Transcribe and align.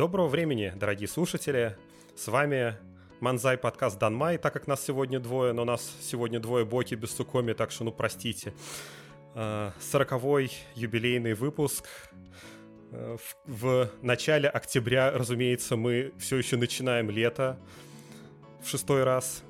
Доброго 0.00 0.28
времени, 0.28 0.72
дорогие 0.74 1.06
слушатели. 1.06 1.76
С 2.16 2.28
вами 2.28 2.74
Манзай 3.20 3.58
подкаст 3.58 3.98
Данмай, 3.98 4.38
так 4.38 4.50
как 4.50 4.66
нас 4.66 4.82
сегодня 4.82 5.20
двое, 5.20 5.52
но 5.52 5.66
нас 5.66 5.94
сегодня 6.00 6.40
двое 6.40 6.64
Боки 6.64 6.94
без 6.94 7.14
Сукоми, 7.14 7.52
так 7.52 7.70
что 7.70 7.84
ну 7.84 7.92
простите. 7.92 8.54
А, 9.34 9.74
сороковой 9.78 10.52
юбилейный 10.74 11.34
выпуск. 11.34 11.84
А, 12.92 13.18
в 13.44 13.90
начале 14.00 14.48
октября, 14.48 15.10
разумеется, 15.10 15.76
мы 15.76 16.14
все 16.18 16.38
еще 16.38 16.56
начинаем 16.56 17.10
лето 17.10 17.58
в 18.62 18.68
шестой 18.70 19.04
раз. 19.04 19.42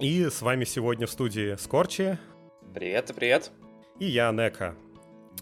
И 0.00 0.24
с 0.24 0.42
вами 0.42 0.64
сегодня 0.64 1.06
в 1.06 1.12
студии 1.12 1.54
Скорчи. 1.54 2.18
Привет, 2.74 3.12
привет. 3.14 3.52
И 4.00 4.06
я, 4.06 4.32
Нека. 4.32 4.74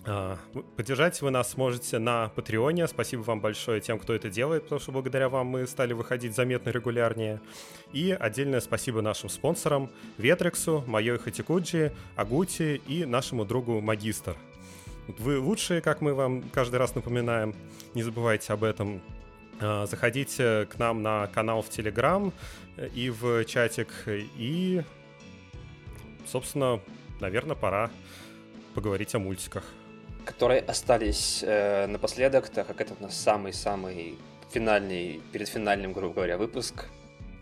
А, 0.07 0.39
поддержать 0.77 1.21
вы 1.23 1.31
нас 1.31 1.53
сможете 1.53 1.99
на 1.99 2.29
Патреоне. 2.29 2.87
Спасибо 2.89 3.23
вам 3.23 3.41
большое 3.41 3.81
тем, 3.81 3.99
кто 3.99 4.13
это 4.13 4.29
делает, 4.29 4.65
потому 4.65 4.79
что 4.79 4.93
благодаря 4.93 5.31
вам 5.31 5.47
мы 5.47 5.67
стали 5.67 5.95
выходить 5.95 6.35
заметно 6.35 6.71
регулярнее. 6.71 7.41
И 7.93 8.11
отдельное 8.13 8.61
спасибо 8.61 9.01
нашим 9.01 9.31
спонсорам 9.31 9.91
Ветрексу, 10.19 10.85
Майой 10.87 11.19
Хатикуджи, 11.19 11.93
Агути 12.17 12.83
и 12.87 13.07
нашему 13.07 13.47
другу 13.47 13.81
Магистр. 13.81 14.37
Вы 15.19 15.39
лучшие, 15.39 15.81
как 15.81 16.03
мы 16.03 16.13
вам 16.13 16.43
каждый 16.51 16.77
раз 16.77 16.95
напоминаем. 16.95 17.55
Не 17.95 18.03
забывайте 18.03 18.53
об 18.53 18.65
этом. 18.65 19.01
А, 19.59 19.87
заходите 19.87 20.69
к 20.71 20.79
нам 20.79 21.03
на 21.03 21.29
канал 21.29 21.63
в 21.63 21.71
Телеграм 21.71 22.31
и 22.95 23.09
в 23.09 23.45
чатик. 23.47 23.89
И, 24.07 24.83
собственно, 26.27 26.81
наверное, 27.21 27.57
пора 27.57 27.91
поговорить 28.75 29.15
о 29.15 29.19
мультиках 29.19 29.65
которые 30.25 30.61
остались 30.61 31.43
э, 31.43 31.87
напоследок, 31.87 32.49
так 32.49 32.67
как 32.67 32.81
это 32.81 32.95
у 32.99 33.03
нас 33.03 33.17
самый-самый 33.17 34.19
финальный, 34.51 35.21
перед 35.33 35.49
финальным, 35.49 35.93
грубо 35.93 36.15
говоря, 36.15 36.39
выпуск. 36.39 36.87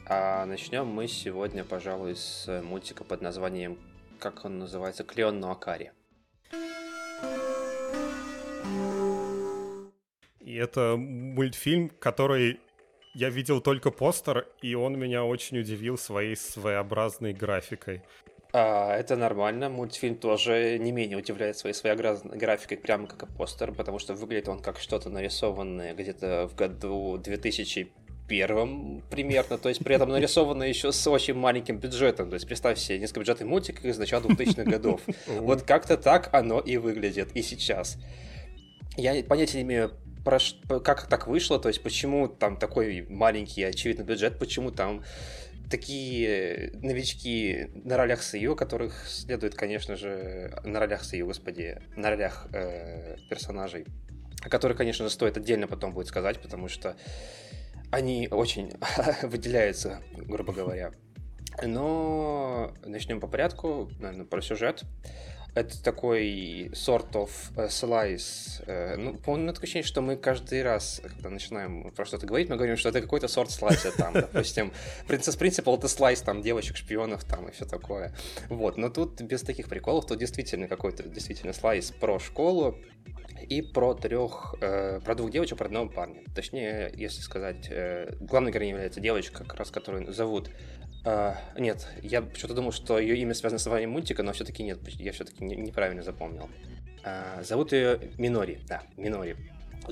А 0.07 0.45
начнем 0.47 0.87
мы 0.87 1.09
сегодня, 1.09 1.65
пожалуй, 1.65 2.17
с 2.17 2.63
мультика 2.63 3.05
под 3.05 3.23
названием, 3.23 3.79
как 4.19 4.45
он 4.45 4.59
называется, 4.59 5.05
«Клеон 5.05 5.41
Нуакари». 5.41 5.93
И 10.41 10.57
это 10.57 10.97
мультфильм, 10.97 11.89
который 11.89 12.61
я 13.15 13.31
видел 13.31 13.61
только 13.61 13.91
постер, 13.91 14.47
и 14.61 14.75
он 14.75 14.99
меня 14.99 15.25
очень 15.25 15.59
удивил 15.59 15.97
своей 15.97 16.37
своеобразной 16.37 17.33
графикой. 17.33 18.03
А, 18.53 18.95
это 18.97 19.17
нормально. 19.17 19.69
Мультфильм 19.69 20.17
тоже 20.17 20.79
не 20.79 20.93
менее 20.93 21.19
удивляет 21.19 21.57
своей 21.57 21.75
своеобразной 21.75 22.37
графикой, 22.37 22.77
прямо 22.77 23.07
как 23.07 23.23
и 23.23 23.27
постер, 23.27 23.73
потому 23.73 23.99
что 23.99 24.15
выглядит 24.15 24.49
он 24.49 24.61
как 24.61 24.79
что-то 24.79 25.09
нарисованное 25.09 25.95
где-то 25.95 26.49
в 26.49 26.55
году 26.55 27.19
2000 27.19 27.93
первом 28.29 29.03
примерно, 29.11 29.59
то 29.59 29.69
есть 29.69 29.85
при 29.85 29.97
этом 29.97 30.09
нарисовано 30.09 30.63
еще 30.63 30.93
с 30.93 31.07
очень 31.07 31.35
маленьким 31.35 31.79
бюджетом, 31.79 32.31
то 32.31 32.35
есть 32.35 32.47
представь 32.47 32.79
себе 32.79 32.99
низкобюджетный 32.99 33.47
мультик 33.47 33.85
из 33.85 33.99
начала 33.99 34.23
2000-х 34.23 34.65
годов. 34.65 35.01
Вот 35.27 35.63
как-то 35.63 35.97
так 35.97 36.31
оно 36.33 36.61
и 36.61 36.77
выглядит 36.77 37.31
и 37.35 37.43
сейчас. 37.43 37.99
Я 38.97 39.23
понятия 39.25 39.59
не 39.59 39.65
имею, 39.65 39.93
про, 40.25 40.39
как 40.81 41.09
так 41.09 41.27
вышло, 41.27 41.59
то 41.59 41.69
есть 41.69 41.83
почему 41.83 42.29
там 42.29 42.57
такой 42.57 43.07
маленький, 43.09 43.65
очевидно, 43.65 44.03
бюджет, 44.03 44.39
почему 44.39 44.71
там 44.71 45.03
такие 45.73 46.71
новички 46.83 47.71
на 47.73 47.97
ролях 47.97 48.23
Сию, 48.23 48.55
которых 48.55 49.09
следует, 49.09 49.55
конечно 49.55 49.97
же, 49.97 50.61
на 50.65 50.79
ролях 50.79 51.03
Сию, 51.03 51.27
господи, 51.27 51.81
на 51.97 52.11
ролях 52.11 52.47
э, 52.53 53.17
персонажей, 53.31 53.87
о 54.43 54.51
которых, 54.51 54.77
конечно 54.77 55.07
же, 55.07 55.11
стоит 55.11 55.39
отдельно 55.39 55.67
потом 55.67 55.95
будет 55.95 56.09
сказать, 56.09 56.41
потому 56.41 56.69
что 56.69 56.95
они 57.91 58.29
очень 58.31 58.73
выделяются, 59.23 60.03
грубо 60.13 60.53
говоря. 60.53 60.93
Но 61.63 62.73
начнем 62.85 63.21
по 63.21 63.27
порядку, 63.27 63.91
наверное, 64.01 64.27
про 64.27 64.41
сюжет. 64.41 64.85
Это 65.55 65.83
такой 65.83 66.71
sort 66.73 67.13
of 67.13 67.31
э, 67.57 67.67
slice. 67.67 68.65
Э, 68.67 68.97
ну, 68.97 69.13
такое 69.19 69.53
ощущение, 69.53 69.87
что 69.87 70.01
мы 70.01 70.17
каждый 70.17 70.63
раз, 70.63 71.03
когда 71.03 71.29
начинаем 71.29 71.91
про 71.91 72.07
что-то 72.07 72.27
говорить, 72.27 72.49
мы 72.49 72.57
говорим, 72.57 72.79
что 72.79 72.89
это 72.89 73.03
какой-то 73.03 73.29
сорт 73.29 73.51
слайса 73.51 73.93
там, 73.95 74.15
допустим. 74.15 74.73
Принцесс 75.07 75.37
Принципал 75.37 75.77
это 75.77 75.89
слайс 75.89 76.23
там 76.23 76.41
девочек-шпионов 76.41 77.25
там 77.25 77.49
и 77.49 77.53
все 77.53 77.67
такое. 77.67 78.15
Вот, 78.49 78.79
но 78.79 78.89
тут 78.89 79.21
без 79.21 79.43
таких 79.43 79.69
приколов, 79.69 80.07
тут 80.07 80.19
действительно 80.19 80.69
какой-то 80.69 81.03
действительно 81.03 81.53
слайс 81.53 81.91
про 81.91 82.19
школу, 82.19 82.79
и 83.49 83.61
про 83.61 83.95
трех, 83.95 84.55
э, 84.61 85.01
про 85.05 85.15
двух 85.15 85.31
девочек, 85.31 85.59
про 85.59 85.67
одного 85.67 85.89
парня. 85.89 86.23
Точнее, 86.35 86.93
если 86.95 87.21
сказать, 87.21 87.69
э, 87.71 88.15
главной 88.21 88.53
героиней 88.53 88.73
является 88.73 89.01
девочка, 89.01 89.45
как 89.45 89.55
раз 89.55 89.71
которую 89.71 90.13
зовут 90.13 90.51
Uh, 91.05 91.35
нет, 91.59 91.89
я 92.03 92.25
что-то 92.35 92.55
думал, 92.55 92.71
что 92.71 92.99
ее 92.99 93.17
имя 93.17 93.35
связано 93.35 93.59
с 93.59 93.65
названием 93.65 93.91
мультика, 93.91 94.23
но 94.23 94.33
все-таки 94.33 94.63
нет, 94.63 94.79
я 94.87 95.13
все-таки 95.13 95.45
не, 95.45 95.57
неправильно 95.57 96.03
запомнил. 96.03 96.49
Uh, 97.03 97.43
зовут 97.43 97.73
ее 97.73 97.99
Минори, 98.19 98.61
да, 98.69 98.83
Минори. 98.97 99.37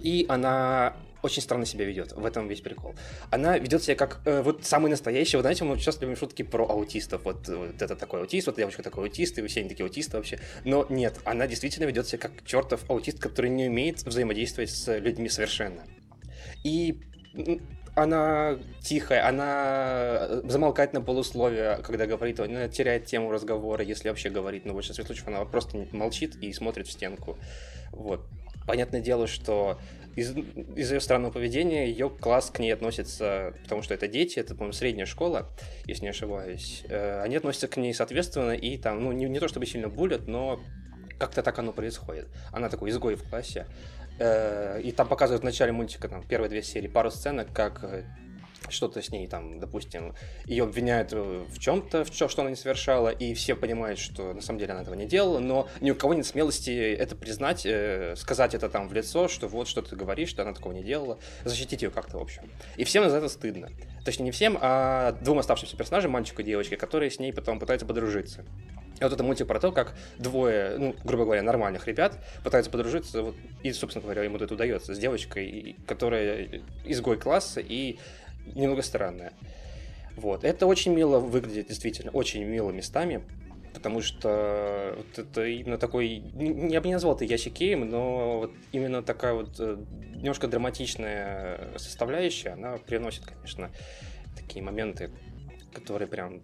И 0.00 0.25
она 0.28 0.94
очень 1.22 1.43
странно 1.43 1.66
себя 1.66 1.84
ведет, 1.84 2.12
в 2.12 2.25
этом 2.25 2.49
весь 2.49 2.60
прикол. 2.60 2.94
Она 3.31 3.59
ведет 3.59 3.82
себя 3.82 3.94
как 3.94 4.20
э, 4.25 4.43
вот 4.43 4.65
самый 4.65 4.91
настоящий, 4.91 5.37
вы 5.37 5.43
знаете, 5.43 5.65
мы 5.65 5.76
сейчас 5.78 6.00
любим 6.00 6.16
шутки 6.16 6.43
про 6.43 6.65
аутистов, 6.65 7.25
вот, 7.25 7.47
вот 7.49 7.82
это 7.82 7.97
такой 7.97 8.20
аутист, 8.20 8.47
вот 8.47 8.56
девочка 8.56 8.82
такой 8.82 9.04
аутист, 9.04 9.38
и 9.38 9.47
все 9.47 9.60
они 9.60 9.69
такие 9.69 9.84
аутисты 9.84 10.16
вообще. 10.16 10.38
Но 10.65 10.87
нет, 10.88 11.19
она 11.25 11.47
действительно 11.47 11.84
ведет 11.84 12.06
себя 12.06 12.19
как 12.19 12.44
чертов 12.44 12.88
аутист, 12.88 13.19
который 13.19 13.50
не 13.50 13.69
умеет 13.69 14.03
взаимодействовать 14.03 14.70
с 14.70 14.99
людьми 14.99 15.28
совершенно. 15.28 15.82
И 16.65 17.00
она 17.94 18.58
тихая, 18.80 19.26
она 19.26 20.18
э, 20.20 20.42
замолкает 20.44 20.92
на 20.92 21.00
полусловие, 21.00 21.78
когда 21.82 22.06
говорит, 22.06 22.40
она 22.40 22.68
теряет 22.68 23.06
тему 23.06 23.30
разговора, 23.30 23.84
если 23.84 24.08
вообще 24.08 24.30
говорит, 24.30 24.64
но 24.64 24.72
в 24.72 24.76
большинстве 24.76 25.04
случаев 25.04 25.28
она 25.28 25.44
просто 25.44 25.86
молчит 25.92 26.36
и 26.36 26.52
смотрит 26.52 26.86
в 26.86 26.92
стенку. 26.92 27.38
Вот. 27.92 28.26
Понятное 28.66 29.00
дело, 29.00 29.26
что 29.26 29.78
из- 30.16 30.36
из-за 30.76 30.94
ее 30.94 31.00
странного 31.00 31.32
поведения 31.32 31.88
ее 31.88 32.10
класс 32.10 32.50
к 32.50 32.58
ней 32.58 32.72
относится, 32.72 33.54
потому 33.62 33.82
что 33.82 33.94
это 33.94 34.06
дети, 34.08 34.38
это, 34.38 34.54
по-моему, 34.54 34.72
средняя 34.72 35.06
школа, 35.06 35.48
если 35.86 36.02
не 36.04 36.10
ошибаюсь. 36.10 36.84
Э, 36.88 37.22
они 37.22 37.36
относятся 37.36 37.68
к 37.68 37.76
ней 37.76 37.94
соответственно 37.94 38.52
и 38.52 38.76
там, 38.76 39.02
ну, 39.02 39.12
не, 39.12 39.26
не 39.26 39.40
то 39.40 39.48
чтобы 39.48 39.66
сильно 39.66 39.88
булят, 39.88 40.26
но 40.26 40.60
как-то 41.18 41.42
так 41.42 41.58
оно 41.58 41.72
происходит. 41.72 42.28
Она 42.50 42.68
такой 42.68 42.90
изгой 42.90 43.14
в 43.14 43.28
классе. 43.28 43.66
Э, 44.20 44.78
и 44.82 44.92
там 44.92 45.08
показывают 45.08 45.41
в 45.41 45.47
начале 45.47 45.72
мультика, 45.72 46.06
там, 46.06 46.22
первые 46.22 46.50
две 46.50 46.62
серии, 46.62 46.88
пару 46.88 47.10
сценок, 47.10 47.54
как 47.54 47.82
э, 47.82 48.04
что-то 48.70 49.03
с 49.03 49.10
ней 49.10 49.26
там, 49.26 49.58
допустим, 49.60 50.14
ее 50.47 50.64
обвиняют 50.64 51.12
в 51.12 51.58
чем-то, 51.58 52.04
в 52.04 52.10
чем, 52.10 52.28
что 52.28 52.42
она 52.42 52.50
не 52.50 52.56
совершала, 52.56 53.08
и 53.08 53.34
все 53.34 53.54
понимают, 53.54 53.98
что 53.98 54.32
на 54.32 54.41
самом 54.41 54.58
деле 54.58 54.72
она 54.72 54.82
этого 54.82 54.94
не 54.94 55.06
делала, 55.06 55.38
но 55.38 55.69
ни 55.81 55.91
у 55.91 55.94
кого 55.94 56.14
нет 56.14 56.26
смелости 56.26 56.70
это 56.70 57.16
признать, 57.16 57.64
э, 57.64 58.14
сказать 58.16 58.54
это 58.54 58.69
там 58.69 58.88
в 58.88 58.92
лицо, 58.92 59.28
что 59.28 59.48
вот 59.48 59.69
что 59.69 59.82
ты 59.82 59.97
говоришь, 59.97 60.31
что 60.31 60.42
она 60.42 60.53
такого 60.53 60.72
не 60.72 60.82
делала, 60.82 61.19
защитить 61.44 61.82
ее 61.82 61.91
как-то, 61.91 62.19
в 62.19 62.22
общем. 62.22 62.50
И 62.76 62.84
всем 62.84 63.08
за 63.08 63.16
это 63.16 63.28
стыдно. 63.28 63.70
Точнее, 64.04 64.25
не 64.25 64.31
всем, 64.31 64.58
а 64.60 65.12
двум 65.20 65.38
оставшимся 65.38 65.76
персонажам, 65.76 66.12
мальчику 66.12 66.42
и 66.42 66.44
девочке, 66.44 66.76
которые 66.76 67.10
с 67.10 67.19
ней 67.19 67.32
потом 67.32 67.58
пытаются 67.58 67.87
подружиться. 67.87 68.44
И 69.00 69.02
вот 69.02 69.12
это 69.14 69.22
мультик 69.22 69.47
про 69.47 69.58
то, 69.58 69.72
как 69.72 69.94
двое, 70.19 70.76
ну, 70.76 70.94
грубо 71.04 71.25
говоря, 71.25 71.42
нормальных 71.42 71.87
ребят 71.87 72.19
пытаются 72.44 72.70
подружиться, 72.70 73.22
вот, 73.22 73.34
и, 73.62 73.72
собственно 73.72 74.02
говоря, 74.02 74.25
ему 74.25 74.37
это 74.37 74.52
удается, 74.52 74.94
с 74.94 74.98
девочкой, 74.98 75.76
которая 75.87 76.60
изгой 76.84 77.16
класса 77.19 77.60
и 77.60 77.98
немного 78.46 78.82
странная. 78.82 79.32
Вот. 80.16 80.44
Это 80.44 80.66
очень 80.66 80.94
мило 80.94 81.18
выглядит, 81.18 81.68
действительно, 81.68 82.10
очень 82.10 82.44
мило 82.44 82.70
местами, 82.70 83.22
потому 83.72 84.00
что 84.02 84.94
вот 84.96 85.18
это 85.18 85.46
именно 85.46 85.78
такой, 85.78 86.22
я 86.34 86.80
бы 86.80 86.88
не 86.88 86.94
назвал 86.94 87.16
это 87.16 87.24
ящикеем, 87.24 87.88
но 87.88 88.40
вот 88.40 88.52
именно 88.72 89.02
такая 89.02 89.34
вот 89.34 89.56
э, 89.58 89.78
немножко 90.14 90.48
драматичная 90.48 91.70
составляющая, 91.76 92.50
она 92.50 92.78
приносит, 92.78 93.25
конечно, 93.26 93.70
такие 94.37 94.62
моменты, 94.62 95.10
которые 95.72 96.08
прям 96.08 96.43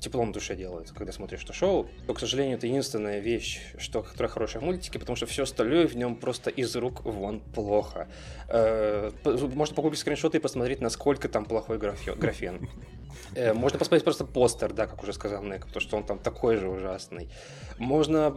теплом 0.00 0.30
в 0.30 0.32
душе 0.32 0.56
делают, 0.56 0.92
когда 0.92 1.12
смотришь 1.12 1.44
это 1.44 1.52
шоу. 1.52 1.88
Но, 2.06 2.14
к 2.14 2.20
сожалению, 2.20 2.56
это 2.56 2.66
единственная 2.66 3.20
вещь, 3.20 3.60
что, 3.78 4.02
которая 4.02 4.30
хорошая 4.30 4.62
в 4.62 4.64
мультике, 4.64 4.98
потому 4.98 5.16
что 5.16 5.26
все 5.26 5.44
остальное 5.44 5.86
в 5.86 5.96
нем 5.96 6.16
просто 6.16 6.50
из 6.50 6.74
рук 6.76 7.04
вон 7.04 7.40
плохо. 7.40 8.08
Э, 8.48 9.10
можно 9.24 9.74
погуглить 9.74 10.00
скриншоты 10.00 10.38
и 10.38 10.40
посмотреть, 10.40 10.80
насколько 10.80 11.28
там 11.28 11.44
плохой 11.44 11.78
графен. 11.78 12.68
Э, 13.34 13.52
можно 13.52 13.78
посмотреть 13.78 14.04
просто 14.04 14.24
постер, 14.24 14.72
да, 14.72 14.86
как 14.86 15.02
уже 15.02 15.12
сказал 15.12 15.42
Нек, 15.42 15.66
потому 15.66 15.80
что 15.80 15.96
он 15.96 16.04
там 16.04 16.18
такой 16.18 16.56
же 16.56 16.68
ужасный. 16.68 17.28
Можно 17.78 18.36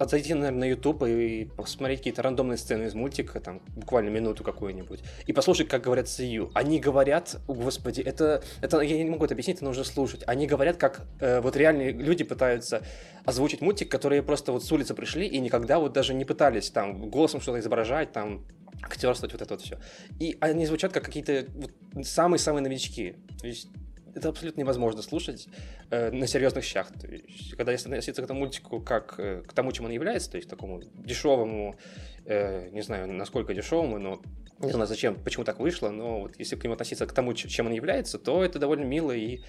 зайти, 0.00 0.34
наверное, 0.34 0.60
на 0.60 0.64
YouTube 0.64 1.04
и 1.04 1.44
посмотреть 1.56 2.00
какие-то 2.00 2.22
рандомные 2.22 2.56
сцены 2.56 2.84
из 2.84 2.94
мультика, 2.94 3.40
там, 3.40 3.60
буквально 3.68 4.08
минуту 4.08 4.44
какую-нибудь, 4.44 5.00
и 5.26 5.32
послушать, 5.32 5.68
как 5.68 5.82
говорят 5.82 6.08
Сию. 6.08 6.50
Они 6.54 6.80
говорят, 6.80 7.36
господи, 7.46 8.00
это, 8.00 8.42
это, 8.62 8.80
я 8.80 9.02
не 9.02 9.10
могу 9.10 9.24
это 9.24 9.34
объяснить, 9.34 9.56
это 9.56 9.64
нужно 9.64 9.84
слушать. 9.84 10.22
Они 10.26 10.46
говорят, 10.46 10.76
как 10.76 11.02
э, 11.20 11.40
вот 11.40 11.56
реальные 11.56 11.92
люди 11.92 12.24
пытаются 12.24 12.82
озвучить 13.24 13.60
мультик, 13.60 13.90
которые 13.90 14.22
просто 14.22 14.52
вот 14.52 14.64
с 14.64 14.72
улицы 14.72 14.94
пришли 14.94 15.26
и 15.26 15.38
никогда 15.40 15.78
вот 15.78 15.92
даже 15.92 16.14
не 16.14 16.24
пытались 16.24 16.70
там 16.70 17.10
голосом 17.10 17.40
что-то 17.40 17.60
изображать, 17.60 18.12
там 18.12 18.46
актерствовать, 18.82 19.32
вот 19.32 19.42
это 19.42 19.54
вот 19.54 19.62
все. 19.62 19.78
И 20.18 20.36
они 20.40 20.66
звучат 20.66 20.92
как 20.92 21.04
какие-то 21.04 21.46
вот, 21.54 22.06
самые-самые 22.06 22.62
новички. 22.62 23.16
То 23.40 23.46
есть 23.46 23.68
это 24.14 24.28
абсолютно 24.28 24.60
невозможно 24.60 25.02
слушать 25.02 25.48
э, 25.90 26.10
на 26.10 26.26
серьезных 26.26 26.64
щах. 26.64 26.88
То 26.92 27.06
есть, 27.06 27.54
когда 27.56 27.72
если 27.72 27.88
относиться 27.88 28.22
к 28.22 28.24
этому 28.24 28.40
мультику 28.40 28.80
как 28.80 29.14
э, 29.18 29.42
к 29.46 29.52
тому, 29.52 29.72
чем 29.72 29.86
он 29.86 29.90
является, 29.90 30.30
то 30.30 30.36
есть 30.36 30.48
такому 30.48 30.82
дешевому, 30.82 31.76
э, 32.24 32.68
не 32.70 32.82
знаю, 32.82 33.12
насколько 33.12 33.54
дешевому, 33.54 33.98
но 33.98 34.20
не 34.58 34.72
знаю, 34.72 34.86
зачем, 34.86 35.14
почему 35.14 35.44
так 35.44 35.58
вышло, 35.58 35.88
но 35.88 36.20
вот 36.20 36.38
если 36.38 36.56
к 36.56 36.64
нему 36.64 36.74
относиться 36.74 37.06
к 37.06 37.12
тому, 37.12 37.32
чем 37.34 37.66
он 37.66 37.72
является, 37.72 38.18
то 38.18 38.44
это 38.44 38.58
довольно 38.58 38.84
мило, 38.84 39.12
и 39.12 39.40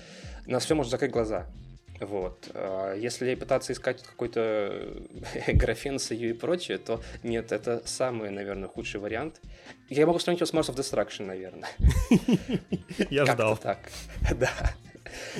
на 0.46 0.60
все 0.60 0.74
можно 0.74 0.90
закрыть 0.90 1.12
глаза. 1.12 1.48
Вот. 2.02 2.50
А 2.56 2.96
если 2.96 3.36
пытаться 3.36 3.74
искать 3.74 4.02
какой-то 4.02 4.92
графен, 5.48 6.00
сию 6.00 6.32
и 6.32 6.34
прочее, 6.34 6.80
то 6.80 7.02
нет, 7.22 7.52
это 7.52 7.84
самый, 7.86 8.32
наверное, 8.32 8.68
худший 8.68 9.00
вариант. 9.00 9.40
Я 9.88 10.08
могу 10.08 10.18
сравнить 10.18 10.42
его 10.42 10.48
с 10.48 10.54
Mars 10.54 10.74
of 10.74 10.76
Destruction, 10.76 11.26
наверное. 11.26 11.70
Я 13.12 13.26
ждал. 13.26 13.56
так, 13.56 13.92
да. 14.36 14.52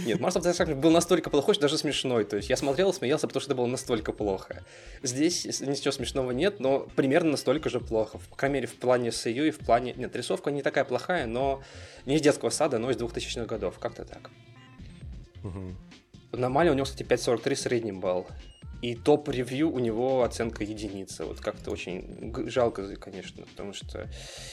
Нет, 0.06 0.20
Mars 0.20 0.36
of 0.36 0.44
Destruction 0.44 0.76
был 0.76 0.92
настолько 0.92 1.32
плохой, 1.32 1.56
что 1.56 1.64
даже 1.64 1.80
смешной. 1.80 2.26
То 2.26 2.38
есть 2.38 2.50
я 2.50 2.58
смотрел 2.58 2.94
смеялся, 2.94 3.28
потому 3.28 3.42
что 3.42 3.52
это 3.52 3.58
было 3.58 3.68
настолько 3.68 4.12
плохо. 4.12 4.64
Здесь 5.02 5.46
ничего 5.62 5.92
смешного 5.92 6.30
нет, 6.32 6.60
но 6.60 6.82
примерно 6.96 7.32
настолько 7.32 7.70
же 7.70 7.80
плохо. 7.80 8.20
По 8.30 8.36
крайней 8.36 8.56
мере, 8.56 8.68
в 8.68 8.76
плане 8.76 9.12
сию 9.12 9.48
и 9.48 9.52
в 9.52 9.60
плане... 9.60 9.94
Нет, 9.94 10.16
рисовка 10.16 10.52
не 10.52 10.62
такая 10.62 10.84
плохая, 10.84 11.26
но 11.26 11.64
не 12.06 12.18
из 12.18 12.22
детского 12.22 12.52
сада, 12.52 12.78
но 12.78 12.92
из 12.92 12.98
2000-х 12.98 13.46
годов. 13.46 13.80
Как-то 13.80 14.06
так. 14.06 14.30
Угу. 15.44 15.76
На 16.32 16.50
Мале 16.50 16.72
у 16.72 16.74
него, 16.74 16.86
кстати, 16.86 17.04
5.43 17.04 17.56
средний 17.56 17.92
балл. 17.92 18.28
И 18.82 18.96
топ-ревью 18.96 19.72
у 19.72 19.78
него 19.78 20.24
оценка 20.24 20.64
единица. 20.64 21.26
Вот 21.26 21.40
как-то 21.40 21.70
очень 21.70 22.34
жалко, 22.50 22.96
конечно, 22.96 23.46
потому 23.46 23.74
что 23.74 24.10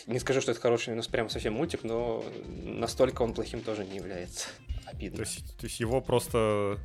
не 0.07 0.19
скажу, 0.19 0.43
что 0.43 0.51
это 0.51 0.61
хороший, 0.61 0.95
ну, 0.95 1.03
прям 1.11 1.31
совсем 1.31 1.55
мультик, 1.55 1.83
но 1.83 2.23
настолько 2.47 3.23
он 3.23 3.33
плохим 3.33 3.63
тоже 3.63 3.87
не 3.87 3.97
является. 3.97 4.49
Обидно. 4.85 5.19
То 5.19 5.23
есть, 5.23 5.57
то 5.57 5.65
есть 5.65 5.81
его 5.81 6.03
просто 6.03 6.79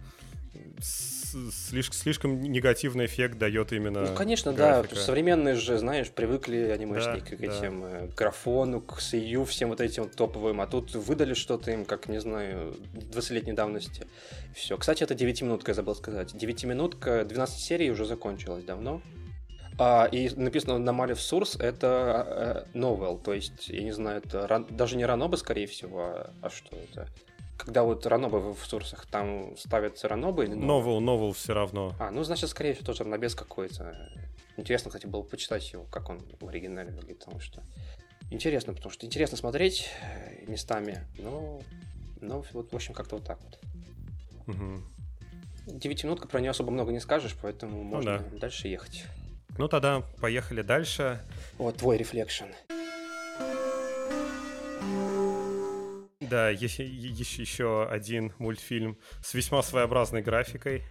слишком, 1.52 1.96
слишком 1.96 2.42
негативный 2.42 3.06
эффект 3.06 3.38
дает 3.38 3.74
именно. 3.74 4.02
Ну, 4.08 4.16
конечно, 4.16 4.54
графика. 4.54 4.96
да. 4.96 5.02
Современные 5.02 5.56
же, 5.56 5.78
знаешь, 5.78 6.10
привыкли 6.10 6.70
анимешники 6.70 7.32
да, 7.32 7.38
к 7.38 7.42
этим 7.42 7.82
да. 7.82 7.90
Э, 7.92 8.08
графону, 8.16 8.82
к 8.82 9.02
сию, 9.02 9.46
всем 9.46 9.70
вот 9.70 9.82
этим 9.82 10.10
топовым. 10.10 10.62
А 10.62 10.68
тут 10.68 10.96
выдали 10.96 11.34
что-то 11.34 11.72
им, 11.72 11.86
как, 11.86 12.08
не 12.08 12.20
знаю, 12.20 12.76
20-летней 12.94 13.54
давности. 13.54 14.08
Все. 14.56 14.78
Кстати, 14.78 15.04
это 15.04 15.14
9-минутка, 15.14 15.72
я 15.72 15.76
забыл 15.76 15.96
сказать. 15.96 16.34
9-минутка, 16.34 17.26
12 17.26 17.60
серий 17.60 17.92
уже 17.92 18.06
закончилась 18.06 18.64
давно. 18.64 19.02
А, 19.80 20.06
и 20.12 20.30
написано 20.36 20.78
на 20.78 20.94
Малев 20.94 21.18
Source 21.18 21.62
это 21.62 22.66
э, 22.74 22.78
новелл, 22.78 23.18
то 23.18 23.34
есть, 23.34 23.70
я 23.70 23.82
не 23.82 23.92
знаю, 23.92 24.22
это 24.24 24.48
ран... 24.48 24.68
даже 24.70 24.98
не 24.98 25.06
ранобы, 25.06 25.38
скорее 25.38 25.66
всего, 25.66 26.02
а, 26.02 26.34
а 26.42 26.50
что 26.50 26.76
это? 26.76 27.08
Когда 27.58 27.84
вот 27.84 28.06
ранобы 28.06 28.54
в 28.54 28.66
сурсах, 28.66 29.06
там 29.06 29.56
ставятся 29.58 30.08
ранобы 30.08 30.46
или 30.46 30.54
новел? 30.54 31.00
Новел, 31.00 31.34
все 31.34 31.54
равно. 31.54 31.96
А, 32.00 32.12
ну, 32.12 32.24
значит, 32.24 32.50
скорее 32.50 32.74
всего, 32.74 32.88
тоже 32.88 33.04
ранобес 33.04 33.36
какой-то. 33.36 33.96
Интересно, 34.58 34.90
кстати, 34.90 35.08
было 35.08 35.24
почитать 35.24 35.72
его, 35.72 35.84
как 35.86 36.10
он 36.10 36.22
в 36.40 36.48
оригинале 36.48 36.92
выглядит, 36.92 37.20
потому 37.20 37.40
что... 37.40 37.64
Интересно, 38.30 38.74
потому 38.74 38.92
что 38.92 39.06
интересно 39.06 39.38
смотреть 39.38 39.90
э, 40.02 40.46
местами, 40.48 41.06
но... 41.18 41.62
Но 42.22 42.44
вот, 42.54 42.72
в 42.72 42.76
общем, 42.76 42.94
как-то 42.94 43.18
вот 43.18 43.26
так 43.26 43.40
вот. 43.44 43.60
Угу. 44.48 44.82
Девятиминутка 45.68 46.28
про 46.28 46.40
нее 46.40 46.52
особо 46.52 46.72
много 46.72 46.92
не 46.92 47.00
скажешь, 47.00 47.36
поэтому 47.42 47.78
ну, 47.78 47.84
можно 47.84 48.20
да. 48.20 48.40
дальше 48.40 48.68
ехать. 48.68 49.06
Ну 49.58 49.68
тогда 49.68 50.04
поехали 50.20 50.62
дальше. 50.62 51.22
Вот 51.58 51.78
твой 51.78 51.98
рефлекшн. 51.98 52.46
Да, 53.40 53.54
есть, 54.80 55.23
есть 56.50 56.80
еще 57.40 57.88
один 57.90 58.34
мультфильм 58.38 58.98
с 59.22 59.34
весьма 59.34 59.62
своеобразной 59.64 60.22
графикой. 60.22 60.84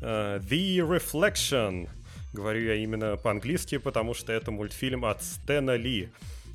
Uh, 0.00 0.40
The 0.40 0.78
Reflection. 0.78 1.88
Говорю 2.32 2.66
я 2.66 2.74
именно 2.74 3.16
по-английски, 3.16 3.78
потому 3.78 4.12
что 4.14 4.32
это 4.32 4.50
мультфильм 4.50 5.04
от 5.04 5.22
Стэна 5.22 5.76
Ли. 5.76 6.10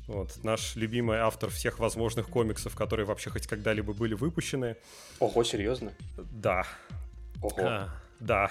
Вот, 0.06 0.42
наш 0.42 0.74
любимый 0.76 1.18
автор 1.18 1.50
всех 1.50 1.78
возможных 1.78 2.28
комиксов, 2.28 2.74
которые 2.74 3.06
вообще 3.06 3.30
хоть 3.30 3.46
когда-либо 3.46 3.92
были 3.92 4.14
выпущены. 4.14 4.76
Ого, 5.20 5.44
серьезно? 5.44 5.92
Да. 6.16 6.64
Ого. 7.40 7.54
А, 7.60 7.88
да. 8.18 8.50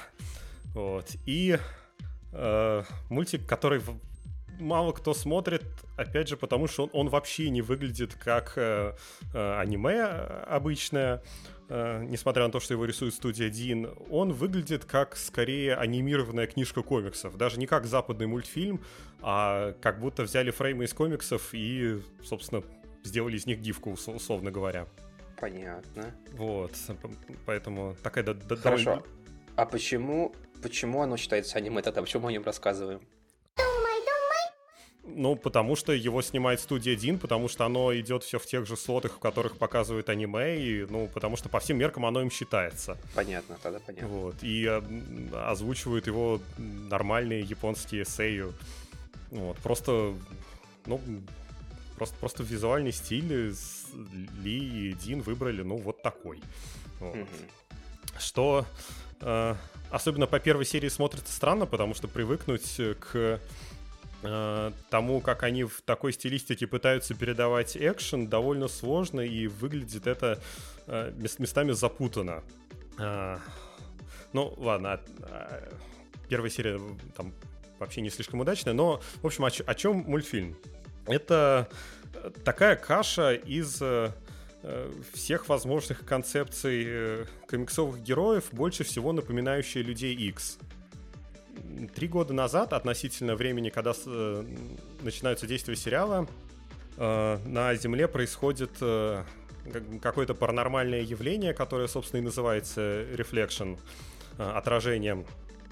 Вот. 0.73 1.05
И 1.25 1.59
э, 2.31 2.83
мультик, 3.09 3.45
который 3.45 3.81
мало 4.59 4.91
кто 4.91 5.13
смотрит, 5.13 5.63
опять 5.97 6.27
же, 6.27 6.37
потому 6.37 6.67
что 6.67 6.83
он, 6.83 6.89
он 6.93 7.09
вообще 7.09 7.49
не 7.49 7.61
выглядит 7.61 8.15
как 8.15 8.53
э, 8.57 8.93
э, 9.33 9.59
аниме 9.59 10.03
обычное, 10.03 11.23
э, 11.69 12.03
несмотря 12.03 12.45
на 12.45 12.51
то, 12.51 12.59
что 12.59 12.73
его 12.73 12.85
рисует 12.85 13.13
студия 13.13 13.49
Дин. 13.49 13.89
Он 14.09 14.33
выглядит 14.33 14.85
как 14.85 15.15
скорее 15.15 15.75
анимированная 15.75 16.47
книжка 16.47 16.83
комиксов, 16.83 17.37
даже 17.37 17.59
не 17.59 17.67
как 17.67 17.85
западный 17.85 18.27
мультфильм, 18.27 18.83
а 19.21 19.73
как 19.81 19.99
будто 19.99 20.23
взяли 20.23 20.51
фреймы 20.51 20.85
из 20.85 20.93
комиксов 20.93 21.49
и, 21.53 22.01
собственно, 22.23 22.63
сделали 23.03 23.37
из 23.37 23.45
них 23.45 23.59
гифку, 23.59 23.91
условно 23.91 24.51
говоря. 24.51 24.87
Понятно. 25.39 26.13
Вот, 26.33 26.73
поэтому 27.45 27.95
такая... 28.03 28.25
Хорошо. 28.25 28.83
Довольно... 28.83 29.03
А 29.55 29.65
почему, 29.65 30.33
почему 30.61 31.01
оно 31.01 31.17
считается 31.17 31.57
аниме 31.57 31.81
тогда? 31.81 32.01
Почему 32.01 32.23
мы 32.23 32.29
о 32.29 32.31
нем 32.33 32.43
рассказываем? 32.43 33.01
Ну, 35.15 35.35
потому 35.35 35.75
что 35.75 35.93
его 35.93 36.21
снимает 36.21 36.59
студия 36.59 36.95
Дин, 36.95 37.19
потому 37.19 37.47
что 37.47 37.65
оно 37.65 37.93
идет 37.97 38.23
все 38.23 38.39
в 38.39 38.45
тех 38.45 38.65
же 38.65 38.77
слотах, 38.77 39.13
в 39.13 39.19
которых 39.19 39.57
показывают 39.57 40.09
аниме, 40.09 40.57
и, 40.59 40.85
ну, 40.89 41.09
потому 41.13 41.37
что 41.37 41.49
по 41.49 41.59
всем 41.59 41.77
меркам 41.77 42.05
оно 42.05 42.21
им 42.21 42.31
считается. 42.31 42.97
Понятно, 43.15 43.57
тогда 43.61 43.79
понятно. 43.79 44.07
Вот, 44.07 44.35
и 44.41 44.65
э, 44.65 44.81
озвучивают 45.33 46.07
его 46.07 46.41
нормальные 46.57 47.41
японские 47.41 48.05
сею. 48.05 48.53
Вот, 49.31 49.57
просто, 49.57 50.13
ну, 50.85 51.01
просто, 51.95 52.15
просто 52.17 52.43
визуальный 52.43 52.91
стиль 52.91 53.53
Ли 54.41 54.89
и 54.89 54.93
Дин 54.93 55.21
выбрали, 55.21 55.61
ну, 55.61 55.77
вот 55.77 56.01
такой. 56.01 56.41
Вот. 56.99 57.15
Mm-hmm. 57.15 58.19
Что 58.19 58.65
э, 59.21 59.55
особенно 59.91 60.27
по 60.27 60.39
первой 60.39 60.65
серии 60.65 60.89
смотрится 60.89 61.33
странно, 61.33 61.65
потому 61.65 61.93
что 61.93 62.07
привыкнуть 62.07 62.79
к 62.99 63.09
Э, 63.13 63.39
тому, 64.21 65.21
как 65.21 65.43
они 65.43 65.63
в 65.63 65.81
такой 65.81 66.11
стилистике 66.11 66.67
пытаются 66.67 67.13
передавать 67.13 67.77
экшен, 67.77 68.27
довольно 68.27 68.67
сложно, 68.67 69.21
и 69.21 69.47
выглядит 69.47 70.07
это 70.07 70.41
э, 70.87 71.13
местами 71.37 71.71
запутанно. 71.71 72.43
Э, 72.97 73.37
ну, 74.33 74.53
ладно, 74.57 74.99
первая 76.27 76.49
серия 76.49 76.79
там 77.15 77.33
вообще 77.79 78.01
не 78.01 78.09
слишком 78.09 78.41
удачная, 78.41 78.73
но, 78.73 79.01
в 79.21 79.25
общем, 79.25 79.45
о, 79.45 79.47
о 79.47 79.75
чем 79.75 79.97
мультфильм? 79.99 80.57
Это 81.05 81.69
такая 82.43 82.75
каша 82.75 83.33
из 83.33 83.81
всех 85.13 85.47
возможных 85.47 86.05
концепций 86.05 87.25
комиксовых 87.47 88.03
героев, 88.03 88.49
больше 88.51 88.83
всего 88.83 89.13
напоминающая 89.13 89.81
Людей 89.81 90.13
X 90.13 90.59
три 91.95 92.07
года 92.07 92.33
назад, 92.33 92.73
относительно 92.73 93.35
времени, 93.35 93.69
когда 93.69 93.93
э, 94.05 94.43
начинаются 95.01 95.47
действия 95.47 95.75
сериала, 95.75 96.27
э, 96.97 97.37
на 97.45 97.75
Земле 97.75 98.07
происходит 98.07 98.71
э, 98.81 99.23
какое-то 100.01 100.33
паранормальное 100.33 101.01
явление, 101.01 101.53
которое, 101.53 101.87
собственно, 101.87 102.21
и 102.21 102.23
называется 102.23 102.81
reflection, 103.13 103.77
э, 104.37 104.43
отражением. 104.43 105.25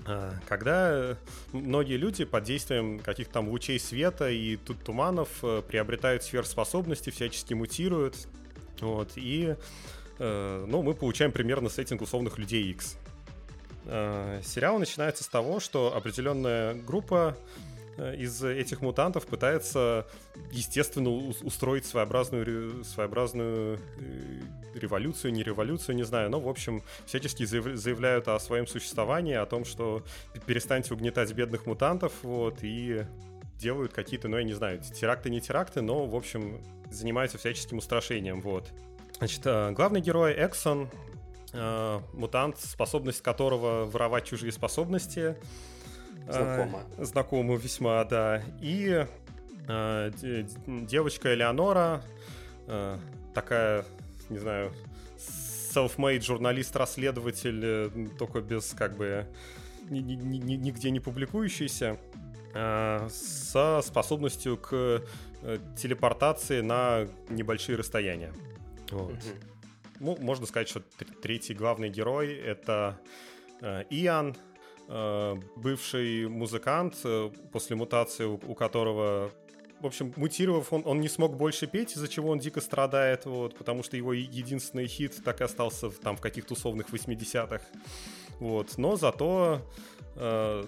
Э, 0.06 0.34
когда 0.48 1.18
многие 1.52 1.98
люди 1.98 2.26
под 2.26 2.44
действием 2.44 3.00
каких-то 3.00 3.34
там 3.34 3.50
лучей 3.50 3.80
света 3.80 4.30
и 4.30 4.56
тут 4.58 4.84
туманов 4.84 5.30
э, 5.44 5.62
приобретают 5.68 6.24
сверхспособности, 6.24 7.10
всячески 7.10 7.54
мутируют. 7.54 8.16
Вот, 8.80 9.12
и 9.16 9.56
э, 10.20 10.66
ну, 10.68 10.84
мы 10.84 10.94
получаем 10.94 11.32
примерно 11.32 11.70
сеттинг 11.70 12.02
условных 12.02 12.38
людей 12.38 12.70
X. 12.72 12.98
Э, 13.90 14.42
сериал 14.44 14.80
начинается 14.80 15.24
с 15.24 15.28
того, 15.28 15.60
что 15.60 15.96
определенная 15.96 16.74
группа 16.74 17.38
э, 17.98 18.18
из 18.18 18.44
этих 18.44 18.82
мутантов 18.82 19.26
пытается, 19.26 20.06
естественно, 20.52 21.10
устроить 21.10 21.86
своеобразную, 21.86 22.84
своеобразную 22.84 23.80
э, 24.00 24.78
революцию, 24.78 25.32
не 25.32 25.42
революцию, 25.42 25.96
не 25.96 26.04
знаю, 26.04 26.30
но, 26.30 26.40
в 26.42 26.50
общем, 26.50 26.84
всячески 27.06 27.46
заявляют 27.46 28.28
о 28.28 28.40
своем 28.40 28.68
существовании, 28.68 29.36
о 29.36 29.46
том, 29.46 29.64
что 29.64 30.04
перестаньте 30.46 30.94
угнетать 30.94 31.32
бедных 31.32 31.66
мутантов, 31.66 32.12
вот, 32.24 32.60
и 32.64 33.06
делают 33.56 33.94
какие-то, 33.94 34.28
ну, 34.28 34.38
я 34.38 34.44
не 34.44 34.54
знаю, 34.54 34.82
теракты, 34.82 35.30
не 35.30 35.40
теракты, 35.40 35.82
но, 35.82 36.06
в 36.06 36.16
общем, 36.16 36.62
занимаются 36.92 37.38
всяческим 37.38 37.78
устрашением, 37.78 38.42
вот. 38.42 38.70
Значит, 39.18 39.44
главный 39.44 40.02
герой 40.02 40.34
Эксон 40.34 40.92
мутант, 42.14 42.60
способность 42.60 43.22
которого 43.22 43.86
воровать 43.86 44.26
чужие 44.26 44.52
способности. 44.52 45.36
Знакомо. 46.30 46.84
Э, 46.98 47.06
знакомо 47.06 47.56
весьма, 47.56 48.04
да. 48.04 48.44
И 48.62 49.06
э, 49.68 50.12
девочка 50.68 51.34
Элеонора, 51.34 52.04
э, 52.68 52.98
такая, 53.34 53.86
не 54.30 54.38
знаю, 54.38 54.74
self-made 55.74 56.22
журналист-расследователь, 56.22 58.10
только 58.18 58.42
без 58.42 58.74
как 58.74 58.98
бы 58.98 59.28
нигде 59.90 60.90
не 60.90 61.00
публикующийся, 61.00 61.98
со 62.54 63.82
способностью 63.86 64.58
к 64.58 65.04
телепортации 65.78 66.62
на 66.62 67.08
небольшие 67.30 67.78
расстояния. 67.78 68.34
Вот. 68.90 69.14
Ну, 70.00 70.18
можно 70.20 70.46
сказать, 70.46 70.70
что 70.70 70.82
третий 71.22 71.54
главный 71.54 71.90
герой 71.90 72.34
это 72.36 73.00
Иоанн, 73.62 74.36
бывший 75.56 76.28
музыкант, 76.28 76.96
после 77.52 77.76
мутации 77.76 78.26
у 78.26 78.56
которого 78.56 79.32
в 79.80 79.86
общем, 79.86 80.14
мутировав, 80.16 80.74
он, 80.74 80.82
он 80.86 81.02
не 81.02 81.10
смог 81.10 81.38
больше 81.38 81.68
петь, 81.68 81.96
из-за 81.96 82.08
чего 82.08 82.32
он 82.32 82.40
дико 82.40 82.62
страдает, 82.62 83.26
вот, 83.26 83.56
потому 83.56 83.84
что 83.84 83.96
его 83.96 84.14
единственный 84.14 84.88
хит 84.88 85.22
так 85.24 85.42
и 85.42 85.44
остался 85.44 85.90
в, 85.90 86.00
там 86.00 86.18
в 86.18 86.22
каких-то 86.22 86.54
условных 86.54 86.90
80-х. 86.90 87.62
Вот. 88.40 88.78
Но 88.78 88.96
зато 88.96 89.62
э, 90.16 90.66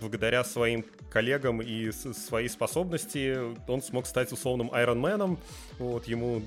благодаря 0.00 0.44
своим 0.44 0.84
коллегам 1.10 1.62
и 1.62 1.90
своей 1.92 2.48
способности 2.48 3.36
он 3.68 3.82
смог 3.82 4.06
стать 4.06 4.32
условным 4.32 4.72
Айронменом. 4.72 5.38
Вот, 5.78 6.06
ему 6.06 6.42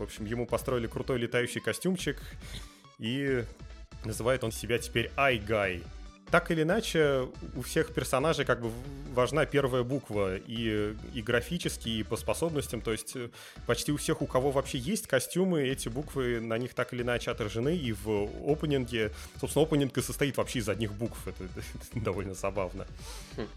в 0.00 0.02
общем, 0.02 0.24
ему 0.24 0.46
построили 0.46 0.86
крутой 0.86 1.18
летающий 1.18 1.60
костюмчик, 1.60 2.20
и 2.98 3.44
называет 4.04 4.42
он 4.44 4.50
себя 4.50 4.78
теперь 4.78 5.10
Ай-Гай 5.16 5.82
так 6.30 6.50
или 6.50 6.62
иначе, 6.62 7.28
у 7.56 7.62
всех 7.62 7.92
персонажей 7.92 8.44
как 8.44 8.60
бы 8.62 8.70
важна 9.12 9.46
первая 9.46 9.82
буква 9.82 10.36
и, 10.36 10.94
и 11.12 11.22
графически, 11.22 11.88
и 11.88 12.02
по 12.04 12.16
способностям. 12.16 12.80
То 12.80 12.92
есть 12.92 13.16
э, 13.16 13.30
почти 13.66 13.90
у 13.90 13.96
всех, 13.96 14.22
у 14.22 14.26
кого 14.26 14.52
вообще 14.52 14.78
есть 14.78 15.08
костюмы, 15.08 15.62
эти 15.62 15.88
буквы 15.88 16.40
на 16.40 16.56
них 16.56 16.74
так 16.74 16.92
или 16.92 17.02
иначе 17.02 17.32
отражены. 17.32 17.76
И 17.76 17.92
в 17.92 18.30
опенинге, 18.46 19.12
собственно, 19.40 19.66
опенинг 19.66 19.98
и 19.98 20.02
состоит 20.02 20.36
вообще 20.36 20.60
из 20.60 20.68
одних 20.68 20.92
букв. 20.92 21.18
Это, 21.26 21.44
это 21.44 22.00
довольно 22.00 22.34
забавно. 22.34 22.86
Хм. 23.36 23.48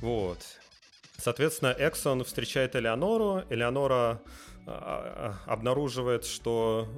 Вот. 0.00 0.38
Соответственно, 1.16 1.74
Эксон 1.78 2.24
встречает 2.24 2.74
Элеонору. 2.74 3.44
Элеонора 3.50 4.20
обнаруживает, 5.46 6.24
что 6.24 6.88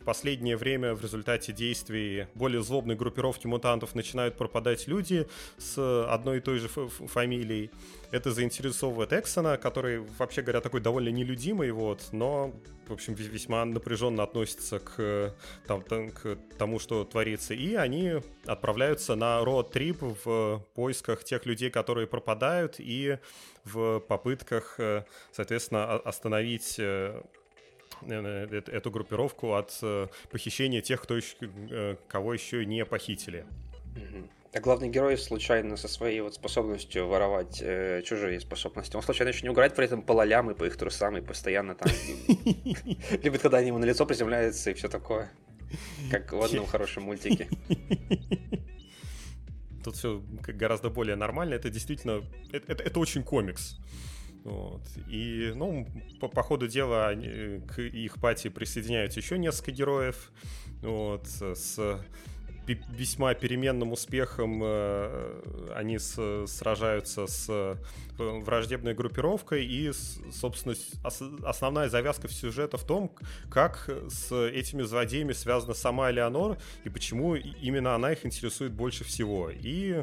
в 0.00 0.04
последнее 0.04 0.56
время 0.56 0.94
в 0.94 1.02
результате 1.02 1.52
действий 1.52 2.26
более 2.34 2.62
злобной 2.62 2.96
группировки 2.96 3.46
мутантов 3.46 3.94
начинают 3.94 4.36
пропадать 4.36 4.88
люди 4.88 5.26
с 5.58 6.06
одной 6.08 6.38
и 6.38 6.40
той 6.40 6.58
же 6.58 6.68
фамилией. 6.68 7.70
Это 8.12 8.30
заинтересовывает 8.30 9.14
Эксона, 9.14 9.56
который, 9.56 10.00
вообще 10.18 10.42
говоря, 10.42 10.60
такой 10.60 10.82
довольно 10.82 11.08
нелюдимый, 11.08 11.70
вот, 11.70 12.08
но, 12.12 12.52
в 12.86 12.92
общем, 12.92 13.14
весьма 13.14 13.64
напряженно 13.64 14.22
относится 14.22 14.80
к, 14.80 15.34
там, 15.66 15.82
к 15.82 16.36
тому, 16.58 16.78
что 16.78 17.06
творится. 17.06 17.54
И 17.54 17.74
они 17.74 18.16
отправляются 18.44 19.14
на 19.14 19.42
роад-трип 19.42 20.02
в 20.24 20.62
поисках 20.74 21.24
тех 21.24 21.46
людей, 21.46 21.70
которые 21.70 22.06
пропадают, 22.06 22.74
и 22.80 23.16
в 23.64 24.00
попытках, 24.00 24.74
э, 24.78 25.04
соответственно, 25.32 25.94
остановить 25.94 26.76
э, 26.78 27.22
э, 28.02 28.62
эту 28.66 28.90
группировку 28.90 29.54
от 29.54 29.80
похищения 30.30 30.82
тех, 30.82 31.00
кто 31.00 31.16
еще, 31.16 31.96
кого 32.08 32.34
еще 32.34 32.66
не 32.66 32.84
похитили. 32.84 33.46
А 34.54 34.60
главный 34.60 34.90
герой 34.90 35.16
случайно 35.16 35.78
со 35.78 35.88
своей 35.88 36.20
вот 36.20 36.34
способностью 36.34 37.08
воровать 37.08 37.62
э, 37.62 38.02
чужие 38.04 38.38
способности, 38.38 38.94
он 38.96 39.02
случайно 39.02 39.30
еще 39.30 39.44
не 39.44 39.48
угорает 39.48 39.74
при 39.74 39.86
этом 39.86 40.02
по 40.02 40.12
лолям 40.12 40.50
и 40.50 40.54
по 40.54 40.64
их 40.64 40.76
трусам 40.76 41.16
и 41.16 41.22
постоянно 41.22 41.74
там 41.74 41.90
любит, 43.22 43.40
когда 43.40 43.58
они 43.58 43.68
ему 43.68 43.78
на 43.78 43.86
лицо 43.86 44.04
приземляются 44.04 44.70
и 44.70 44.74
все 44.74 44.88
такое. 44.88 45.32
Как 46.10 46.32
в 46.32 46.42
одном 46.42 46.66
хорошем 46.66 47.04
мультике. 47.04 47.48
Тут 49.84 49.96
все 49.96 50.22
гораздо 50.46 50.90
более 50.90 51.16
нормально. 51.16 51.54
Это 51.54 51.70
действительно... 51.70 52.22
Это, 52.52 52.72
это, 52.72 52.82
это 52.84 53.00
очень 53.00 53.24
комикс. 53.24 53.78
Вот. 54.44 54.82
И, 55.08 55.52
ну, 55.54 55.86
по, 56.20 56.28
по 56.28 56.42
ходу 56.42 56.68
дела 56.68 57.08
они, 57.08 57.60
к 57.66 57.80
их 57.80 58.20
пати 58.20 58.48
присоединяются 58.48 59.18
еще 59.20 59.38
несколько 59.38 59.70
героев. 59.70 60.30
Вот, 60.82 61.26
с 61.26 62.04
весьма 62.66 63.34
переменным 63.34 63.92
успехом 63.92 64.60
э, 64.62 65.72
они 65.74 65.98
с, 65.98 66.46
сражаются 66.46 67.26
с 67.26 67.46
э, 67.48 67.76
враждебной 68.18 68.94
группировкой, 68.94 69.64
и, 69.64 69.92
собственно, 70.32 70.74
ос, 71.04 71.22
основная 71.44 71.88
завязка 71.88 72.28
сюжета 72.28 72.76
в 72.76 72.84
том, 72.84 73.12
как 73.50 73.90
с 74.08 74.32
этими 74.32 74.82
злодеями 74.82 75.32
связана 75.32 75.74
сама 75.74 76.10
Элеонор, 76.10 76.58
и 76.84 76.88
почему 76.88 77.34
именно 77.34 77.94
она 77.94 78.12
их 78.12 78.24
интересует 78.24 78.72
больше 78.72 79.04
всего. 79.04 79.50
И 79.50 80.02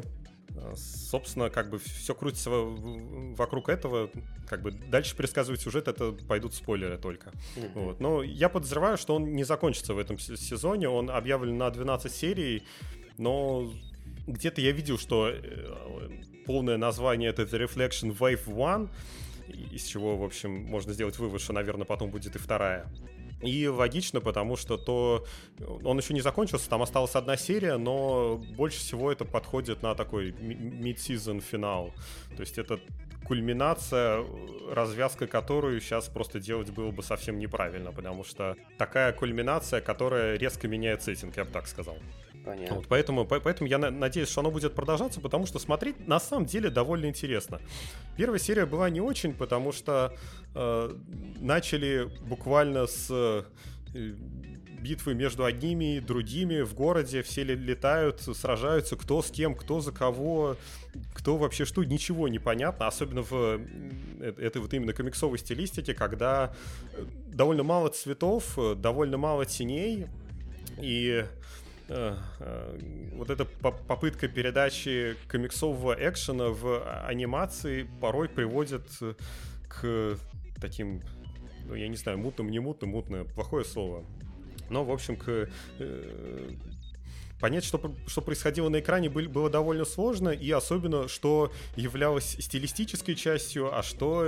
собственно, 0.76 1.50
как 1.50 1.70
бы 1.70 1.78
все 1.78 2.14
крутится 2.14 2.50
вокруг 2.50 3.68
этого. 3.68 4.10
Как 4.48 4.62
бы 4.62 4.70
дальше 4.70 5.16
пересказывать 5.16 5.60
сюжет, 5.60 5.88
это 5.88 6.12
пойдут 6.12 6.54
спойлеры 6.54 6.98
только. 6.98 7.30
Mm-hmm. 7.56 7.70
Вот. 7.74 8.00
Но 8.00 8.22
я 8.22 8.48
подозреваю, 8.48 8.96
что 8.98 9.16
он 9.16 9.32
не 9.34 9.44
закончится 9.44 9.94
в 9.94 9.98
этом 9.98 10.18
сезоне. 10.18 10.88
Он 10.88 11.10
объявлен 11.10 11.56
на 11.56 11.70
12 11.70 12.12
серий, 12.12 12.62
но 13.18 13.72
где-то 14.26 14.60
я 14.60 14.72
видел, 14.72 14.98
что 14.98 15.28
э, 15.28 16.10
полное 16.46 16.76
название 16.76 17.30
это 17.30 17.42
The 17.42 17.64
Reflection 17.64 18.16
Wave 18.16 18.46
One, 18.46 18.88
из 19.72 19.84
чего, 19.84 20.16
в 20.16 20.24
общем, 20.24 20.50
можно 20.64 20.92
сделать 20.92 21.18
вывод, 21.18 21.40
что, 21.40 21.52
наверное, 21.52 21.84
потом 21.84 22.10
будет 22.10 22.36
и 22.36 22.38
вторая. 22.38 22.86
И 23.42 23.66
логично, 23.68 24.20
потому 24.20 24.56
что 24.56 24.76
то 24.76 25.24
он 25.82 25.98
еще 25.98 26.12
не 26.12 26.20
закончился, 26.20 26.68
там 26.68 26.82
осталась 26.82 27.14
одна 27.14 27.36
серия, 27.36 27.78
но 27.78 28.36
больше 28.36 28.78
всего 28.78 29.10
это 29.10 29.24
подходит 29.24 29.82
на 29.82 29.94
такой 29.94 30.30
mid-season 30.30 31.40
финал. 31.40 31.92
То 32.36 32.42
есть 32.42 32.58
это 32.58 32.78
кульминация, 33.26 34.24
развязка 34.70 35.26
которую 35.26 35.80
сейчас 35.80 36.08
просто 36.08 36.40
делать 36.40 36.70
было 36.70 36.90
бы 36.90 37.02
совсем 37.02 37.38
неправильно, 37.38 37.92
потому 37.92 38.24
что 38.24 38.56
такая 38.76 39.12
кульминация, 39.12 39.80
которая 39.80 40.36
резко 40.36 40.68
меняет 40.68 41.02
сеттинг, 41.02 41.36
я 41.36 41.44
бы 41.44 41.50
так 41.50 41.66
сказал. 41.66 41.96
Понятно. 42.44 42.76
Вот, 42.76 42.86
поэтому, 42.88 43.26
поэтому 43.26 43.68
я 43.68 43.78
надеюсь, 43.78 44.28
что 44.28 44.40
оно 44.40 44.50
будет 44.50 44.74
продолжаться, 44.74 45.20
потому 45.20 45.46
что 45.46 45.58
смотреть 45.58 46.06
на 46.06 46.18
самом 46.18 46.46
деле 46.46 46.70
довольно 46.70 47.06
интересно. 47.06 47.60
Первая 48.16 48.38
серия 48.38 48.66
была 48.66 48.88
не 48.88 49.00
очень, 49.00 49.34
потому 49.34 49.72
что 49.72 50.14
э, 50.54 50.96
начали 51.38 52.08
буквально 52.22 52.86
с 52.86 53.08
э, 53.10 53.42
битвы 54.80 55.14
между 55.14 55.44
одними 55.44 55.96
и 55.96 56.00
другими 56.00 56.62
в 56.62 56.74
городе, 56.74 57.22
все 57.22 57.44
летают, 57.44 58.22
сражаются, 58.22 58.96
кто 58.96 59.20
с 59.20 59.30
кем, 59.30 59.54
кто 59.54 59.80
за 59.80 59.92
кого, 59.92 60.56
кто 61.12 61.36
вообще 61.36 61.66
что, 61.66 61.84
ничего 61.84 62.28
не 62.28 62.38
понятно, 62.38 62.86
особенно 62.86 63.20
в 63.22 63.60
этой 64.20 64.62
вот 64.62 64.72
именно 64.72 64.94
комиксовой 64.94 65.38
стилистике, 65.38 65.92
когда 65.92 66.54
довольно 67.26 67.64
мало 67.64 67.90
цветов, 67.90 68.58
довольно 68.76 69.18
мало 69.18 69.44
теней, 69.44 70.06
и 70.78 71.24
Э, 71.24 71.26
э, 71.26 71.59
вот 71.90 73.30
эта 73.30 73.44
попытка 73.44 74.28
передачи 74.28 75.16
комиксового 75.28 75.96
экшена 75.98 76.50
в 76.50 77.06
анимации 77.06 77.88
порой 78.00 78.28
приводит 78.28 78.86
к 79.68 80.16
таким, 80.60 81.02
ну, 81.66 81.74
я 81.74 81.88
не 81.88 81.96
знаю, 81.96 82.18
мутным, 82.18 82.50
не 82.50 82.60
мутным, 82.60 82.90
мутное, 82.90 83.24
плохое 83.24 83.64
слово. 83.64 84.04
Но, 84.68 84.84
в 84.84 84.92
общем, 84.92 85.16
к 85.16 85.48
э, 85.80 86.50
понять, 87.40 87.64
что, 87.64 87.94
что 88.06 88.20
происходило 88.20 88.68
на 88.68 88.78
экране, 88.78 89.10
было 89.10 89.50
довольно 89.50 89.84
сложно, 89.84 90.28
и 90.28 90.50
особенно, 90.50 91.08
что 91.08 91.52
являлось 91.74 92.36
стилистической 92.38 93.16
частью, 93.16 93.76
а 93.76 93.82
что 93.82 94.26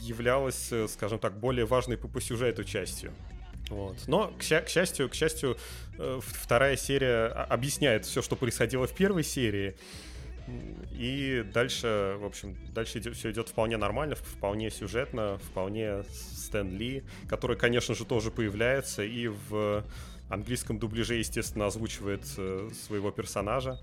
являлось, 0.00 0.72
скажем 0.88 1.18
так, 1.18 1.38
более 1.38 1.66
важной 1.66 1.96
по, 1.98 2.08
по 2.08 2.20
сюжету 2.20 2.64
частью. 2.64 3.12
Вот. 3.70 3.96
Но, 4.06 4.28
к, 4.28 4.40
к 4.40 4.68
счастью, 4.68 5.08
к 5.08 5.14
счастью, 5.14 5.56
э, 5.98 6.20
вторая 6.22 6.76
серия 6.76 7.26
объясняет 7.26 8.04
все, 8.04 8.22
что 8.22 8.36
происходило 8.36 8.86
в 8.86 8.94
первой 8.94 9.24
серии. 9.24 9.74
И 10.92 11.42
дальше, 11.54 12.16
в 12.18 12.24
общем, 12.26 12.56
дальше 12.74 12.98
идет, 12.98 13.16
все 13.16 13.30
идет 13.30 13.48
вполне 13.48 13.78
нормально, 13.78 14.14
вполне 14.14 14.70
сюжетно, 14.70 15.38
вполне 15.38 16.02
Стэн 16.10 16.76
Ли, 16.76 17.02
который, 17.28 17.56
конечно 17.56 17.94
же, 17.94 18.04
тоже 18.04 18.30
появляется 18.30 19.02
и 19.02 19.28
в 19.28 19.84
английском 20.28 20.78
дубляже, 20.78 21.14
естественно, 21.14 21.66
озвучивает 21.66 22.24
э, 22.36 22.70
своего 22.86 23.10
персонажа. 23.10 23.78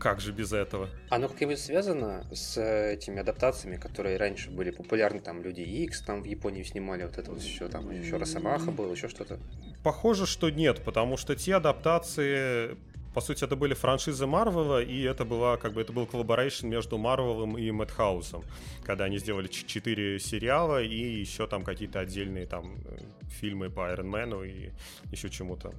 Как 0.00 0.20
же 0.20 0.32
без 0.32 0.52
этого? 0.54 0.88
Оно 1.10 1.28
как-нибудь 1.28 1.58
связано 1.58 2.24
с 2.32 2.58
этими 2.58 3.20
адаптациями, 3.20 3.76
которые 3.76 4.16
раньше 4.16 4.50
были 4.50 4.70
популярны, 4.70 5.20
там 5.20 5.42
Люди 5.42 5.60
X, 5.60 6.00
там 6.00 6.22
в 6.22 6.24
Японии 6.24 6.62
снимали 6.62 7.04
вот 7.04 7.18
это 7.18 7.30
вот 7.30 7.42
еще, 7.42 7.68
там 7.68 7.90
еще 7.90 8.16
Росомаха 8.16 8.70
был, 8.70 8.90
еще 8.90 9.08
что-то? 9.08 9.38
Похоже, 9.84 10.26
что 10.26 10.48
нет, 10.48 10.82
потому 10.84 11.18
что 11.18 11.36
те 11.36 11.56
адаптации 11.56 12.78
по 13.14 13.20
сути, 13.20 13.42
это 13.42 13.56
были 13.56 13.74
франшизы 13.74 14.26
Марвела, 14.26 14.80
и 14.80 15.02
это 15.02 15.24
была, 15.24 15.56
как 15.56 15.72
бы, 15.72 15.80
это 15.80 15.92
был 15.92 16.06
collaboration 16.06 16.68
между 16.68 16.96
Марвелом 16.96 17.58
и 17.58 17.70
Мэдхаусом, 17.72 18.44
когда 18.84 19.04
они 19.04 19.18
сделали 19.18 19.48
четыре 19.48 20.20
сериала 20.20 20.80
и 20.80 21.20
еще 21.20 21.48
там 21.48 21.64
какие-то 21.64 21.98
отдельные 21.98 22.46
там 22.46 22.76
э, 22.84 22.98
фильмы 23.28 23.68
по 23.68 23.80
Man 23.80 24.48
и 24.48 24.70
еще 25.10 25.28
чему-то. 25.28 25.74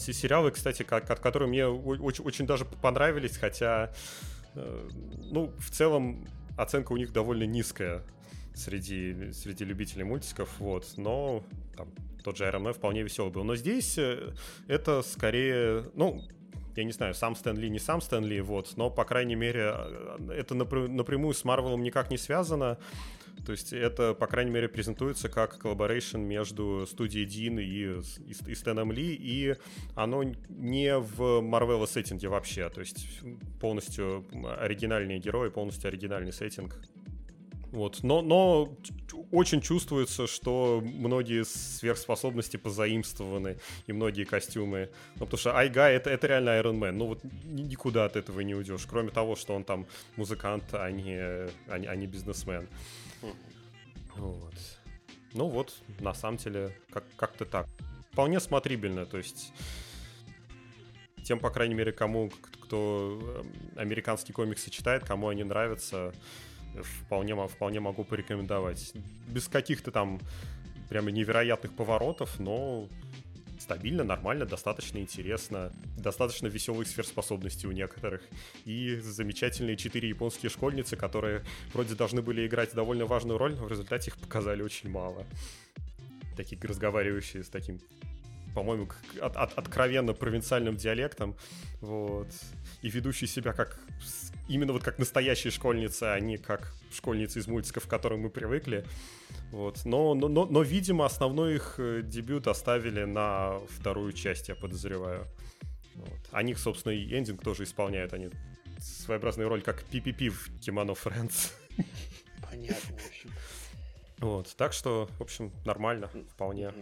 Все 0.00 0.14
сериалы, 0.14 0.50
кстати, 0.50 0.82
которые 0.82 1.46
мне 1.46 1.66
очень, 1.66 2.24
очень 2.24 2.46
даже 2.46 2.64
понравились, 2.64 3.36
хотя, 3.36 3.92
э, 4.54 4.88
ну, 5.30 5.52
в 5.58 5.70
целом 5.70 6.26
оценка 6.56 6.92
у 6.92 6.96
них 6.96 7.12
довольно 7.12 7.44
низкая 7.44 8.02
среди, 8.54 9.32
среди 9.32 9.64
любителей 9.66 10.04
мультиков, 10.04 10.48
вот, 10.58 10.86
но 10.96 11.44
там, 11.76 11.88
тот 12.24 12.38
же 12.38 12.44
Iron 12.44 12.62
Man 12.62 12.72
вполне 12.72 13.02
веселый 13.02 13.30
был. 13.30 13.44
Но 13.44 13.56
здесь 13.56 13.98
э, 13.98 14.32
это 14.68 15.02
скорее, 15.02 15.84
ну, 15.94 16.22
я 16.76 16.84
не 16.84 16.92
знаю, 16.92 17.14
сам 17.14 17.36
Стэн 17.36 17.58
Ли, 17.58 17.68
не 17.68 17.78
сам 17.78 18.00
Стэн 18.00 18.24
Ли, 18.24 18.40
вот, 18.40 18.72
но, 18.76 18.88
по 18.88 19.04
крайней 19.04 19.34
мере, 19.34 19.74
э, 19.74 20.32
это 20.34 20.54
напрямую 20.54 21.34
с 21.34 21.44
Марвелом 21.44 21.82
никак 21.82 22.10
не 22.10 22.16
связано. 22.16 22.78
То 23.44 23.52
есть 23.52 23.72
это, 23.72 24.14
по 24.14 24.26
крайней 24.26 24.50
мере, 24.50 24.68
презентуется 24.68 25.28
как 25.28 25.58
collaboration 25.58 26.18
между 26.18 26.86
студией 26.88 27.26
Дин 27.26 27.58
и, 27.58 27.64
и, 27.64 28.50
и 28.50 28.54
Стэном 28.54 28.92
Ли, 28.92 29.14
и 29.14 29.56
оно 29.94 30.22
не 30.48 30.98
в 30.98 31.40
Марвела 31.40 31.86
сеттинге 31.86 32.28
вообще, 32.28 32.68
то 32.68 32.80
есть 32.80 33.20
полностью 33.60 34.26
оригинальные 34.58 35.18
герои, 35.18 35.48
полностью 35.48 35.88
оригинальный 35.88 36.32
сеттинг. 36.32 36.76
Вот. 37.72 38.02
Но, 38.02 38.20
но 38.20 38.76
очень 39.30 39.60
чувствуется, 39.60 40.26
что 40.26 40.82
многие 40.84 41.44
сверхспособности 41.44 42.56
позаимствованы 42.56 43.58
и 43.86 43.92
многие 43.92 44.24
костюмы. 44.24 44.90
Ну, 45.16 45.26
потому 45.26 45.38
что 45.38 45.56
Айга 45.56 45.88
это, 45.88 46.10
это 46.10 46.26
реально 46.26 46.50
Iron 46.60 46.78
Man. 46.78 46.92
Ну 46.92 47.06
вот 47.06 47.20
никуда 47.44 48.06
от 48.06 48.16
этого 48.16 48.40
не 48.40 48.54
уйдешь. 48.54 48.86
Кроме 48.88 49.10
того, 49.10 49.36
что 49.36 49.54
он 49.54 49.64
там 49.64 49.86
музыкант, 50.16 50.64
а 50.72 50.90
не, 50.90 51.16
а 51.68 51.78
не, 51.78 51.86
а 51.86 51.94
не 51.94 52.06
бизнесмен. 52.06 52.66
Вот. 54.16 54.54
Ну 55.32 55.48
вот, 55.48 55.74
на 56.00 56.14
самом 56.14 56.38
деле, 56.38 56.76
как- 56.90 57.04
как-то 57.16 57.44
так. 57.44 57.66
Вполне 58.12 58.40
смотрибельно, 58.40 59.06
то 59.06 59.18
есть 59.18 59.52
тем, 61.24 61.38
по 61.38 61.50
крайней 61.50 61.74
мере, 61.74 61.92
кому, 61.92 62.30
кто 62.60 63.20
эм, 63.22 63.52
американские 63.76 64.34
комиксы 64.34 64.70
читает, 64.70 65.04
кому 65.04 65.28
они 65.28 65.44
нравятся, 65.44 66.12
вполне, 67.04 67.36
вполне 67.46 67.78
могу 67.78 68.04
порекомендовать. 68.04 68.92
Без 69.28 69.46
каких-то 69.46 69.92
там 69.92 70.20
прямо 70.88 71.10
невероятных 71.12 71.72
поворотов, 71.74 72.40
но 72.40 72.88
стабильно, 73.70 74.02
нормально, 74.02 74.46
достаточно 74.46 74.98
интересно, 74.98 75.70
достаточно 75.96 76.48
веселых 76.48 76.88
сверхспособностей 76.88 77.68
у 77.68 77.72
некоторых. 77.72 78.20
И 78.64 78.96
замечательные 78.96 79.76
четыре 79.76 80.08
японские 80.08 80.50
школьницы, 80.50 80.96
которые 80.96 81.44
вроде 81.72 81.94
должны 81.94 82.20
были 82.20 82.44
играть 82.48 82.74
довольно 82.74 83.06
важную 83.06 83.38
роль, 83.38 83.54
но 83.54 83.64
в 83.64 83.70
результате 83.70 84.10
их 84.10 84.16
показали 84.18 84.60
очень 84.62 84.90
мало. 84.90 85.24
Такие 86.36 86.60
разговаривающие 86.60 87.44
с 87.44 87.48
таким 87.48 87.78
по-моему, 88.56 88.88
от, 89.22 89.36
от, 89.36 89.56
откровенно 89.56 90.14
провинциальным 90.14 90.76
диалектом, 90.76 91.36
вот, 91.80 92.26
и 92.82 92.90
ведущие 92.90 93.28
себя 93.28 93.52
как 93.52 93.78
именно 94.50 94.72
вот 94.72 94.82
как 94.82 94.98
настоящие 94.98 95.50
школьницы, 95.50 96.04
а 96.04 96.20
не 96.20 96.36
как 96.36 96.72
школьницы 96.92 97.38
из 97.38 97.46
мультиков, 97.46 97.86
к 97.86 97.90
которым 97.90 98.20
мы 98.20 98.30
привыкли. 98.30 98.84
Вот. 99.52 99.84
Но, 99.84 100.14
но, 100.14 100.28
но, 100.28 100.46
но, 100.46 100.62
видимо, 100.62 101.06
основной 101.06 101.56
их 101.56 101.76
э, 101.78 102.02
дебют 102.02 102.48
оставили 102.48 103.04
на 103.04 103.60
вторую 103.68 104.12
часть, 104.12 104.48
я 104.48 104.54
подозреваю. 104.56 105.26
Вот. 105.94 106.18
Они, 106.32 106.54
собственно, 106.54 106.92
и 106.92 107.16
эндинг 107.16 107.42
тоже 107.42 107.64
исполняют. 107.64 108.12
Они 108.12 108.30
своеобразную 108.78 109.48
роль, 109.48 109.62
как 109.62 109.84
PPP 109.90 110.30
в 110.30 110.60
Кимоно 110.60 110.92
Friends. 110.92 111.52
Понятно, 112.50 112.96
в 112.96 113.08
общем. 113.08 113.30
Вот, 114.18 114.54
так 114.56 114.72
что, 114.72 115.08
в 115.18 115.22
общем, 115.22 115.52
нормально, 115.64 116.10
вполне. 116.32 116.72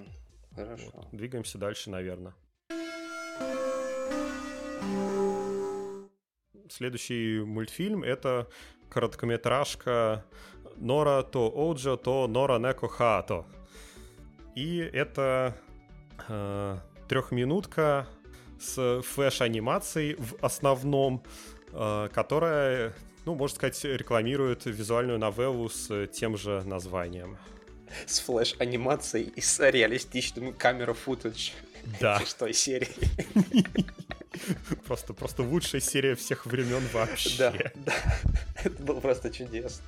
Хорошо. 0.54 0.90
Вот. 0.92 1.08
Двигаемся 1.12 1.58
дальше, 1.58 1.90
наверное. 1.90 2.34
Следующий 6.70 7.40
мультфильм— 7.40 8.02
это 8.04 8.48
короткометражка 8.90 10.24
Нора 10.76 11.22
то 11.22 11.52
Оджо, 11.54 11.96
то 11.96 12.26
Нора 12.28 12.58
Неко 12.58 12.88
Хато. 12.88 13.46
И 14.54 14.78
это 14.78 15.56
э, 16.28 16.78
трехминутка 17.08 18.06
с 18.60 19.02
флеш-анимацией 19.02 20.16
в 20.18 20.34
основном, 20.44 21.22
э, 21.72 22.08
которая, 22.12 22.94
ну, 23.24 23.34
можно 23.34 23.54
сказать, 23.54 23.84
рекламирует 23.84 24.66
визуальную 24.66 25.18
новеллу 25.18 25.68
с 25.68 26.06
тем 26.08 26.36
же 26.36 26.62
названием. 26.64 27.38
С 28.06 28.20
флеш-анимацией 28.20 29.32
и 29.34 29.40
с 29.40 29.58
реалистичным 29.70 30.52
камера-футаж 30.52 31.52
да. 32.00 32.18
шестой 32.20 32.52
серии. 32.52 32.88
Просто, 34.86 35.14
просто 35.14 35.42
лучшая 35.42 35.80
серия 35.80 36.14
всех 36.14 36.46
времен 36.46 36.82
вообще. 36.92 37.38
Да, 37.38 37.54
да. 37.74 37.94
Это 38.64 38.82
было 38.82 39.00
просто 39.00 39.30
чудесно. 39.30 39.84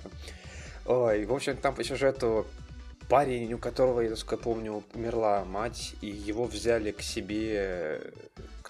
Ой, 0.87 1.25
в 1.27 1.33
общем, 1.33 1.57
там 1.57 1.75
по 1.75 1.85
сюжету 1.85 2.47
парень, 3.09 3.53
у 3.53 3.59
которого, 3.59 4.01
я 4.01 4.11
насколько 4.11 4.43
помню, 4.43 4.83
умерла 4.95 5.45
мать, 5.45 5.95
и 6.01 6.07
его 6.07 6.45
взяли 6.45 6.93
к 6.93 7.03
себе 7.03 8.13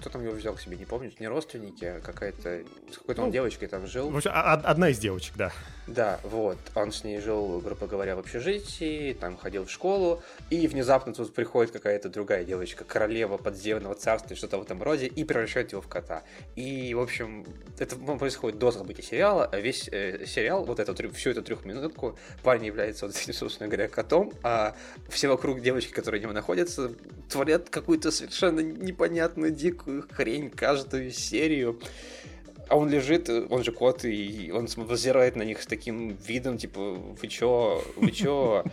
кто 0.01 0.11
там 0.11 0.25
его 0.25 0.35
взял 0.35 0.55
к 0.55 0.61
себе, 0.61 0.77
не 0.77 0.87
помню, 0.87 1.13
не 1.19 1.29
родственники, 1.29 1.85
а 1.85 2.01
какая-то, 2.01 2.63
с 2.91 2.99
какой-то 2.99 3.21
ну, 3.21 3.27
он 3.27 3.33
девочкой 3.33 3.69
там 3.69 3.87
жил. 3.87 4.11
В 4.11 4.17
общем, 4.17 4.31
а, 4.35 4.55
одна 4.55 4.89
из 4.89 4.99
девочек, 4.99 5.35
да. 5.37 5.53
Да, 5.87 6.21
вот, 6.23 6.59
он 6.75 6.93
с 6.93 7.05
ней 7.05 7.21
жил, 7.21 7.61
грубо 7.61 7.87
говоря, 7.87 8.17
в 8.17 8.21
общежитии, 8.21 9.13
там 9.13 9.37
ходил 9.37 9.65
в 9.65 9.71
школу, 9.71 10.23
и 10.49 10.69
внезапно 10.69 11.13
тут 11.13 11.35
приходит 11.35 11.73
какая-то 11.73 12.09
другая 12.09 12.45
девочка, 12.45 12.85
королева 12.85 13.37
подземного 13.37 13.95
царства, 13.95 14.37
что-то 14.37 14.59
в 14.59 14.63
этом 14.63 14.83
роде, 14.83 15.07
и 15.07 15.25
превращает 15.25 15.73
его 15.73 15.83
в 15.83 15.89
кота. 15.89 16.23
И, 16.55 16.95
в 16.95 17.01
общем, 17.01 17.45
это 17.79 17.97
происходит 17.97 18.59
до 18.59 18.71
событий 18.71 19.03
сериала, 19.03 19.49
а 19.51 19.59
весь 19.59 19.89
э, 19.89 20.25
сериал, 20.27 20.65
вот 20.65 20.79
эту, 20.79 20.95
всю 21.13 21.31
эту 21.31 21.43
трехминутку, 21.43 22.17
парень 22.43 22.67
является, 22.67 23.07
вот, 23.07 23.17
собственно 23.35 23.69
говоря, 23.69 23.89
котом, 23.89 24.33
а 24.43 24.77
все 25.09 25.29
вокруг 25.29 25.61
девочки, 25.61 25.93
которые 25.93 26.21
у 26.21 26.23
него 26.23 26.33
находятся, 26.33 26.93
творят 27.29 27.69
какую-то 27.69 28.11
совершенно 28.11 28.61
непонятную, 28.61 29.51
дикую 29.51 29.90
всякую 29.91 30.05
хрень 30.13 30.51
каждую 30.51 31.11
серию. 31.11 31.81
А 32.69 32.77
он 32.77 32.89
лежит, 32.89 33.29
он 33.29 33.65
же 33.65 33.73
кот, 33.73 34.05
и 34.05 34.53
он 34.55 34.67
взирает 34.67 35.35
на 35.35 35.43
них 35.43 35.61
с 35.61 35.67
таким 35.67 36.17
видом, 36.27 36.57
типа, 36.57 36.81
вы 36.81 37.29
чё, 37.29 37.83
вы 37.97 38.13
чё? 38.13 38.65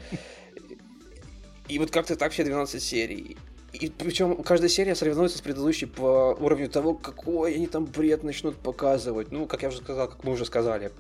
И 1.68 1.80
вот 1.80 1.90
как-то 1.90 2.16
так 2.16 2.32
все 2.32 2.44
12 2.44 2.82
серий. 2.82 3.38
И 3.74 3.90
причем 3.90 4.44
каждая 4.44 4.70
серия 4.70 4.96
соревнуется 4.96 5.40
с 5.40 5.42
предыдущей 5.42 5.88
по 5.88 6.38
уровню 6.40 6.70
того, 6.70 6.94
какой 6.94 7.56
они 7.56 7.68
там 7.68 7.86
бред 7.86 8.24
начнут 8.24 8.56
показывать. 8.56 9.32
Ну, 9.32 9.48
как 9.48 9.64
я 9.64 9.70
уже 9.70 9.80
сказал, 9.80 10.08
как 10.08 10.24
мы 10.24 10.34
уже 10.34 10.46
сказали, 10.46 10.92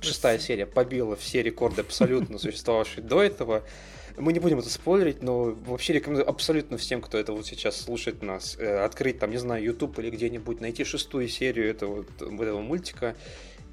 шестая 0.00 0.38
серия 0.38 0.66
побила 0.66 1.16
все 1.16 1.42
рекорды 1.42 1.80
абсолютно 1.80 2.38
существовавшие 2.38 3.02
до 3.04 3.20
этого. 3.20 3.64
Мы 4.16 4.32
не 4.32 4.38
будем 4.38 4.60
это 4.60 4.70
спойлерить, 4.70 5.22
но 5.22 5.52
вообще 5.66 5.94
рекомендую 5.94 6.28
абсолютно 6.28 6.76
всем, 6.76 7.00
кто 7.00 7.18
это 7.18 7.32
вот 7.32 7.46
сейчас 7.46 7.80
слушает 7.80 8.22
нас, 8.22 8.56
э, 8.58 8.84
открыть 8.84 9.18
там, 9.18 9.30
не 9.30 9.38
знаю, 9.38 9.64
YouTube 9.64 9.98
или 9.98 10.10
где-нибудь, 10.10 10.60
найти 10.60 10.84
шестую 10.84 11.28
серию 11.28 11.68
этого, 11.68 12.04
этого 12.20 12.60
мультика 12.60 13.16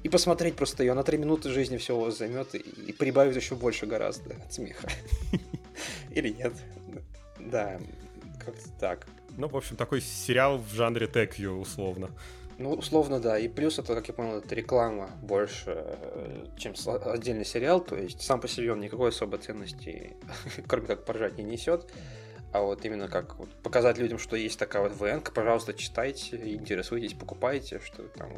и 0.02 0.08
посмотреть 0.08 0.56
просто 0.56 0.82
ее. 0.82 0.94
На 0.94 1.04
три 1.04 1.18
минуты 1.18 1.50
жизни 1.50 1.76
все 1.76 1.96
у 1.96 2.00
вас 2.00 2.18
займет 2.18 2.54
и, 2.54 2.58
и 2.58 2.92
прибавит 2.92 3.36
еще 3.36 3.54
больше 3.54 3.86
гораздо 3.86 4.34
от 4.34 4.52
смеха. 4.52 4.88
Или 6.10 6.30
нет. 6.30 6.54
Да, 7.38 7.78
как-то 8.44 8.68
так. 8.80 9.06
Ну, 9.36 9.48
в 9.48 9.56
общем, 9.56 9.76
такой 9.76 10.00
сериал 10.00 10.58
в 10.58 10.74
жанре 10.74 11.06
теквью, 11.06 11.58
условно. 11.58 12.10
Ну, 12.62 12.74
условно, 12.74 13.18
да. 13.18 13.38
И 13.38 13.48
плюс 13.48 13.80
это, 13.80 13.92
как 13.96 14.06
я 14.06 14.14
понял, 14.14 14.36
это 14.38 14.54
реклама 14.54 15.10
больше, 15.20 15.74
э, 15.74 16.46
чем 16.56 16.74
отдельный 17.04 17.44
сериал. 17.44 17.80
То 17.80 17.96
есть 17.96 18.22
сам 18.22 18.40
по 18.40 18.46
себе 18.46 18.72
он 18.72 18.80
никакой 18.80 19.08
особой 19.08 19.40
ценности, 19.40 20.16
кроме 20.68 20.86
как 20.86 21.04
поржать, 21.04 21.36
не 21.38 21.42
несет. 21.42 21.90
А 22.52 22.60
вот 22.60 22.84
именно 22.84 23.08
как 23.08 23.36
вот 23.36 23.50
показать 23.62 23.98
людям, 23.98 24.18
что 24.18 24.36
есть 24.36 24.60
такая 24.60 24.82
вот 24.82 24.92
ВН, 24.92 25.22
пожалуйста, 25.22 25.74
читайте, 25.74 26.36
интересуйтесь, 26.54 27.14
покупайте, 27.14 27.80
что 27.80 28.04
там 28.04 28.30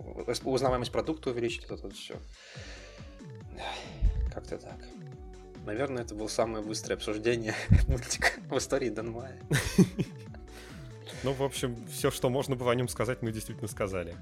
узнаваемость 0.45 0.93
продукта 0.93 1.31
увеличить, 1.31 1.65
это 1.65 1.77
вот 1.77 1.93
все. 1.93 2.15
Как-то 4.33 4.57
так. 4.57 4.79
Наверное, 5.67 6.03
это 6.03 6.15
было 6.15 6.29
самое 6.29 6.65
быстрое 6.65 6.97
обсуждение 6.97 7.55
мультика 7.89 8.29
в 8.49 8.57
истории 8.57 8.89
Данмая. 8.89 9.39
Ну, 11.25 11.33
в 11.33 11.43
общем, 11.43 11.87
все, 11.87 12.11
что 12.11 12.29
можно 12.29 12.55
было 12.55 12.73
о 12.73 12.75
нем 12.75 12.89
сказать, 12.89 13.23
мы 13.23 13.33
действительно 13.33 13.69
сказали. 13.69 14.15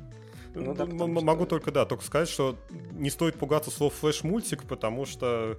Ну, 0.54 0.74
да, 0.74 0.86
Могу 0.86 1.44
что... 1.44 1.46
только, 1.46 1.72
да, 1.72 1.84
только 1.84 2.04
сказать, 2.04 2.28
что 2.28 2.58
не 2.92 3.10
стоит 3.10 3.36
пугаться 3.36 3.70
слов 3.70 3.94
флеш-мультик, 3.94 4.64
потому 4.64 5.06
что 5.06 5.58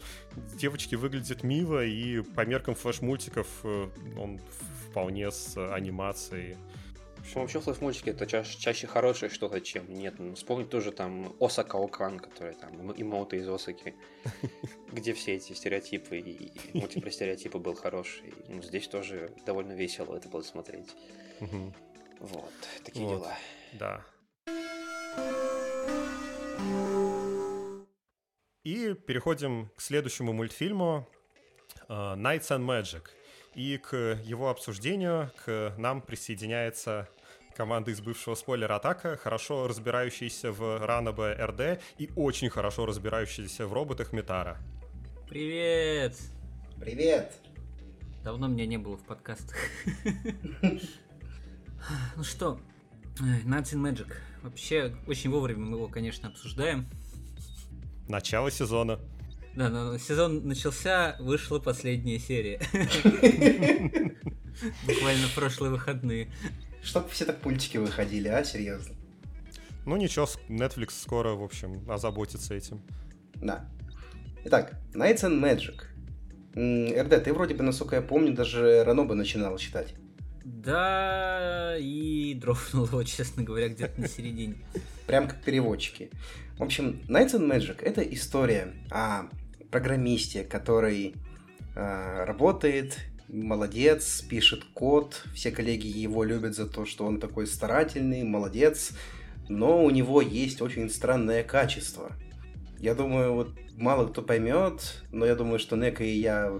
девочки 0.57 0.95
выглядят 0.95 1.43
мило, 1.43 1.83
и 1.83 2.21
по 2.21 2.45
меркам 2.45 2.75
флеш-мультиков 2.75 3.47
э, 3.63 3.87
он 4.17 4.39
вполне 4.89 5.31
с 5.31 5.57
анимацией 5.73 6.57
Вообще, 7.35 7.59
в 7.59 7.81
мультике 7.81 8.11
это 8.11 8.27
чаще, 8.27 8.59
чаще 8.59 8.85
хорошее 8.85 9.31
что-то, 9.31 9.59
чем 9.61 9.91
нет. 9.91 10.15
Ну, 10.19 10.35
вспомнить 10.35 10.69
тоже 10.69 10.91
там 10.91 11.35
Осака 11.39 11.77
Окан, 11.77 12.19
который 12.19 12.53
там 12.53 12.91
имоута 12.91 13.37
из 13.37 13.47
Осаки, 13.47 13.95
где 14.91 15.13
все 15.13 15.35
эти 15.35 15.53
стереотипы 15.53 16.17
и 16.17 16.51
мультик 16.77 17.01
про 17.01 17.11
стереотипы 17.11 17.57
был 17.57 17.75
хороший. 17.75 18.33
Ну, 18.49 18.61
здесь 18.61 18.87
тоже 18.87 19.31
довольно 19.45 19.73
весело 19.73 20.15
это 20.15 20.29
было 20.29 20.41
смотреть. 20.41 20.95
Вот, 22.19 22.53
такие 22.83 23.05
вот, 23.05 23.19
дела. 23.19 23.37
Да. 23.73 24.05
И 28.63 28.93
переходим 28.93 29.69
к 29.75 29.81
следующему 29.81 30.31
мультфильму 30.31 31.07
uh, 31.89 32.15
Nights 32.15 32.49
and 32.49 32.65
Magic. 32.65 33.09
И 33.55 33.77
к 33.77 34.19
его 34.23 34.49
обсуждению 34.49 35.31
к 35.45 35.75
нам 35.77 36.01
присоединяется 36.01 37.07
команда 37.55 37.91
из 37.91 38.01
бывшего 38.01 38.35
спойлера 38.35 38.75
Атака, 38.75 39.15
хорошо 39.15 39.67
разбирающаяся 39.67 40.51
в 40.51 40.85
Ранобе 40.85 41.33
РД 41.33 41.81
и 41.99 42.09
очень 42.15 42.49
хорошо 42.49 42.85
разбирающаяся 42.85 43.67
в 43.67 43.73
роботах 43.73 44.11
Метара. 44.11 44.57
Привет! 45.29 46.17
Привет! 46.79 47.33
Давно 48.23 48.47
меня 48.47 48.65
не 48.65 48.77
было 48.77 48.97
в 48.97 49.03
подкастах. 49.03 49.57
Ну 52.15 52.23
что, 52.23 52.61
Nuts 53.19 53.73
Magic. 53.73 54.07
Вообще, 54.41 54.95
очень 55.05 55.29
вовремя 55.31 55.65
мы 55.65 55.75
его, 55.75 55.89
конечно, 55.89 56.29
обсуждаем. 56.29 56.87
Начало 58.07 58.49
сезона. 58.51 59.01
Да, 59.55 59.69
но 59.69 59.97
сезон 59.97 60.47
начался, 60.47 61.15
вышла 61.19 61.59
последняя 61.59 62.17
серия. 62.17 62.59
Буквально 64.87 65.27
в 65.27 65.35
прошлые 65.35 65.71
выходные. 65.71 66.31
Чтоб 66.81 67.09
все 67.09 67.25
так 67.25 67.39
пультики 67.39 67.77
выходили, 67.77 68.27
а? 68.27 68.43
Серьезно. 68.43 68.95
Ну 69.85 69.97
ничего, 69.97 70.27
Netflix 70.47 70.91
скоро, 71.01 71.35
в 71.35 71.43
общем, 71.43 71.89
озаботится 71.89 72.55
этим. 72.55 72.81
Да. 73.35 73.69
Итак, 74.45 74.79
Nights 74.93 75.23
and 75.23 75.39
Magic. 75.41 75.83
РД, 76.55 77.23
ты 77.23 77.33
вроде 77.33 77.55
бы, 77.55 77.63
насколько 77.63 77.95
я 77.95 78.01
помню, 78.01 78.33
даже 78.33 78.83
Раноба 78.83 79.15
начинал 79.15 79.57
читать. 79.57 79.95
Да, 80.43 81.77
и 81.77 82.33
дропнул 82.35 82.85
его, 82.85 83.03
честно 83.03 83.43
говоря, 83.43 83.69
где-то 83.69 83.99
на 83.99 84.07
середине. 84.07 84.55
Прям 85.07 85.27
как 85.27 85.41
переводчики. 85.43 86.09
В 86.57 86.63
общем, 86.63 87.01
Nights 87.07 87.33
and 87.33 87.49
Magic— 87.49 87.79
это 87.81 88.01
история 88.01 88.73
о 88.91 89.29
программисте, 89.73 90.43
который 90.43 91.15
э, 91.75 92.23
работает, 92.25 92.99
молодец, 93.27 94.21
пишет 94.21 94.63
код, 94.75 95.23
все 95.33 95.49
коллеги 95.49 95.87
его 95.87 96.23
любят 96.23 96.55
за 96.55 96.67
то, 96.67 96.85
что 96.85 97.07
он 97.07 97.19
такой 97.19 97.47
старательный, 97.47 98.21
молодец, 98.21 98.91
но 99.49 99.83
у 99.83 99.89
него 99.89 100.21
есть 100.21 100.61
очень 100.61 100.91
странное 100.91 101.43
качество. 101.43 102.11
Я 102.77 102.93
думаю, 102.93 103.33
вот 103.33 103.49
мало 103.75 104.07
кто 104.07 104.21
поймет, 104.21 105.01
но 105.11 105.25
я 105.25 105.33
думаю, 105.33 105.57
что 105.57 105.75
Нека 105.75 106.03
и 106.03 106.19
я 106.19 106.53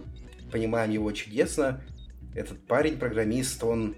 понимаем 0.51 0.89
его 0.89 1.11
чудесно. 1.11 1.83
Этот 2.33 2.65
парень, 2.65 2.97
программист, 2.97 3.63
он 3.63 3.95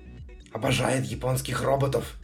обожает 0.51 1.05
японских 1.05 1.63
роботов. 1.63 2.19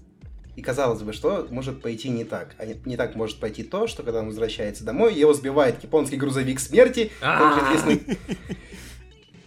И 0.55 0.61
казалось 0.61 1.01
бы, 1.01 1.13
что 1.13 1.47
может 1.49 1.81
пойти 1.81 2.09
не 2.09 2.25
так? 2.25 2.55
А 2.57 2.65
не, 2.65 2.75
не 2.85 2.97
так 2.97 3.15
может 3.15 3.39
пойти 3.39 3.63
то, 3.63 3.87
что 3.87 4.03
когда 4.03 4.19
он 4.19 4.27
возвращается 4.27 4.83
домой, 4.83 5.13
его 5.13 5.33
сбивает 5.33 5.81
японский 5.81 6.17
грузовик 6.17 6.59
смерти. 6.59 7.11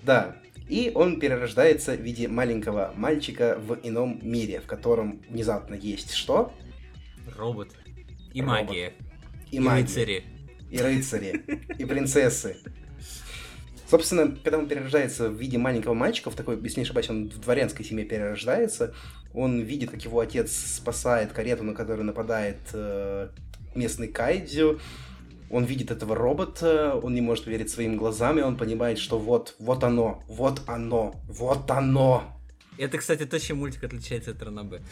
Да, 0.03 0.37
и 0.69 0.93
он 0.95 1.21
перерождается 1.21 1.95
в 1.95 2.01
виде 2.01 2.29
маленького 2.29 2.93
мальчика 2.97 3.59
в 3.59 3.79
ином 3.83 4.19
мире, 4.23 4.61
в 4.61 4.67
котором 4.67 5.23
внезапно 5.29 5.75
есть 5.75 6.13
что? 6.13 6.53
Робот. 7.37 7.71
И 8.33 8.41
магия. 8.43 8.95
И, 9.51 9.57
и 9.57 9.61
магия. 9.61 9.83
рыцари. 9.83 10.25
И 10.71 10.79
рыцари. 10.79 11.45
И 11.79 11.85
принцессы. 11.85 12.57
Собственно, 13.95 14.37
когда 14.43 14.59
он 14.59 14.67
перерождается 14.67 15.31
в 15.31 15.35
виде 15.35 15.57
маленького 15.57 15.95
мальчика, 15.95 16.29
в 16.29 16.35
такой, 16.35 16.61
если 16.61 16.81
не 16.81 16.83
ошибаюсь, 16.83 17.09
он 17.09 17.29
в 17.29 17.39
дворянской 17.39 17.85
семье 17.85 18.05
перерождается, 18.05 18.93
он 19.33 19.61
видит, 19.61 19.93
как 19.93 20.03
его 20.05 20.19
отец 20.19 20.51
спасает 20.51 21.33
карету, 21.33 21.63
на 21.63 21.75
которую 21.75 22.05
нападает 22.05 22.57
э, 22.73 23.29
местный 23.77 24.09
кайдзю, 24.09 24.81
он 25.49 25.63
видит 25.63 25.93
этого 25.93 26.17
робота, 26.17 26.97
он 27.01 27.15
не 27.15 27.21
может 27.21 27.47
верить 27.47 27.71
своим 27.71 27.97
глазам, 27.97 28.37
и 28.37 28.43
он 28.43 28.57
понимает, 28.57 28.99
что 28.99 29.17
вот, 29.17 29.55
вот 29.61 29.85
оно, 29.85 30.25
вот 30.27 30.63
оно, 30.67 31.15
вот 31.29 31.71
оно. 31.71 32.25
Это, 32.77 32.99
кстати, 32.99 33.25
то, 33.27 33.39
чем 33.39 33.59
мультик 33.59 33.85
отличается 33.85 34.33
от 34.33 34.43
Ранабе. 34.43 34.83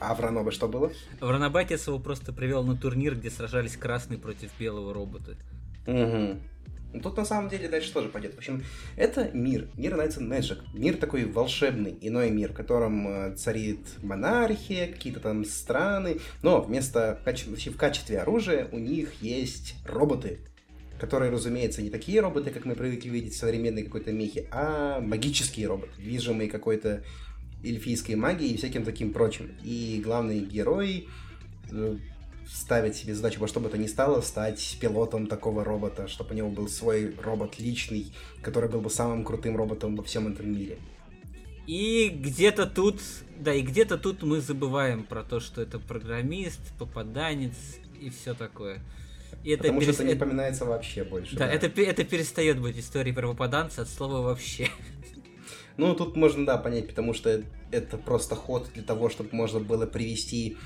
А 0.00 0.12
в 0.16 0.20
Ранобе 0.20 0.50
что 0.50 0.66
было? 0.66 0.90
В 1.20 1.30
Ранобе 1.30 1.60
отец 1.60 1.86
его 1.86 2.00
просто 2.00 2.32
привел 2.32 2.64
на 2.64 2.76
турнир, 2.76 3.14
где 3.14 3.30
сражались 3.30 3.76
красный 3.76 4.18
против 4.18 4.50
белого 4.58 4.92
робота. 4.92 5.36
Угу. 5.86 6.40
Ну, 6.92 7.00
тут 7.00 7.16
на 7.18 7.24
самом 7.24 7.50
деле 7.50 7.68
дальше 7.68 7.92
тоже 7.92 8.08
пойдет. 8.08 8.34
В 8.34 8.38
общем, 8.38 8.64
это 8.96 9.30
мир, 9.34 9.68
мир 9.76 9.94
Knights 9.94 10.18
and 10.18 10.28
Magic. 10.28 10.58
Мир 10.72 10.96
такой 10.96 11.26
волшебный, 11.26 11.98
иной 12.00 12.30
мир, 12.30 12.52
в 12.52 12.54
котором 12.54 13.06
э, 13.06 13.36
царит 13.36 13.80
монархия, 14.02 14.90
какие-то 14.90 15.20
там 15.20 15.44
страны. 15.44 16.18
Но 16.42 16.62
вместо, 16.62 17.20
в 17.24 17.76
качестве 17.76 18.20
оружия 18.20 18.68
у 18.72 18.78
них 18.78 19.20
есть 19.20 19.74
роботы, 19.84 20.38
которые, 20.98 21.30
разумеется, 21.30 21.82
не 21.82 21.90
такие 21.90 22.20
роботы, 22.20 22.50
как 22.50 22.64
мы 22.64 22.74
привыкли 22.74 23.10
видеть 23.10 23.34
в 23.34 23.38
современной 23.38 23.82
какой-то 23.82 24.10
мехе, 24.12 24.48
а 24.50 25.00
магические 25.00 25.68
роботы, 25.68 25.92
движимые 25.98 26.48
какой-то 26.48 27.04
эльфийской 27.62 28.14
магией 28.14 28.54
и 28.54 28.56
всяким 28.56 28.84
таким 28.84 29.12
прочим. 29.12 29.52
И 29.62 30.00
главный 30.02 30.40
герой 30.40 31.08
э, 31.70 31.96
ставить 32.52 32.96
себе 32.96 33.14
задачу 33.14 33.40
во 33.40 33.48
что 33.48 33.60
бы 33.60 33.68
то 33.68 33.78
ни 33.78 33.86
стало 33.86 34.20
стать 34.20 34.78
пилотом 34.80 35.26
такого 35.26 35.64
робота, 35.64 36.08
чтобы 36.08 36.32
у 36.32 36.34
него 36.34 36.48
был 36.48 36.68
свой 36.68 37.14
робот 37.22 37.58
личный, 37.58 38.12
который 38.42 38.68
был 38.68 38.80
бы 38.80 38.90
самым 38.90 39.24
крутым 39.24 39.56
роботом 39.56 39.96
во 39.96 40.02
всем 40.02 40.28
этом 40.28 40.52
мире. 40.52 40.78
И 41.66 42.08
где-то 42.08 42.66
тут, 42.66 43.00
да, 43.38 43.52
и 43.52 43.60
где-то 43.60 43.98
тут 43.98 44.22
мы 44.22 44.40
забываем 44.40 45.04
про 45.04 45.22
то, 45.22 45.38
что 45.38 45.60
это 45.60 45.78
программист, 45.78 46.60
попаданец 46.78 47.54
и 48.00 48.08
все 48.08 48.32
такое. 48.32 48.80
И 49.44 49.50
это 49.50 49.64
Потому 49.64 49.80
перес... 49.80 49.94
что 49.94 50.02
это 50.02 50.12
не 50.12 50.16
упоминается 50.16 50.64
вообще 50.64 51.04
больше. 51.04 51.36
Да, 51.36 51.46
да. 51.46 51.52
Это, 51.52 51.80
это 51.82 52.04
перестает 52.04 52.60
быть 52.60 52.78
историей 52.78 53.14
про 53.14 53.28
попаданца 53.28 53.82
от 53.82 53.88
слова 53.88 54.22
вообще. 54.22 54.68
Ну, 55.76 55.94
тут 55.94 56.16
можно, 56.16 56.44
да, 56.44 56.56
понять, 56.56 56.88
потому 56.88 57.14
что 57.14 57.42
это 57.70 57.98
просто 57.98 58.34
ход 58.34 58.68
для 58.74 58.82
того, 58.82 59.10
чтобы 59.10 59.28
можно 59.32 59.60
было 59.60 59.86
привести 59.86 60.56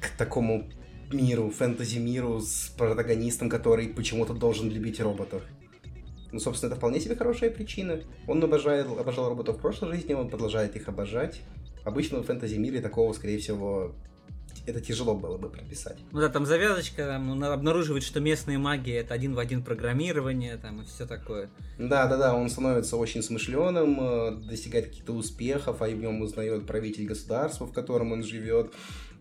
к 0.00 0.16
такому 0.16 0.70
миру, 1.12 1.50
фэнтези-миру 1.50 2.40
с 2.40 2.72
протагонистом, 2.76 3.48
который 3.48 3.88
почему-то 3.88 4.34
должен 4.34 4.70
любить 4.70 5.00
роботов. 5.00 5.42
Ну, 6.32 6.40
собственно, 6.40 6.70
это 6.70 6.78
вполне 6.78 6.98
себе 6.98 7.14
хорошая 7.14 7.50
причина. 7.50 8.00
Он 8.26 8.42
обожает, 8.42 8.86
обожал 8.86 9.28
роботов 9.28 9.58
в 9.58 9.60
прошлой 9.60 9.94
жизни, 9.94 10.14
он 10.14 10.30
продолжает 10.30 10.76
их 10.76 10.88
обожать. 10.88 11.42
Обычно 11.84 12.20
в 12.20 12.26
фэнтези-мире 12.26 12.80
такого, 12.80 13.12
скорее 13.12 13.38
всего, 13.38 13.94
это 14.66 14.80
тяжело 14.80 15.14
было 15.14 15.38
бы 15.38 15.50
прописать. 15.50 15.98
Ну 16.12 16.20
да, 16.20 16.28
там 16.28 16.46
завязочка, 16.46 17.04
там, 17.04 17.30
он 17.30 17.42
обнаруживает, 17.44 18.04
что 18.04 18.20
местные 18.20 18.58
маги 18.58 18.92
это 18.92 19.12
один 19.12 19.34
в 19.34 19.38
один 19.38 19.62
программирование, 19.62 20.56
там 20.56 20.82
и 20.82 20.84
все 20.84 21.06
такое. 21.06 21.50
Да, 21.78 22.06
да, 22.06 22.16
да, 22.16 22.34
он 22.34 22.48
становится 22.48 22.96
очень 22.96 23.22
смышленым, 23.22 23.98
э, 24.00 24.30
достигает 24.48 24.86
каких-то 24.86 25.12
успехов, 25.12 25.82
а 25.82 25.86
в 25.86 25.94
нем 25.94 26.22
узнает 26.22 26.66
правитель 26.66 27.06
государства, 27.06 27.66
в 27.66 27.72
котором 27.72 28.12
он 28.12 28.22
живет 28.22 28.72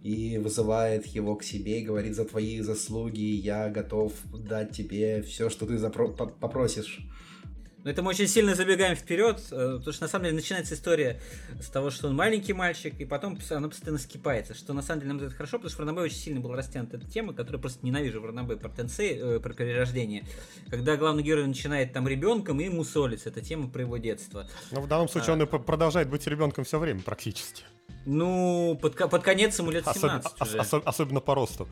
и 0.01 0.37
вызывает 0.37 1.05
его 1.07 1.35
к 1.35 1.43
себе 1.43 1.81
и 1.81 1.85
говорит, 1.85 2.15
за 2.15 2.25
твои 2.25 2.61
заслуги 2.61 3.21
я 3.21 3.69
готов 3.69 4.13
дать 4.33 4.71
тебе 4.71 5.21
все, 5.21 5.49
что 5.49 5.65
ты 5.65 5.75
запро- 5.75 6.33
попросишь. 6.39 6.99
Но 7.83 7.89
это 7.89 8.03
мы 8.03 8.09
очень 8.09 8.27
сильно 8.27 8.53
забегаем 8.53 8.95
вперед, 8.95 9.41
э, 9.51 9.77
потому 9.77 9.91
что 9.91 10.03
на 10.03 10.07
самом 10.07 10.25
деле 10.25 10.35
начинается 10.35 10.75
история 10.75 11.19
с 11.59 11.67
того, 11.67 11.89
что 11.89 12.09
он 12.09 12.15
маленький 12.15 12.53
мальчик, 12.53 12.93
и 12.99 13.05
потом 13.05 13.39
она 13.49 13.69
постоянно 13.69 13.97
скипается, 13.97 14.53
что 14.53 14.73
на 14.73 14.83
самом 14.83 15.01
деле 15.01 15.13
нам 15.13 15.23
это 15.23 15.33
хорошо, 15.33 15.57
потому 15.57 15.69
что 15.69 15.77
в 15.77 15.85
Ранобе 15.87 16.03
очень 16.03 16.17
сильно 16.17 16.39
была 16.41 16.55
растянута 16.55 16.97
эта 16.97 17.09
тема, 17.09 17.33
которую 17.33 17.59
просто 17.59 17.83
ненавижу 17.83 18.21
в 18.21 18.25
Ранобе 18.25 18.55
про 18.55 18.69
тенсей, 18.69 19.17
э, 19.17 19.39
про 19.39 19.53
перерождение. 19.53 20.25
Когда 20.69 20.95
главный 20.95 21.23
герой 21.23 21.47
начинает 21.47 21.91
там 21.91 22.07
ребенком 22.07 22.61
и 22.61 22.65
ему 22.65 22.83
солится, 22.83 23.29
эта 23.29 23.41
тема 23.41 23.67
про 23.67 23.81
его 23.81 23.97
детство. 23.97 24.47
Но 24.71 24.81
в 24.81 24.87
данном 24.87 25.09
случае 25.09 25.31
а... 25.31 25.33
он 25.33 25.41
и 25.41 25.45
продолжает 25.45 26.07
быть 26.07 26.27
ребенком 26.27 26.63
все 26.65 26.77
время 26.77 27.01
практически. 27.01 27.63
Ну, 28.05 28.77
под, 28.81 28.95
под 28.95 29.23
конец 29.23 29.59
ему 29.59 29.71
лет 29.71 29.85
17 29.85 30.25
Особ, 30.25 30.47
уже. 30.47 30.57
Особ, 30.59 30.87
особенно 30.87 31.19
по 31.19 31.35
росту. 31.35 31.67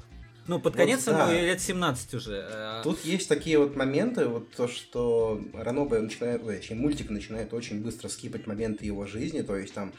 Ну, 0.47 0.59
под 0.59 0.75
конец 0.75 1.05
вот, 1.05 1.13
ему 1.13 1.19
да. 1.19 1.31
лет 1.31 1.61
17 1.61 2.13
уже. 2.15 2.43
А 2.49 2.81
Тут 2.83 3.05
есть 3.05 3.29
такие 3.29 3.59
вот 3.59 3.75
моменты, 3.75 4.25
вот 4.25 4.49
то, 4.51 4.67
что 4.67 5.39
Ранобе 5.53 5.99
начинает, 5.99 6.43
точнее, 6.43 6.77
мультик 6.77 7.11
начинает 7.11 7.53
очень 7.53 7.83
быстро 7.83 8.09
скипать 8.09 8.47
моменты 8.47 8.85
его 8.85 9.05
жизни, 9.05 9.41
то 9.41 9.55
есть 9.55 9.75
там 9.75 9.93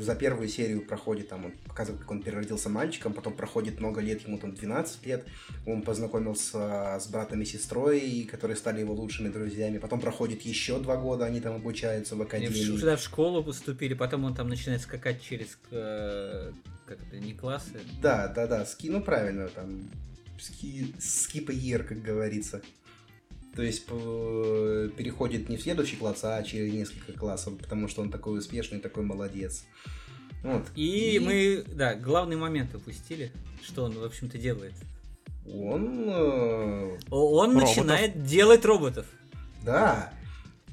за 0.00 0.14
первую 0.14 0.48
серию 0.48 0.84
проходит, 0.84 1.28
там, 1.28 1.46
он 1.46 1.52
показывает, 1.66 2.00
как 2.02 2.10
он 2.10 2.22
переродился 2.22 2.68
мальчиком, 2.68 3.12
потом 3.12 3.34
проходит 3.34 3.80
много 3.80 4.00
лет, 4.00 4.26
ему 4.26 4.38
там 4.38 4.54
12 4.54 5.06
лет, 5.06 5.24
он 5.66 5.82
познакомился 5.82 6.98
с 7.00 7.06
братом 7.08 7.42
и 7.42 7.44
сестрой, 7.44 8.28
которые 8.30 8.56
стали 8.56 8.80
его 8.80 8.94
лучшими 8.94 9.28
друзьями, 9.28 9.78
потом 9.78 10.00
проходит 10.00 10.42
еще 10.42 10.78
два 10.78 10.96
года, 10.96 11.24
они 11.24 11.40
там 11.40 11.56
обучаются 11.56 12.16
в 12.16 12.22
академии. 12.22 12.66
Они 12.66 12.78
сюда 12.78 12.96
в 12.96 13.02
школу 13.02 13.42
поступили, 13.44 13.94
потом 13.94 14.24
он 14.24 14.34
там 14.34 14.48
начинает 14.48 14.80
скакать 14.80 15.22
через, 15.22 15.58
э, 15.70 16.52
как 16.86 16.98
это, 17.00 17.18
не 17.18 17.34
классы? 17.34 17.80
Да, 18.00 18.28
да, 18.28 18.46
да, 18.46 18.66
ски, 18.66 18.90
ну 18.90 19.00
правильно, 19.00 19.48
там, 19.48 19.88
ски, 20.38 20.94
year, 20.98 21.84
как 21.84 22.02
говорится. 22.02 22.62
То 23.56 23.62
есть 23.62 23.86
переходит 23.86 25.48
не 25.48 25.56
в 25.56 25.62
следующий 25.62 25.96
класс, 25.96 26.20
а 26.24 26.42
через 26.42 26.72
несколько 26.74 27.14
классов, 27.14 27.56
потому 27.58 27.88
что 27.88 28.02
он 28.02 28.10
такой 28.10 28.38
успешный, 28.38 28.80
такой 28.80 29.02
молодец. 29.02 29.64
Вот. 30.42 30.66
И, 30.76 31.16
и 31.16 31.18
мы, 31.18 31.64
да, 31.66 31.94
главный 31.94 32.36
момент 32.36 32.74
упустили, 32.74 33.32
что 33.62 33.84
он, 33.84 33.98
в 33.98 34.04
общем-то, 34.04 34.36
делает. 34.36 34.74
Он... 35.46 36.04
Э... 36.06 36.98
Он 37.10 37.54
роботов. 37.54 37.76
начинает 37.76 38.24
делать 38.24 38.64
роботов. 38.64 39.06
Да, 39.64 40.12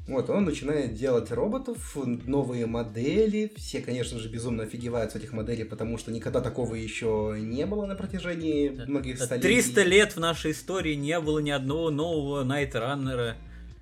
вот, 0.06 0.30
он 0.30 0.44
начинает 0.44 0.96
делать 0.96 1.32
роботов, 1.32 1.96
новые 1.96 2.66
модели. 2.66 3.52
Все, 3.56 3.82
конечно 3.82 4.20
же, 4.20 4.28
безумно 4.28 4.63
офигевают 4.63 5.13
с 5.13 5.16
этих 5.16 5.32
моделей, 5.32 5.63
потому 5.63 5.98
что 5.98 6.12
никогда 6.12 6.42
такого 6.42 6.76
еще 6.76 7.38
не 7.39 7.66
было 7.66 7.86
на 7.86 7.96
протяжении 7.96 8.70
многих 8.70 9.18
столетий. 9.22 9.48
300 9.48 9.84
лет 9.84 10.16
в 10.16 10.20
нашей 10.20 10.52
истории 10.52 10.96
не 10.96 11.20
было 11.22 11.39
ни 11.39 11.52
одного 11.52 11.89
нового 11.89 12.44
Найтраннера. 12.44 13.38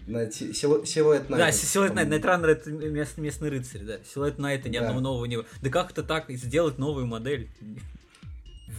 На 0.05 0.31
Силуэт 0.31 1.29
Найт. 1.29 1.43
Да, 1.43 1.51
Силуэт 1.51 1.93
Найт. 1.95 2.09
Найтраннер 2.09 2.49
это 2.49 2.69
местный 2.69 3.49
рыцарь, 3.49 3.81
да. 3.81 3.97
Силуэт 4.13 4.37
Найта 4.37 4.69
ни 4.69 4.77
да. 4.77 4.81
одного 4.81 4.99
нового 4.99 5.25
не 5.25 5.37
было. 5.37 5.45
Да 5.61 5.69
как 5.69 5.91
это 5.91 6.03
так, 6.03 6.29
сделать 6.29 6.77
новую 6.77 7.07
модель? 7.07 7.49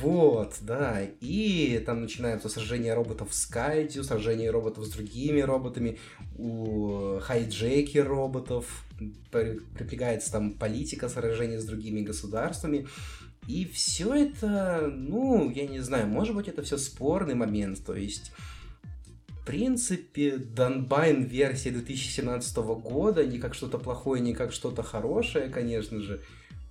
Вот, 0.01 0.57
да. 0.63 1.03
И 1.21 1.83
там 1.85 2.03
начинаются 2.03 2.49
сражения 2.49 2.95
роботов 2.95 3.29
с 3.33 3.47
Кайдзю, 3.47 4.05
сражения 4.05 4.51
роботов 4.51 4.85
с 4.85 4.91
другими 4.91 5.41
роботами, 5.41 5.99
у 6.39 7.19
хайджеки 7.21 7.99
роботов, 7.99 8.85
припрягается 9.31 10.33
там 10.33 10.53
политика, 10.53 11.09
сражения 11.09 11.61
с 11.61 11.65
другими 11.65 12.01
государствами. 12.01 12.87
И 13.49 13.67
все 13.67 14.15
это, 14.15 14.91
ну, 14.93 15.51
я 15.51 15.67
не 15.67 15.81
знаю, 15.81 16.07
может 16.07 16.35
быть, 16.35 16.49
это 16.49 16.63
все 16.63 16.79
спорный 16.79 17.35
момент. 17.35 17.85
То 17.85 17.95
есть, 17.95 18.33
в 19.29 19.45
принципе, 19.45 20.37
Донбайн 20.37 21.25
версия 21.25 21.71
2017 21.71 22.57
года 22.57 23.27
не 23.27 23.39
как 23.39 23.55
что-то 23.55 23.79
плохое, 23.79 24.23
не 24.23 24.33
как 24.33 24.53
что-то 24.53 24.83
хорошее, 24.83 25.49
конечно 25.49 26.01
же. 26.01 26.23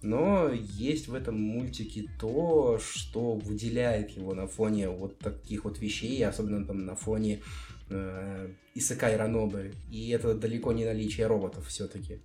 Но 0.01 0.51
есть 0.51 1.07
в 1.07 1.13
этом 1.13 1.39
мультике 1.39 2.05
то, 2.19 2.79
что 2.79 3.35
выделяет 3.35 4.11
его 4.11 4.33
на 4.33 4.47
фоне 4.47 4.89
вот 4.89 5.19
таких 5.19 5.63
вот 5.63 5.79
вещей, 5.79 6.25
особенно 6.25 6.65
там 6.65 6.85
на 6.85 6.95
фоне 6.95 7.41
э, 7.89 8.49
Исакай 8.73 9.15
Ранобы. 9.15 9.73
И 9.91 10.09
это 10.09 10.33
далеко 10.33 10.71
не 10.71 10.85
наличие 10.85 11.27
роботов 11.27 11.67
все-таки. 11.67 12.19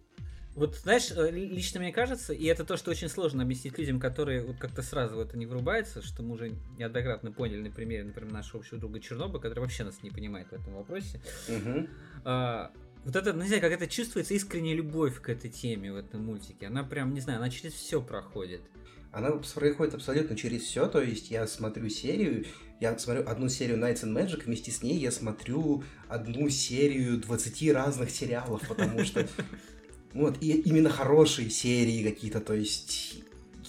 Вот, 0.57 0.75
знаешь, 0.77 1.13
э, 1.15 1.31
лично 1.31 1.81
мне 1.81 1.93
кажется, 1.93 2.33
и 2.33 2.47
это 2.47 2.65
то, 2.65 2.79
что 2.79 2.91
очень 2.91 3.11
сложно 3.11 3.43
объяснить 3.43 3.77
людям, 3.77 4.01
которые 4.01 4.43
вот 4.43 4.57
как-то 4.57 4.81
сразу 4.81 5.17
в 5.17 5.21
это 5.21 5.37
не 5.37 5.45
врубаются, 5.45 6.01
что 6.01 6.23
мы 6.23 6.33
уже 6.33 6.55
неоднократно 6.79 7.31
поняли 7.31 7.61
на 7.61 7.71
примере, 7.71 8.05
например, 8.05 8.33
нашего 8.33 8.61
общего 8.61 8.81
друга 8.81 8.99
Черноба, 8.99 9.39
который 9.39 9.61
вообще 9.61 9.85
нас 9.85 10.03
не 10.03 10.11
понимает 10.11 10.49
в 10.49 10.55
этом 10.55 10.75
вопросе. 10.75 11.21
Угу. 11.47 11.89
А, 12.25 12.73
вот 13.07 13.15
это, 13.15 13.33
ну, 13.33 13.43
не 13.43 13.47
знаю, 13.47 13.63
как 13.63 13.71
это 13.71 13.87
чувствуется 13.87 14.35
искренняя 14.35 14.75
любовь 14.75 15.21
к 15.21 15.29
этой 15.29 15.49
теме 15.49 15.93
в 15.93 15.97
этом 15.97 16.25
мультике. 16.25 16.67
Она 16.67 16.83
прям, 16.83 17.15
не 17.15 17.21
знаю, 17.21 17.39
она 17.39 17.51
через 17.51 17.75
все 17.75 18.03
проходит. 18.03 18.63
Она 19.13 19.31
проходит 19.31 19.95
абсолютно 19.95 20.37
через 20.37 20.63
все, 20.63 20.89
то 20.89 21.01
есть 21.01 21.31
я 21.31 21.47
смотрю 21.47 21.89
серию, 21.89 22.47
я 22.81 22.99
смотрю 22.99 23.25
одну 23.29 23.49
серию 23.49 23.79
Nights 23.79 24.03
and 24.03 24.13
Magic, 24.13 24.43
вместе 24.45 24.73
с 24.73 24.83
ней 24.83 24.99
я 24.99 25.13
смотрю 25.13 25.85
одну 26.09 26.51
серию 26.51 27.17
20 27.19 27.73
разных 27.73 28.11
сериалов, 28.11 28.67
потому 28.67 29.05
что 29.05 29.27
вот, 30.13 30.39
и 30.41 30.51
именно 30.63 30.91
хорошие 30.91 31.49
серии 31.49 32.03
какие-то, 32.03 32.41
то 32.41 32.55
есть 32.55 33.23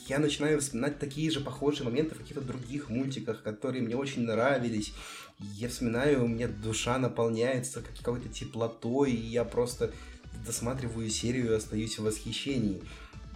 я 0.07 0.17
начинаю 0.17 0.59
вспоминать 0.59 0.97
такие 0.97 1.29
же 1.29 1.41
похожие 1.41 1.85
моменты 1.85 2.15
в 2.15 2.17
каких-то 2.17 2.41
других 2.41 2.89
мультиках, 2.89 3.43
которые 3.43 3.83
мне 3.83 3.95
очень 3.95 4.23
нравились 4.23 4.93
я 5.39 5.69
вспоминаю, 5.69 6.23
у 6.23 6.27
меня 6.27 6.47
душа 6.47 6.97
наполняется 6.97 7.81
какой-то 7.81 8.27
теплотой, 8.29 9.11
и 9.11 9.27
я 9.27 9.43
просто 9.43 9.91
досматриваю 10.45 11.09
серию 11.09 11.51
и 11.51 11.55
остаюсь 11.55 11.99
в 11.99 12.03
восхищении. 12.03 12.81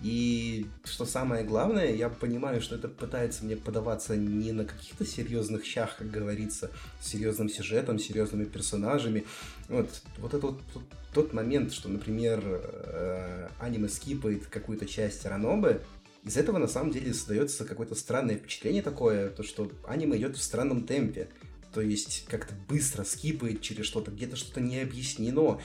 И 0.01 0.65
что 0.83 1.05
самое 1.05 1.43
главное, 1.43 1.93
я 1.93 2.09
понимаю, 2.09 2.59
что 2.59 2.75
это 2.75 2.87
пытается 2.87 3.45
мне 3.45 3.55
подаваться 3.55 4.15
не 4.15 4.51
на 4.51 4.65
каких-то 4.65 5.05
серьезных 5.05 5.63
щах, 5.63 5.97
как 5.97 6.09
говорится, 6.09 6.71
с 6.99 7.07
серьезным 7.07 7.49
сюжетом, 7.49 7.99
серьезными 7.99 8.45
персонажами. 8.45 9.25
Вот, 9.69 10.01
вот 10.17 10.33
это 10.33 10.47
вот 10.47 10.61
тот, 10.73 10.83
тот 11.13 11.33
момент, 11.33 11.71
что, 11.71 11.87
например, 11.87 12.41
э, 12.43 13.49
аниме 13.59 13.89
скипает 13.89 14.47
какую-то 14.47 14.87
часть 14.87 15.23
Ранобы, 15.23 15.83
из 16.23 16.37
этого 16.37 16.57
на 16.57 16.67
самом 16.67 16.91
деле 16.91 17.13
создается 17.13 17.65
какое-то 17.65 17.93
странное 17.93 18.37
впечатление 18.37 18.81
такое, 18.81 19.29
то 19.29 19.43
что 19.43 19.71
аниме 19.87 20.17
идет 20.17 20.35
в 20.35 20.41
странном 20.41 20.85
темпе 20.85 21.29
то 21.73 21.81
есть 21.81 22.25
как-то 22.27 22.53
быстро 22.67 23.03
скипает 23.03 23.61
через 23.61 23.85
что-то, 23.85 24.11
где-то 24.11 24.35
что-то 24.35 24.61
не 24.61 24.79
объяснено. 24.79 25.59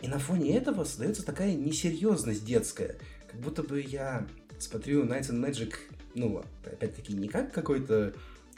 И 0.00 0.08
на 0.08 0.18
фоне 0.18 0.56
этого 0.56 0.84
создается 0.84 1.24
такая 1.24 1.54
несерьезность 1.54 2.44
детская. 2.44 2.96
Как 3.30 3.40
будто 3.40 3.62
бы 3.62 3.80
я 3.80 4.26
смотрю 4.58 5.04
Nights 5.04 5.30
and 5.30 5.44
Magic, 5.44 5.74
ну, 6.14 6.44
опять-таки, 6.64 7.14
не 7.14 7.28
как 7.28 7.52
какой-то 7.52 8.14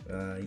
э, 0.06 0.42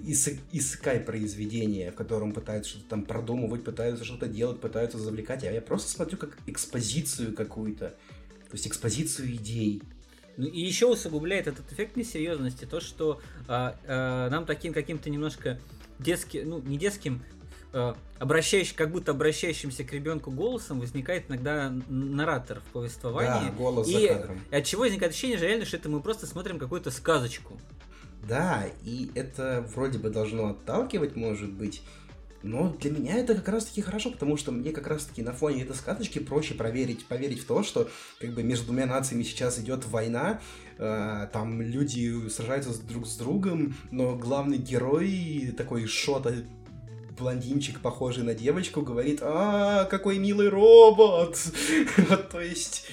исыкай 0.52 1.00
произведение, 1.00 1.92
в 1.92 1.96
котором 1.96 2.32
пытаются 2.32 2.72
что-то 2.72 2.90
там 2.90 3.06
продумывать, 3.06 3.64
пытаются 3.64 4.06
что-то 4.06 4.28
делать, 4.28 4.60
пытаются 4.60 4.98
завлекать, 4.98 5.44
а 5.44 5.52
я 5.52 5.62
просто 5.62 5.90
смотрю 5.90 6.18
как 6.18 6.38
экспозицию 6.46 7.34
какую-то, 7.34 7.90
то 7.90 8.54
есть 8.54 8.68
экспозицию 8.68 9.34
идей. 9.34 9.82
Ну 10.38 10.48
и 10.48 10.60
еще 10.60 10.88
усугубляет 10.88 11.48
этот 11.48 11.72
эффект 11.72 11.96
несерьезности 11.96 12.66
то, 12.66 12.80
что 12.80 13.22
а, 13.48 13.76
а, 13.86 14.30
нам 14.30 14.46
таким 14.46 14.74
каким-то 14.74 15.10
немножко 15.10 15.60
детским, 16.00 16.50
ну, 16.50 16.62
не 16.62 16.78
детским, 16.78 17.24
э, 17.74 17.94
обращающий, 18.20 18.76
как 18.76 18.92
будто 18.92 19.12
обращающимся 19.12 19.84
к 19.84 19.94
ребенку 19.94 20.32
голосом 20.32 20.80
возникает 20.80 21.30
иногда 21.30 21.74
наратор 21.90 22.62
в 22.62 22.72
повествовании. 22.72 23.50
Да, 23.50 23.56
голос 23.58 23.88
и 23.88 24.08
за 24.08 24.14
кадром. 24.14 24.42
от 24.52 24.64
чего 24.66 24.82
возникает 24.82 25.12
ощущение, 25.12 25.38
что 25.38 25.48
реально, 25.48 25.66
что 25.66 25.78
это 25.78 25.90
мы 25.90 26.02
просто 26.02 26.28
смотрим 26.28 26.60
какую-то 26.60 26.92
сказочку. 26.92 27.60
Да, 28.28 28.66
и 28.84 29.12
это 29.16 29.68
вроде 29.76 30.00
бы 30.00 30.10
должно 30.10 30.52
отталкивать, 30.52 31.16
может 31.16 31.52
быть, 31.52 31.84
но 32.44 32.76
для 32.80 32.92
меня 32.92 33.16
это 33.16 33.36
как 33.36 33.48
раз-таки 33.48 33.82
хорошо, 33.82 34.12
потому 34.12 34.36
что 34.36 34.52
мне 34.52 34.72
как 34.72 34.88
раз-таки 34.88 35.22
на 35.22 35.32
фоне 35.32 35.64
этой 35.64 35.76
сказочки 35.76 36.20
проще 36.20 36.54
проверить, 36.54 37.06
поверить 37.06 37.42
в 37.42 37.46
то, 37.46 37.64
что 37.64 37.90
как 38.20 38.32
бы 38.32 38.44
между 38.44 38.66
двумя 38.68 38.86
нациями 38.86 39.24
сейчас 39.24 39.60
идет 39.60 39.86
война, 39.86 40.42
э, 40.78 41.28
там 41.32 41.62
люди 41.62 42.30
сражаются 42.30 42.82
друг 42.84 43.08
с 43.08 43.16
другом, 43.18 43.76
но 43.92 44.16
главный 44.16 44.58
герой 44.58 45.54
такой 45.58 45.86
шота 45.88 46.34
блондинчик, 47.18 47.80
похожий 47.80 48.24
на 48.24 48.34
девочку, 48.34 48.82
говорит, 48.82 49.20
а, 49.22 49.86
какой 49.86 50.18
милый 50.18 50.50
робот! 50.50 51.38
Вот, 52.10 52.30
то 52.30 52.42
есть, 52.42 52.88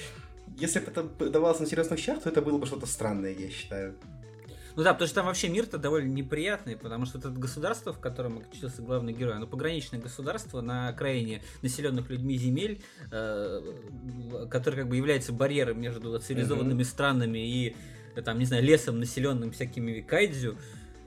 если 0.56 0.80
бы 0.80 0.90
это 0.90 1.30
давалось 1.30 1.60
на 1.60 1.66
серьезных 1.66 1.98
щах, 1.98 2.22
то 2.22 2.28
это 2.28 2.42
было 2.42 2.58
бы 2.58 2.66
что-то 2.66 2.86
странное, 2.86 3.34
я 3.34 3.50
считаю. 3.50 3.96
Ну 4.76 4.82
да, 4.82 4.92
потому 4.92 5.06
что 5.06 5.16
там 5.16 5.26
вообще 5.26 5.48
мир-то 5.48 5.78
довольно 5.78 6.10
неприятный, 6.12 6.76
потому 6.76 7.06
что 7.06 7.18
это 7.18 7.30
государство, 7.30 7.92
в 7.92 7.98
котором 7.98 8.38
очутился 8.38 8.82
главный 8.82 9.12
герой, 9.12 9.34
оно 9.34 9.46
пограничное 9.46 10.00
государство 10.00 10.60
на 10.60 10.88
окраине 10.88 11.42
населенных 11.62 12.08
людьми 12.10 12.36
земель, 12.36 12.82
э, 13.10 14.46
который 14.50 14.76
как 14.76 14.88
бы 14.88 14.96
является 14.96 15.32
барьером 15.32 15.80
между 15.80 16.18
цивилизованными 16.18 16.82
mm-hmm. 16.82 16.84
странами 16.84 17.38
и 17.38 17.76
э, 18.14 18.22
там, 18.22 18.38
не 18.38 18.44
знаю, 18.44 18.62
лесом, 18.62 18.98
населенным 19.00 19.52
всякими 19.52 20.00
кайдзю. 20.00 20.56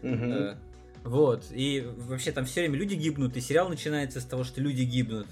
Mm-hmm. 0.01 0.33
Э, 0.33 0.55
вот. 1.03 1.45
И 1.51 1.87
вообще 1.97 2.31
там 2.31 2.45
все 2.45 2.61
время 2.61 2.77
люди 2.77 2.95
гибнут, 2.95 3.35
и 3.37 3.41
сериал 3.41 3.69
начинается 3.69 4.21
с 4.21 4.25
того, 4.25 4.43
что 4.43 4.61
люди 4.61 4.83
гибнут. 4.83 5.27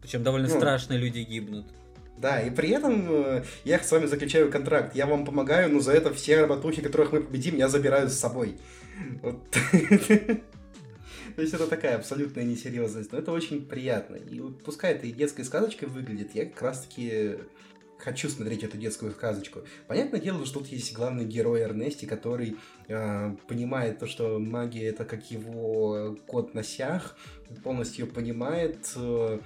Причем 0.00 0.22
довольно 0.22 0.48
ну, 0.48 0.54
страшно 0.54 0.94
люди 0.94 1.20
гибнут. 1.20 1.66
Да, 2.20 2.40
и 2.40 2.50
при 2.50 2.70
этом 2.70 3.06
э, 3.08 3.44
я 3.64 3.78
с 3.78 3.90
вами 3.92 4.06
заключаю 4.06 4.50
контракт. 4.50 4.96
Я 4.96 5.06
вам 5.06 5.24
помогаю, 5.24 5.72
но 5.72 5.80
за 5.80 5.92
это 5.92 6.12
все 6.12 6.40
работухи, 6.40 6.82
которых 6.82 7.12
мы 7.12 7.20
победим, 7.20 7.56
я 7.56 7.68
забираю 7.68 8.08
с 8.08 8.14
собой. 8.14 8.56
Вот. 9.22 9.38
То 11.36 11.42
есть 11.42 11.54
это 11.54 11.68
такая 11.68 11.96
абсолютная 11.96 12.42
несерьезность, 12.42 13.12
но 13.12 13.18
это 13.18 13.30
очень 13.30 13.64
приятно. 13.64 14.16
И 14.16 14.40
вот 14.40 14.64
пускай 14.64 14.94
это 14.94 15.06
и 15.06 15.12
детской 15.12 15.44
сказочкой 15.44 15.88
выглядит, 15.88 16.34
я 16.34 16.46
как 16.46 16.60
раз-таки 16.60 17.36
хочу 17.98 18.28
смотреть 18.28 18.64
эту 18.64 18.76
детскую 18.76 19.12
сказочку. 19.12 19.60
Понятное 19.86 20.20
дело, 20.20 20.44
что 20.46 20.60
тут 20.60 20.68
есть 20.68 20.92
главный 20.94 21.24
герой 21.24 21.62
Эрнести, 21.62 22.06
который 22.06 22.56
э, 22.88 23.36
понимает 23.46 23.98
то, 23.98 24.06
что 24.06 24.38
магия 24.38 24.88
это 24.88 25.04
как 25.04 25.30
его 25.30 26.16
кот 26.26 26.54
на 26.54 26.62
сях, 26.62 27.16
полностью 27.62 28.06
понимает, 28.06 28.92
э, 28.96 29.38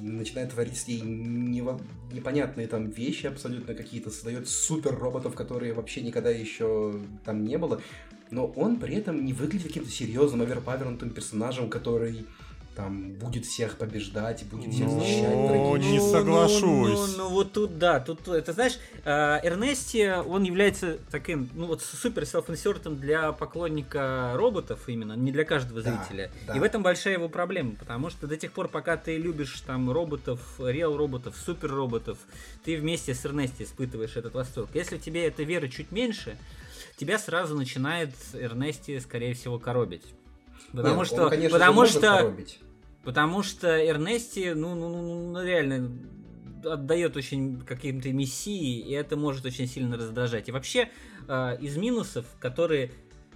начинает 0.00 0.50
творить 0.50 0.76
с 0.76 0.88
ней 0.88 1.00
нево- 1.00 1.80
непонятные 2.12 2.66
там 2.66 2.90
вещи 2.90 3.26
абсолютно 3.26 3.74
какие-то, 3.74 4.10
создает 4.10 4.48
супер 4.48 4.96
роботов, 4.96 5.34
которые 5.34 5.72
вообще 5.72 6.02
никогда 6.02 6.30
еще 6.30 7.00
там 7.24 7.44
не 7.44 7.58
было, 7.58 7.80
но 8.30 8.46
он 8.46 8.76
при 8.76 8.94
этом 8.94 9.24
не 9.24 9.32
выглядит 9.32 9.68
каким-то 9.68 9.90
серьезным, 9.90 10.42
оверпавернутым 10.42 11.10
персонажем, 11.10 11.68
который 11.68 12.26
там 12.74 13.12
будет 13.12 13.44
всех 13.44 13.76
побеждать, 13.76 14.44
будет 14.46 14.72
всех 14.72 14.86
Ну, 14.88 15.00
защищать, 15.00 15.46
дорогие. 15.48 15.90
не 15.92 16.00
соглашусь. 16.00 16.62
Ну, 16.62 17.06
ну, 17.06 17.16
ну, 17.18 17.28
вот 17.28 17.52
тут, 17.52 17.78
да, 17.78 18.00
тут, 18.00 18.26
это 18.28 18.52
знаешь, 18.52 18.78
э, 19.04 19.10
Эрнести, 19.42 20.08
он 20.08 20.42
является 20.44 20.98
таким, 21.10 21.48
ну 21.54 21.66
вот 21.66 21.82
супер 21.82 22.24
селф-инсертом 22.24 22.96
для 22.96 23.32
поклонника 23.32 24.32
роботов 24.36 24.80
именно, 24.88 25.12
не 25.14 25.32
для 25.32 25.44
каждого 25.44 25.82
Да, 25.82 25.90
зрителя. 25.90 26.30
да. 26.46 26.56
И 26.56 26.60
в 26.60 26.62
этом 26.62 26.82
большая 26.82 27.14
его 27.14 27.28
проблема, 27.28 27.72
потому 27.76 28.10
что 28.10 28.26
до 28.26 28.36
тех 28.36 28.52
пор, 28.52 28.68
пока 28.68 28.96
ты 28.96 29.16
любишь 29.18 29.60
там 29.66 29.90
роботов, 29.90 30.40
реал 30.58 30.96
роботов, 30.96 31.34
супер 31.44 31.70
роботов, 31.70 32.18
ты 32.64 32.76
вместе 32.76 33.14
с 33.14 33.24
Эрнести 33.26 33.64
испытываешь 33.64 34.16
этот 34.16 34.34
восторг. 34.34 34.70
Если 34.74 34.96
тебе 34.98 35.26
эта 35.26 35.42
вера 35.42 35.68
чуть 35.68 35.92
меньше, 35.92 36.36
тебя 36.96 37.18
сразу 37.18 37.56
начинает 37.56 38.10
Эрнести, 38.32 38.98
скорее 39.00 39.34
всего, 39.34 39.58
коробить. 39.58 40.02
Потому 40.72 40.98
Нет, 40.98 41.06
что, 41.06 41.22
он, 41.24 41.30
конечно 41.30 41.58
потому 41.58 41.86
что 41.86 42.00
коробить. 42.00 42.58
Потому 43.04 43.42
что 43.42 43.68
Эрнести, 43.68 44.54
ну, 44.54 44.74
ну, 44.74 44.88
ну, 44.88 45.32
ну, 45.32 45.42
реально 45.42 45.90
отдает 46.64 47.16
очень 47.16 47.60
каким-то 47.60 48.12
мессии, 48.12 48.78
и 48.78 48.92
это 48.92 49.16
может 49.16 49.44
очень 49.44 49.66
сильно 49.66 49.96
раздражать. 49.96 50.48
И 50.48 50.52
вообще, 50.52 50.88
э, 51.28 51.58
из 51.60 51.76
минусов, 51.76 52.24
которые 52.38 52.92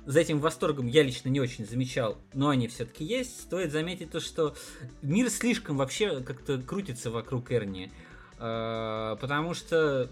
за 0.07 0.20
этим 0.20 0.38
восторгом 0.38 0.87
я 0.87 1.03
лично 1.03 1.29
не 1.29 1.40
очень 1.40 1.66
замечал, 1.66 2.18
но 2.33 2.51
они 2.51 2.68
все-таки 2.68 3.05
есть, 3.05 3.40
стоит 3.42 3.72
заметить 3.72 4.12
то, 4.12 4.20
что 4.20 4.55
мир 5.03 5.29
слишком 5.29 5.77
вообще 5.77 6.20
как-то 6.20 6.59
крутится 6.59 7.11
вокруг 7.11 7.51
Эрни. 7.51 7.90
Э, 8.38 9.16
потому 9.20 9.55
что 9.55 10.09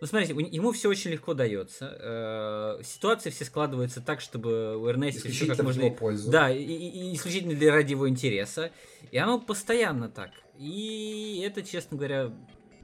ну, 0.00 0.06
смотрите, 0.06 0.34
ему 0.34 0.72
все 0.72 0.88
очень 0.88 1.10
легко 1.10 1.34
дается. 1.34 2.78
Э, 2.78 2.82
ситуации 2.84 3.30
все 3.30 3.44
складываются 3.44 4.00
так, 4.00 4.20
чтобы 4.20 4.76
у 4.76 4.88
Эрнести 4.88 5.28
все 5.28 5.46
как 5.46 5.58
в 5.58 5.62
можно... 5.64 5.90
пользу. 5.90 6.30
Да, 6.30 6.50
и, 6.50 6.62
и- 6.62 7.14
исключительно 7.14 7.54
для 7.54 7.72
ради 7.72 7.92
его 7.92 8.08
интереса. 8.08 8.70
И 9.10 9.18
оно 9.18 9.40
постоянно 9.40 10.08
так. 10.08 10.30
И 10.56 11.42
это, 11.44 11.62
честно 11.62 11.96
говоря, 11.96 12.32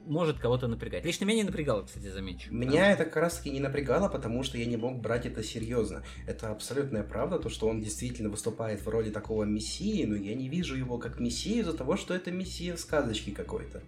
может 0.05 0.39
кого-то 0.39 0.67
напрягать. 0.67 1.05
Лично 1.05 1.25
меня 1.25 1.37
не 1.37 1.43
напрягало, 1.43 1.83
кстати, 1.83 2.09
замечу. 2.09 2.53
Меня 2.53 2.91
это 2.91 3.05
как 3.05 3.15
раз 3.17 3.37
таки 3.37 3.49
не 3.49 3.59
напрягало, 3.59 4.09
потому 4.09 4.43
что 4.43 4.57
я 4.57 4.65
не 4.65 4.77
мог 4.77 4.99
брать 4.99 5.25
это 5.25 5.43
серьезно. 5.43 6.03
Это 6.27 6.49
абсолютная 6.49 7.03
правда, 7.03 7.39
то, 7.39 7.49
что 7.49 7.67
он 7.67 7.81
действительно 7.81 8.29
выступает 8.29 8.81
в 8.81 8.89
роли 8.89 9.09
такого 9.09 9.43
мессии, 9.43 10.05
но 10.05 10.15
я 10.15 10.35
не 10.35 10.47
вижу 10.47 10.75
его 10.75 10.97
как 10.97 11.19
мессию 11.19 11.61
из-за 11.61 11.73
того, 11.73 11.97
что 11.97 12.13
это 12.13 12.31
мессия 12.31 12.75
сказочки 12.77 13.31
какой-то. 13.31 13.83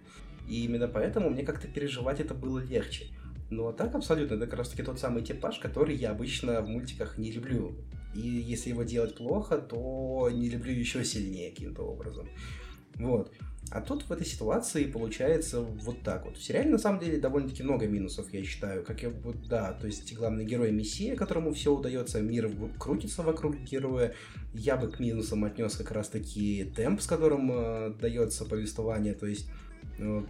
И 0.48 0.64
именно 0.64 0.88
поэтому 0.88 1.30
мне 1.30 1.44
как-то 1.44 1.68
переживать 1.68 2.20
это 2.20 2.34
было 2.34 2.58
легче. 2.58 3.06
А 3.50 3.72
так 3.72 3.94
абсолютно, 3.94 4.34
это 4.34 4.46
как 4.46 4.58
раз 4.58 4.68
таки 4.68 4.82
тот 4.82 4.98
самый 4.98 5.22
типаж, 5.22 5.58
который 5.58 5.96
я 5.96 6.10
обычно 6.10 6.60
в 6.60 6.68
мультиках 6.68 7.18
не 7.18 7.30
люблю. 7.30 7.76
И 8.14 8.20
если 8.20 8.70
его 8.70 8.82
делать 8.82 9.16
плохо, 9.16 9.58
то 9.58 10.28
не 10.32 10.48
люблю 10.48 10.72
еще 10.72 11.04
сильнее 11.04 11.50
каким-то 11.50 11.82
образом. 11.82 12.28
Вот. 12.96 13.32
А 13.70 13.82
тут 13.82 14.02
в 14.04 14.12
этой 14.12 14.26
ситуации 14.26 14.84
получается 14.84 15.60
вот 15.60 16.02
так 16.02 16.24
вот. 16.24 16.38
В 16.38 16.42
сериале 16.42 16.70
на 16.70 16.78
самом 16.78 17.00
деле 17.00 17.18
довольно-таки 17.18 17.62
много 17.62 17.86
минусов, 17.86 18.32
я 18.32 18.42
считаю. 18.42 18.82
Как 18.82 19.02
я 19.02 19.10
вот, 19.10 19.46
да, 19.46 19.72
то 19.72 19.86
есть 19.86 20.14
главный 20.14 20.46
герой 20.46 20.72
Мессия, 20.72 21.16
которому 21.16 21.52
все 21.52 21.74
удается, 21.74 22.22
мир 22.22 22.50
крутится 22.78 23.22
вокруг 23.22 23.56
героя. 23.60 24.14
Я 24.54 24.76
бы 24.76 24.90
к 24.90 25.00
минусам 25.00 25.44
отнес 25.44 25.76
как 25.76 25.90
раз-таки 25.90 26.72
темп, 26.74 27.02
с 27.02 27.06
которым 27.06 27.50
э, 27.52 27.94
дается 28.00 28.46
повествование, 28.46 29.12
то 29.12 29.26
есть 29.26 29.50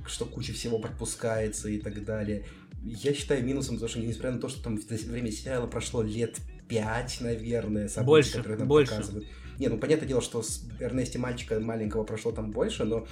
что 0.06 0.24
куча 0.24 0.52
всего 0.52 0.78
подпускается 0.78 1.68
и 1.68 1.78
так 1.78 2.04
далее. 2.04 2.44
Я 2.82 3.12
считаю 3.12 3.44
минусом 3.44 3.78
то, 3.78 3.88
что 3.88 3.98
несмотря 4.00 4.32
на 4.32 4.40
то, 4.40 4.48
что 4.48 4.62
там 4.62 4.78
в 4.78 4.86
время 4.86 5.30
сериала 5.30 5.66
прошло 5.66 6.02
лет 6.02 6.38
пять, 6.68 7.20
наверное, 7.20 7.88
событий, 7.88 8.06
Больше, 8.06 8.32
которые 8.32 8.58
нам 8.58 8.68
больше. 8.68 8.92
показывают. 8.92 9.26
Не, 9.58 9.68
ну 9.68 9.78
понятное 9.78 10.08
дело, 10.08 10.20
что 10.20 10.42
с 10.42 10.64
Эрнести 10.78 11.18
мальчика 11.18 11.58
маленького 11.58 12.04
прошло 12.04 12.30
там 12.30 12.52
больше, 12.52 12.84
но... 12.84 13.06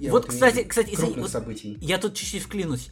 я 0.00 0.10
Вот, 0.10 0.24
имею 0.24 0.32
в 0.32 0.34
кстати, 0.34 0.64
кстати, 0.64 0.94
крупных 0.94 1.22
вот 1.24 1.30
событий. 1.30 1.76
Я 1.80 1.98
тут 1.98 2.14
чуть-чуть 2.14 2.42
вклинусь. 2.42 2.90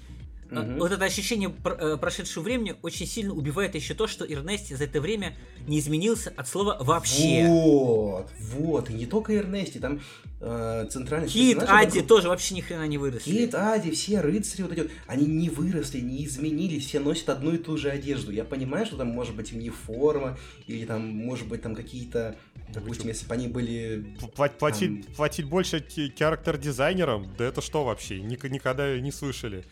Мгм. 0.61 0.79
Вот 0.79 0.93
это 0.93 1.05
ощущение 1.05 1.53
э, 1.65 1.97
прошедшего 2.01 2.43
времени 2.43 2.75
очень 2.83 3.07
сильно 3.07 3.33
убивает 3.33 3.75
еще 3.75 3.95
то, 3.95 4.07
что 4.07 4.25
Эрнести 4.25 4.75
за 4.75 4.85
это 4.85 5.01
время 5.01 5.35
не 5.67 5.79
изменился 5.79 6.33
от 6.37 6.47
слова 6.47 6.77
вообще. 6.81 7.47
Вот, 7.49 8.31
вот, 8.39 8.91
и 8.91 8.95
не 8.95 9.07
только 9.07 9.35
Эрнести, 9.37 9.79
там 9.79 10.01
э, 10.41 10.87
центральный 10.91 11.29
Кит, 11.29 11.59
Ади 11.63 11.87
вокруг- 11.99 12.07
тоже 12.09 12.29
вообще 12.29 12.55
ни 12.55 12.61
хрена 12.61 12.87
не 12.87 12.99
выросли. 12.99 13.31
Кит, 13.31 13.55
Ади, 13.55 13.91
все 13.93 14.21
рыцари 14.21 14.63
вот 14.63 14.73
эти 14.73 14.81
вот, 14.81 14.91
они 15.07 15.27
не 15.27 15.49
выросли, 15.49 16.01
не 16.01 16.25
изменились, 16.27 16.87
все 16.87 17.01
носят 17.01 17.29
одну 17.31 17.53
и 17.55 17.59
ту 17.59 17.77
же 17.77 17.91
одежду. 17.91 18.31
Я 18.33 18.45
понимаю, 18.45 18.85
что 18.87 18.97
там 18.97 19.09
может 19.09 19.35
быть 19.37 19.53
не 19.53 19.71
форма, 19.71 20.37
или 20.67 20.85
там, 20.85 21.07
может 21.09 21.47
быть, 21.49 21.63
там 21.63 21.75
какие-то, 21.75 22.37
допустим, 22.75 23.09
если 23.09 23.27
бы 23.27 23.35
они 23.35 23.49
были... 23.49 24.17
Пла- 24.37 24.51
Платить, 24.59 25.07
платить 25.17 25.47
больше 25.47 25.83
характер-дизайнерам? 26.19 27.35
Да 27.39 27.45
это 27.45 27.61
что 27.61 27.85
вообще? 27.85 28.21
Ник- 28.21 28.45
никогда 28.51 28.99
не 28.99 29.13
слышали. 29.13 29.65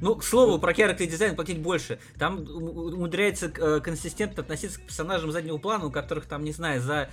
Ну, 0.00 0.14
к 0.16 0.24
слову, 0.24 0.58
про 0.58 0.72
character 0.72 1.06
дизайн 1.06 1.34
платить 1.36 1.58
больше. 1.58 1.98
Там 2.18 2.38
ум- 2.40 2.94
умудряется 2.94 3.52
э, 3.54 3.80
консистентно 3.80 4.42
относиться 4.42 4.78
к 4.80 4.82
персонажам 4.84 5.30
заднего 5.32 5.58
плана, 5.58 5.86
у 5.86 5.90
которых 5.90 6.26
там, 6.26 6.44
не 6.44 6.52
знаю, 6.52 6.80
за 6.80 7.10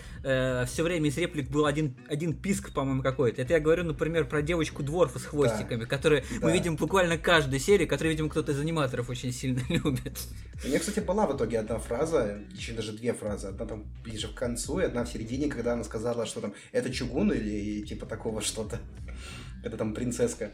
все 0.68 0.84
время 0.84 1.10
из 1.10 1.18
реплик 1.18 1.50
был 1.50 1.66
один, 1.66 1.96
один 2.10 2.34
писк, 2.34 2.72
по-моему, 2.74 3.02
какой-то. 3.04 3.42
Это 3.42 3.54
я 3.54 3.60
говорю, 3.60 3.84
например, 3.84 4.28
про 4.28 4.42
девочку 4.42 4.84
Дворфа 4.84 5.20
с 5.20 5.26
хвостиками, 5.26 5.86
которую 5.86 6.24
Да. 6.40 6.48
мы 6.48 6.52
видим 6.52 6.76
буквально 6.76 7.18
каждую 7.18 7.60
серию, 7.60 7.88
которую, 7.88 8.12
видимо, 8.12 8.30
кто-то 8.30 8.52
из 8.52 8.60
аниматоров 8.60 9.10
очень 9.10 9.32
сильно 9.32 9.62
любит. 9.70 10.18
У 10.64 10.68
меня, 10.68 10.80
кстати, 10.80 11.00
была 11.00 11.28
в 11.28 11.36
итоге 11.36 11.60
одна 11.60 11.78
фраза, 11.80 12.40
еще 12.54 12.74
даже 12.74 12.92
две 12.94 13.14
фразы. 13.14 13.48
Одна 13.48 13.66
там 13.66 13.86
ближе 14.04 14.28
к 14.28 14.34
концу, 14.36 14.80
и 14.80 14.84
одна 14.84 15.04
в 15.06 15.10
середине, 15.10 15.48
когда 15.50 15.74
она 15.74 15.84
сказала, 15.84 16.26
что 16.26 16.42
там 16.42 16.54
это 16.72 16.92
чугун 16.92 17.32
или 17.32 17.82
типа 17.86 18.06
такого 18.06 18.42
что-то. 18.42 18.80
Это 19.64 19.76
там 19.78 19.94
принцесска. 19.94 20.52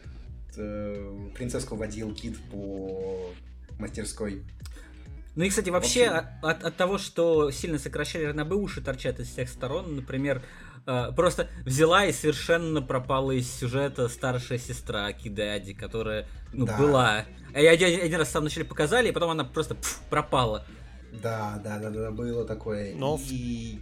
Э, 0.56 1.28
Принцесску 1.34 1.76
водил 1.76 2.14
Кит 2.14 2.36
по 2.50 3.30
мастерской. 3.78 4.42
Ну 5.36 5.44
и, 5.44 5.48
кстати, 5.48 5.68
вообще 5.70 6.10
В 6.10 6.14
общем- 6.14 6.28
от, 6.42 6.64
от 6.64 6.76
того, 6.76 6.98
что 6.98 7.50
сильно 7.50 7.78
сокращали 7.78 8.24
РНБ, 8.26 8.52
уши 8.52 8.80
торчат 8.80 9.18
из 9.18 9.28
всех 9.28 9.48
сторон. 9.48 9.96
Например, 9.96 10.42
э, 10.86 11.10
просто 11.16 11.48
взяла 11.64 12.04
и 12.06 12.12
совершенно 12.12 12.80
пропала 12.82 13.32
из 13.32 13.50
сюжета 13.52 14.08
старшая 14.08 14.58
сестра 14.58 15.12
Кидади, 15.12 15.72
которая, 15.74 16.26
ну, 16.52 16.66
Да. 16.66 16.78
была. 16.78 17.24
А 17.52 17.60
я 17.60 17.72
один, 17.72 18.00
один 18.00 18.18
раз 18.18 18.28
там 18.30 18.42
вначале 18.42 18.64
показали, 18.64 19.08
и 19.08 19.12
потом 19.12 19.30
она 19.30 19.44
просто 19.44 19.74
пф, 19.74 20.00
пропала. 20.10 20.64
Да, 21.22 21.60
да, 21.64 21.78
да, 21.78 21.90
да, 21.90 22.10
было 22.10 22.44
такое. 22.44 22.94
Но 22.94 23.16
в- 23.16 23.30
И... 23.30 23.80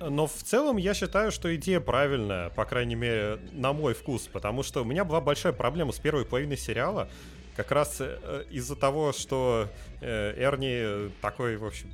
Но 0.00 0.26
в 0.26 0.32
целом 0.42 0.76
я 0.76 0.94
считаю, 0.94 1.30
что 1.32 1.54
идея 1.56 1.80
правильная, 1.80 2.50
по 2.50 2.64
крайней 2.64 2.94
мере, 2.96 3.38
на 3.52 3.72
мой 3.72 3.94
вкус, 3.94 4.28
потому 4.32 4.62
что 4.62 4.82
у 4.82 4.84
меня 4.84 5.04
была 5.04 5.20
большая 5.20 5.52
проблема 5.52 5.92
с 5.92 5.98
первой 5.98 6.24
половиной 6.24 6.56
сериала, 6.56 7.08
как 7.56 7.72
раз 7.72 7.96
э, 7.98 8.44
из-за 8.50 8.76
того, 8.76 9.12
что 9.12 9.68
э, 10.00 10.34
Эрни 10.36 11.10
такой, 11.20 11.56
в 11.56 11.64
общем, 11.64 11.88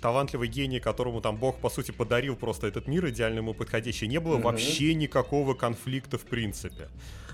талантливый 0.00 0.48
гений, 0.48 0.80
которому 0.80 1.20
там 1.20 1.36
Бог, 1.36 1.58
по 1.60 1.70
сути, 1.70 1.92
подарил 1.92 2.34
просто 2.34 2.66
этот 2.66 2.88
мир 2.88 3.08
идеально 3.08 3.38
ему 3.38 3.54
подходящий, 3.54 4.08
не 4.08 4.18
было 4.18 4.34
Мгм. 4.34 4.42
вообще 4.42 4.94
никакого 4.94 5.54
конфликта 5.54 6.18
в 6.18 6.22
принципе. 6.24 6.88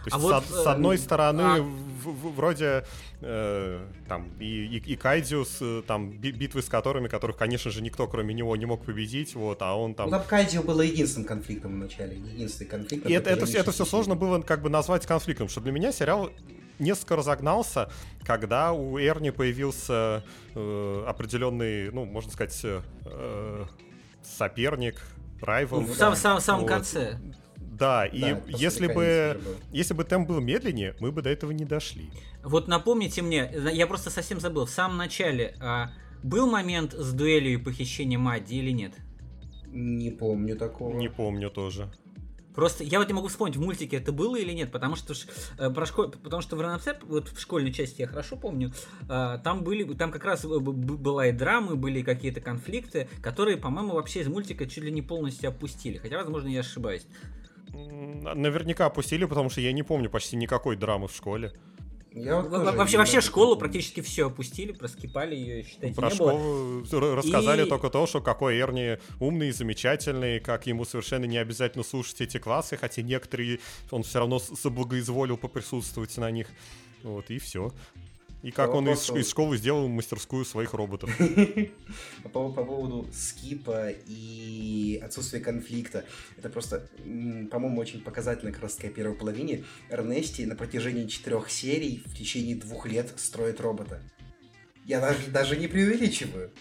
То 0.04 0.08
есть, 0.08 0.16
А 0.16 0.18
с, 0.18 0.22
вот, 0.22 0.34
од- 0.34 0.46
с 0.46 0.66
э, 0.66 0.70
одной 0.70 0.98
стороны, 0.98 1.40
а- 1.42 1.60
в- 1.62 2.12
в- 2.12 2.34
вроде 2.34 2.84
э, 3.22 3.80
там 4.08 4.28
и, 4.38 4.44
и, 4.66 4.92
и 4.92 4.96
Кайдиус, 4.96 5.58
э, 5.62 5.82
там 5.86 6.10
би- 6.10 6.32
битвы 6.32 6.60
с 6.60 6.66
которыми, 6.68 7.08
которых, 7.08 7.36
конечно 7.38 7.70
же, 7.70 7.80
никто 7.82 8.06
кроме 8.06 8.34
него 8.34 8.54
не 8.56 8.66
мог 8.66 8.84
победить, 8.84 9.34
вот, 9.34 9.62
а 9.62 9.74
он 9.74 9.94
там 9.94 10.10
Ну, 10.10 10.18
там 10.18 10.26
Кайдзио 10.26 10.62
было 10.62 10.82
единственным 10.82 11.26
конфликтом 11.26 11.72
в 11.72 11.76
начале. 11.76 12.16
Единственный 12.16 12.66
конфликт. 12.68 13.06
и 13.06 13.12
это, 13.12 13.30
это, 13.30 13.40
протяжении 13.40 13.60
это 13.62 13.72
все 13.72 13.84
сложно 13.86 14.14
было 14.14 14.40
как 14.42 14.60
бы 14.60 14.68
назвать 14.68 15.06
конфликтом, 15.06 15.48
что 15.48 15.60
для 15.62 15.72
меня 15.72 15.90
сериал 15.92 16.30
несколько 16.78 17.16
разогнался, 17.16 17.88
когда 18.24 18.72
у 18.72 18.98
Эрни 18.98 19.30
появился 19.30 20.22
э, 20.54 21.04
определенный, 21.08 21.90
ну, 21.92 22.04
можно 22.04 22.30
сказать, 22.30 22.60
э, 22.64 22.82
э, 23.06 23.64
соперник, 24.22 25.00
райвал. 25.40 25.80
Ну, 25.80 25.86
в 25.86 25.90
да. 25.90 25.94
самом, 25.96 26.16
самом, 26.16 26.40
самом 26.40 26.60
Вот. 26.62 26.68
конце. 26.68 27.18
Да, 27.78 28.06
и 28.06 28.20
Да, 28.20 28.42
если 28.46 28.86
бы, 28.86 29.40
если 29.72 29.94
бы 29.94 30.04
темп 30.04 30.28
был 30.28 30.40
медленнее, 30.40 30.94
мы 31.00 31.12
бы 31.12 31.22
до 31.22 31.30
этого 31.30 31.50
не 31.50 31.64
дошли. 31.64 32.10
Вот 32.42 32.68
напомните 32.68 33.22
мне, 33.22 33.50
я 33.72 33.86
просто 33.86 34.10
совсем 34.10 34.40
забыл, 34.40 34.66
в 34.66 34.70
самом 34.70 34.96
начале 34.96 35.56
а, 35.60 35.90
был 36.22 36.50
момент 36.50 36.92
с 36.92 37.12
дуэлью 37.12 37.54
и 37.54 37.56
похищением 37.56 38.28
Адди 38.28 38.54
или 38.54 38.70
нет? 38.70 38.92
Не 39.66 40.10
помню 40.10 40.56
такого. 40.56 40.96
Не 40.96 41.08
помню 41.08 41.50
тоже. 41.50 41.92
Просто 42.54 42.84
я 42.84 43.00
вот 43.00 43.08
не 43.08 43.14
могу 43.14 43.26
вспомнить, 43.26 43.56
в 43.56 43.60
мультике 43.60 43.96
это 43.96 44.12
было 44.12 44.36
или 44.36 44.52
нет, 44.52 44.70
потому 44.70 44.94
что 44.94 45.14
э, 45.58 45.70
про 45.70 45.86
школ... 45.86 46.10
потому 46.10 46.40
что 46.40 46.54
в 46.54 46.60
РНЦ, 46.60 47.00
вот 47.02 47.28
в 47.28 47.40
школьной 47.40 47.72
части 47.72 48.02
я 48.02 48.06
хорошо 48.06 48.36
помню, 48.36 48.72
э, 49.08 49.38
там 49.42 49.64
были, 49.64 49.92
там 49.94 50.12
как 50.12 50.24
раз 50.24 50.44
б- 50.44 50.60
была 50.60 51.26
и 51.26 51.32
драмы, 51.32 51.74
были 51.74 52.02
какие-то 52.02 52.40
конфликты, 52.40 53.08
которые, 53.20 53.56
по-моему, 53.56 53.94
вообще 53.94 54.20
из 54.20 54.28
мультика 54.28 54.66
чуть 54.66 54.84
ли 54.84 54.92
не 54.92 55.02
полностью 55.02 55.48
опустили. 55.50 55.98
Хотя, 55.98 56.16
возможно, 56.16 56.46
я 56.46 56.60
ошибаюсь. 56.60 57.06
Наверняка 58.34 58.86
опустили, 58.86 59.24
потому 59.24 59.50
что 59.50 59.60
я 59.60 59.72
не 59.72 59.82
помню 59.82 60.08
почти 60.10 60.36
никакой 60.36 60.76
драмы 60.76 61.08
в 61.08 61.14
школе. 61.14 61.52
Я 62.14 62.40
вот 62.40 62.50
тоже 62.50 62.76
вообще, 62.76 62.96
вообще 62.96 63.20
школу 63.20 63.56
практически 63.56 64.00
все 64.00 64.28
опустили, 64.28 64.70
проскипали 64.70 65.34
ее, 65.34 65.64
считайте, 65.64 65.96
Про 65.96 66.10
не 66.10 66.14
школу 66.14 66.84
было. 66.88 67.16
рассказали 67.16 67.66
и... 67.66 67.68
только 67.68 67.90
то, 67.90 68.06
что 68.06 68.20
какой 68.20 68.60
Эрни 68.60 69.00
умный, 69.18 69.50
замечательный, 69.50 70.38
как 70.38 70.68
ему 70.68 70.84
совершенно 70.84 71.24
не 71.24 71.38
обязательно 71.38 71.82
слушать 71.82 72.20
эти 72.20 72.38
классы, 72.38 72.76
хотя 72.76 73.02
некоторые 73.02 73.58
он 73.90 74.04
все 74.04 74.20
равно 74.20 74.38
соблагоизволил 74.38 75.36
поприсутствовать 75.36 76.16
на 76.16 76.30
них. 76.30 76.46
Вот, 77.02 77.30
и 77.30 77.38
все. 77.40 77.72
И 78.44 78.50
как 78.50 78.74
он 78.74 78.86
из, 78.90 79.08
из 79.08 79.30
школы 79.30 79.56
сделал 79.56 79.88
мастерскую 79.88 80.44
своих 80.44 80.74
роботов. 80.74 81.10
По, 82.24 82.50
по 82.50 82.64
поводу 82.64 83.08
скипа 83.10 83.88
и 84.06 85.00
отсутствия 85.02 85.40
конфликта. 85.40 86.04
Это 86.36 86.50
просто, 86.50 86.86
по-моему, 87.50 87.80
очень 87.80 88.02
показательно 88.02 88.52
как 88.52 88.62
раз 88.62 88.74
таки 88.74 88.90
первой 88.90 89.14
половине. 89.14 89.64
Эрнести 89.88 90.44
на 90.44 90.56
протяжении 90.56 91.06
четырех 91.06 91.48
серий 91.48 92.02
в 92.04 92.14
течение 92.14 92.54
двух 92.54 92.86
лет 92.86 93.14
строит 93.16 93.62
робота. 93.62 94.02
Я 94.84 95.00
даже, 95.00 95.30
даже 95.30 95.56
не 95.56 95.66
преувеличиваю 95.66 96.52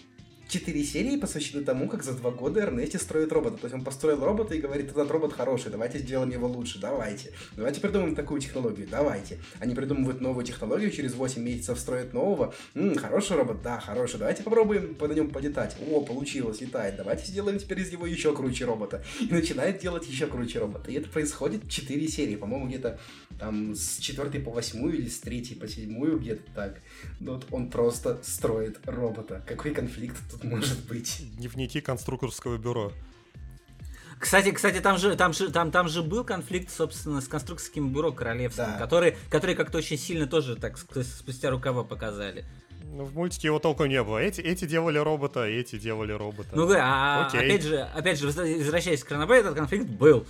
четыре 0.54 0.84
серии 0.84 1.16
посвящены 1.16 1.64
тому, 1.64 1.88
как 1.88 2.04
за 2.04 2.12
два 2.12 2.30
года 2.30 2.60
Эрнести 2.60 2.96
строит 2.96 3.32
робота. 3.32 3.56
То 3.56 3.64
есть 3.64 3.74
он 3.74 3.82
построил 3.82 4.24
робота 4.24 4.54
и 4.54 4.60
говорит, 4.60 4.88
этот 4.88 5.10
робот 5.10 5.32
хороший, 5.32 5.72
давайте 5.72 5.98
сделаем 5.98 6.30
его 6.30 6.46
лучше, 6.46 6.78
давайте. 6.78 7.32
Давайте 7.56 7.80
придумаем 7.80 8.14
такую 8.14 8.40
технологию, 8.40 8.86
давайте. 8.88 9.38
Они 9.58 9.74
придумывают 9.74 10.20
новую 10.20 10.46
технологию, 10.46 10.92
через 10.92 11.14
8 11.14 11.42
месяцев 11.42 11.78
строят 11.78 12.12
нового. 12.12 12.54
М-м, 12.74 12.96
хороший 12.96 13.36
робот, 13.36 13.62
да, 13.62 13.80
хороший, 13.80 14.18
давайте 14.18 14.44
попробуем 14.44 14.94
по 14.94 15.08
на 15.08 15.12
нем 15.12 15.30
полетать. 15.30 15.76
О, 15.90 16.00
получилось, 16.02 16.60
летает, 16.60 16.96
давайте 16.96 17.26
сделаем 17.26 17.58
теперь 17.58 17.80
из 17.80 17.90
него 17.90 18.06
еще 18.06 18.32
круче 18.34 18.64
робота. 18.64 19.04
И 19.20 19.32
начинает 19.32 19.80
делать 19.80 20.06
еще 20.06 20.28
круче 20.28 20.60
робота. 20.60 20.88
И 20.92 20.94
это 20.94 21.08
происходит 21.08 21.68
4 21.68 22.08
серии, 22.08 22.36
по-моему, 22.36 22.68
где-то 22.68 23.00
там 23.40 23.74
с 23.74 23.96
4 23.98 24.40
по 24.40 24.52
8 24.52 24.94
или 24.94 25.08
с 25.08 25.18
3 25.18 25.56
по 25.60 25.66
7 25.66 26.18
где-то 26.18 26.42
так. 26.54 26.80
Но 27.20 27.34
вот 27.34 27.46
он 27.50 27.70
просто 27.70 28.20
строит 28.22 28.78
робота. 28.86 29.42
Какой 29.46 29.72
конфликт 29.72 30.16
тут 30.30 30.44
может 30.44 30.86
быть? 30.86 31.22
Дневники 31.36 31.80
конструкторского 31.80 32.58
бюро. 32.58 32.92
Кстати, 34.18 34.52
кстати, 34.52 34.80
там 34.80 34.96
же, 34.96 35.16
там 35.16 35.32
же, 35.32 35.50
там, 35.50 35.70
там 35.70 35.88
же 35.88 36.02
был 36.02 36.24
конфликт, 36.24 36.70
собственно, 36.70 37.20
с 37.20 37.28
конструкторским 37.28 37.92
бюро 37.92 38.12
королевским, 38.12 38.64
да. 38.64 38.78
который, 38.78 39.16
который 39.28 39.54
как-то 39.54 39.78
очень 39.78 39.98
сильно 39.98 40.26
тоже 40.26 40.56
так 40.56 40.78
спустя 40.78 41.50
рукава 41.50 41.84
показали. 41.84 42.44
Ну, 42.84 43.04
в 43.04 43.14
мультике 43.14 43.48
его 43.48 43.58
толком 43.58 43.88
не 43.88 44.02
было. 44.02 44.18
Эти, 44.18 44.40
эти 44.40 44.66
делали 44.66 44.98
робота, 44.98 45.44
эти 45.44 45.78
делали 45.78 46.12
робота. 46.12 46.50
Ну, 46.54 46.70
а, 46.74 47.26
Окей. 47.26 47.40
опять 47.40 47.62
же, 47.64 47.80
опять 47.80 48.18
же, 48.20 48.26
возвращаясь 48.26 49.02
к 49.02 49.10
Ранобе, 49.10 49.40
этот 49.40 49.56
конфликт 49.56 49.86
был. 49.86 50.26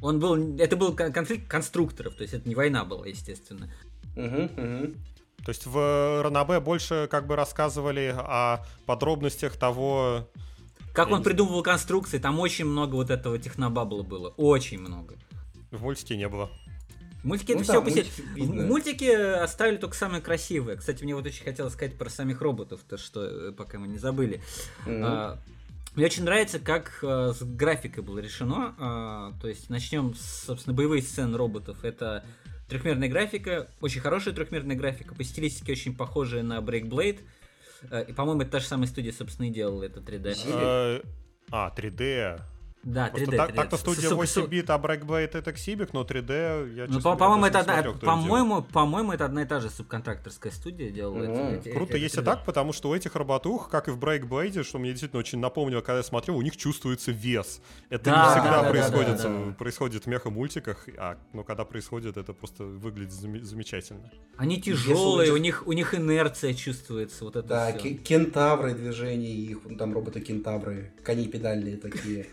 Он 0.00 0.20
был, 0.20 0.58
это 0.58 0.76
был 0.76 0.94
конфликт 0.94 1.48
конструкторов, 1.48 2.14
то 2.14 2.22
есть 2.22 2.34
это 2.34 2.48
не 2.48 2.54
война 2.54 2.84
была, 2.84 3.06
естественно. 3.06 3.68
Угу, 4.16 4.42
угу. 4.44 4.94
То 5.48 5.52
есть 5.52 5.64
в 5.64 6.22
Ранабе 6.22 6.60
больше 6.60 7.08
как 7.10 7.26
бы 7.26 7.34
рассказывали 7.34 8.14
о 8.14 8.66
подробностях 8.84 9.56
того... 9.56 10.28
Как 10.92 11.08
он 11.08 11.22
придумывал 11.22 11.62
конструкции, 11.62 12.18
там 12.18 12.38
очень 12.38 12.66
много 12.66 12.96
вот 12.96 13.08
этого 13.08 13.38
технобабла 13.38 14.02
было, 14.02 14.28
очень 14.36 14.78
много. 14.78 15.14
В 15.70 15.80
мультике 15.80 16.18
не 16.18 16.28
было. 16.28 16.50
В 17.22 17.24
мультике 17.24 17.54
ну, 17.54 17.60
это 17.62 17.66
да, 17.66 17.72
все 17.72 17.82
посетить. 17.82 18.12
В 18.36 18.66
мультике 18.66 19.16
оставили 19.36 19.78
только 19.78 19.96
самое 19.96 20.20
красивое. 20.20 20.76
Кстати, 20.76 21.02
мне 21.02 21.14
вот 21.14 21.24
очень 21.24 21.44
хотелось 21.44 21.72
сказать 21.72 21.96
про 21.96 22.10
самих 22.10 22.42
роботов, 22.42 22.80
то 22.86 22.98
что 22.98 23.24
э, 23.24 23.52
пока 23.52 23.78
мы 23.78 23.88
не 23.88 23.96
забыли. 23.96 24.42
Mm-hmm. 24.84 25.02
А, 25.02 25.38
мне 25.94 26.04
очень 26.04 26.24
нравится, 26.24 26.58
как 26.58 26.98
э, 27.02 27.32
с 27.32 27.42
графикой 27.42 28.04
было 28.04 28.18
решено. 28.18 28.74
Э, 28.78 29.40
то 29.40 29.48
есть 29.48 29.70
начнем 29.70 30.14
с, 30.14 30.44
собственно, 30.44 30.76
боевых 30.76 31.04
сцен 31.04 31.34
роботов. 31.34 31.78
Это 31.84 32.22
трехмерная 32.68 33.08
графика, 33.08 33.68
очень 33.80 34.00
хорошая 34.00 34.34
трехмерная 34.34 34.76
графика, 34.76 35.14
по 35.14 35.24
стилистике 35.24 35.72
очень 35.72 35.96
похожая 35.96 36.42
на 36.42 36.58
Breakblade. 36.58 37.20
Э, 37.90 38.04
и, 38.06 38.12
по-моему, 38.12 38.42
это 38.42 38.52
та 38.52 38.60
же 38.60 38.66
самая 38.66 38.86
студия, 38.86 39.12
собственно, 39.12 39.46
и 39.46 39.50
делала 39.50 39.84
это 39.84 40.00
3D. 40.00 40.34
А, 41.50 41.74
3D. 41.74 42.40
Да, 42.84 43.10
3D. 43.10 43.36
Так, 43.36 43.54
так-то 43.54 43.76
студия 43.76 44.10
8 44.10 44.46
бит, 44.46 44.70
а 44.70 44.78
Breakblade 44.78 45.30
это 45.32 45.52
Ксибик, 45.52 45.92
но 45.92 46.02
3D 46.04 46.74
я 46.74 46.86
Ну, 46.88 47.00
по-моему, 47.00 47.46
это 47.46 47.60
одна, 47.60 47.82
по-моему, 47.82 48.62
по-моему, 48.62 49.12
это 49.12 49.24
одна 49.24 49.42
и 49.42 49.46
та 49.46 49.60
же 49.60 49.68
субконтракторская 49.68 50.52
студия 50.52 50.90
делала. 50.90 51.24
Mm-hmm. 51.24 51.60
Эти, 51.60 51.72
Круто, 51.72 51.96
эти, 51.96 52.02
если 52.04 52.22
3D. 52.22 52.24
так, 52.24 52.44
потому 52.44 52.72
что 52.72 52.90
у 52.90 52.94
этих 52.94 53.16
роботух, 53.16 53.68
как 53.68 53.88
и 53.88 53.90
в 53.90 53.98
Breakblade, 53.98 54.62
что 54.62 54.78
мне 54.78 54.90
действительно 54.90 55.18
очень 55.18 55.38
напомнило, 55.38 55.80
когда 55.80 55.98
я 55.98 56.02
смотрел, 56.02 56.36
у 56.36 56.42
них 56.42 56.56
чувствуется 56.56 57.10
вес. 57.10 57.60
Это 57.90 58.04
да, 58.04 58.24
не 58.24 58.30
всегда 58.30 58.62
да, 58.62 58.70
происходит, 58.70 59.16
да, 59.16 59.22
да, 59.22 59.44
да. 59.46 59.52
происходит 59.52 60.04
в 60.04 60.06
меха-мультиках, 60.06 60.88
а 60.96 61.18
но 61.32 61.42
когда 61.42 61.64
происходит, 61.64 62.16
это 62.16 62.32
просто 62.32 62.64
выглядит 62.64 63.12
зам- 63.12 63.42
замечательно. 63.42 64.10
Они 64.36 64.60
тяжелые, 64.60 65.32
у 65.32 65.36
них, 65.36 65.64
у 65.66 65.72
них 65.72 65.94
инерция 65.94 66.54
чувствуется. 66.54 67.24
Вот 67.24 67.36
это 67.36 67.48
да, 67.48 67.72
кентавры 67.72 68.74
движения, 68.74 69.34
их 69.34 69.58
там 69.78 69.92
роботы-кентавры, 69.92 70.92
кони 71.04 71.26
педальные 71.26 71.76
такие. 71.76 72.26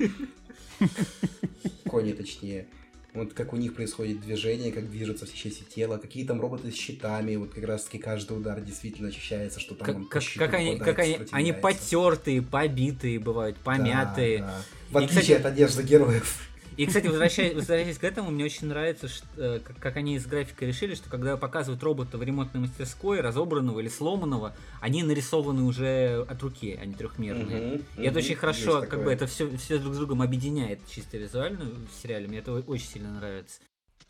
Кони, 1.90 2.14
точнее. 2.14 2.68
Вот 3.14 3.34
как 3.34 3.54
у 3.54 3.56
них 3.56 3.74
происходит 3.76 4.20
движение, 4.20 4.74
как 4.74 4.92
движутся 4.92 5.26
все 5.26 5.38
части 5.38 5.64
тела, 5.64 5.98
какие 5.98 6.26
там 6.26 6.42
роботы 6.42 6.70
с 6.70 6.76
щитами, 6.76 7.38
вот 7.38 7.54
как 7.54 7.64
раз 7.64 7.86
таки 7.86 7.98
каждый 7.98 8.38
удар 8.38 8.60
действительно 8.60 9.08
ощущается, 9.08 9.62
что 9.62 9.74
там 9.74 9.86
как, 9.86 9.96
он 9.96 10.06
как, 10.08 10.24
как 10.38 10.54
они, 10.54 10.78
как 10.78 11.00
они, 11.00 11.20
они 11.32 11.54
потертые, 11.54 12.42
побитые 12.42 13.20
бывают, 13.20 13.56
помятые. 13.58 14.40
Да, 14.40 14.46
да. 14.46 14.62
В 14.92 14.98
отличие 14.98 15.18
И, 15.18 15.22
кстати, 15.22 15.40
от 15.40 15.46
одежды 15.46 15.84
героев. 15.84 16.50
И, 16.78 16.86
кстати, 16.86 17.08
возвращаясь, 17.08 17.54
возвращаясь 17.54 17.98
к 17.98 18.04
этому, 18.04 18.32
мне 18.32 18.44
очень 18.46 18.68
нравится, 18.68 19.08
что, 19.08 19.26
э, 19.38 19.60
как, 19.60 19.78
как 19.78 19.98
они 19.98 20.20
с 20.20 20.26
графикой 20.26 20.68
решили, 20.68 20.96
что 20.96 21.10
когда 21.10 21.38
показывают 21.38 21.82
робота 21.84 22.18
в 22.18 22.24
ремонтной 22.24 22.62
мастерской, 22.62 23.22
разобранного 23.22 23.80
или 23.80 23.88
сломанного, 23.88 24.56
они 24.82 25.04
нарисованы 25.04 25.64
уже 25.64 26.26
от 26.28 26.42
руки, 26.44 26.78
а 26.80 26.86
не 26.86 26.94
трехмерные. 26.94 27.76
Угу, 27.76 27.76
и 27.76 28.00
угу, 28.00 28.08
это 28.08 28.18
очень 28.20 28.36
хорошо, 28.36 28.82
как 28.82 28.90
такое. 28.90 29.06
бы 29.06 29.14
это 29.14 29.28
все, 29.28 29.56
все 29.58 29.78
друг 29.78 29.94
с 29.94 29.98
другом 29.98 30.22
объединяет 30.22 30.80
чисто 30.90 31.18
визуально 31.18 31.66
в 31.66 32.02
сериале. 32.02 32.28
Мне 32.28 32.40
это 32.40 32.54
очень 32.54 32.88
сильно 32.88 33.12
нравится. 33.14 33.62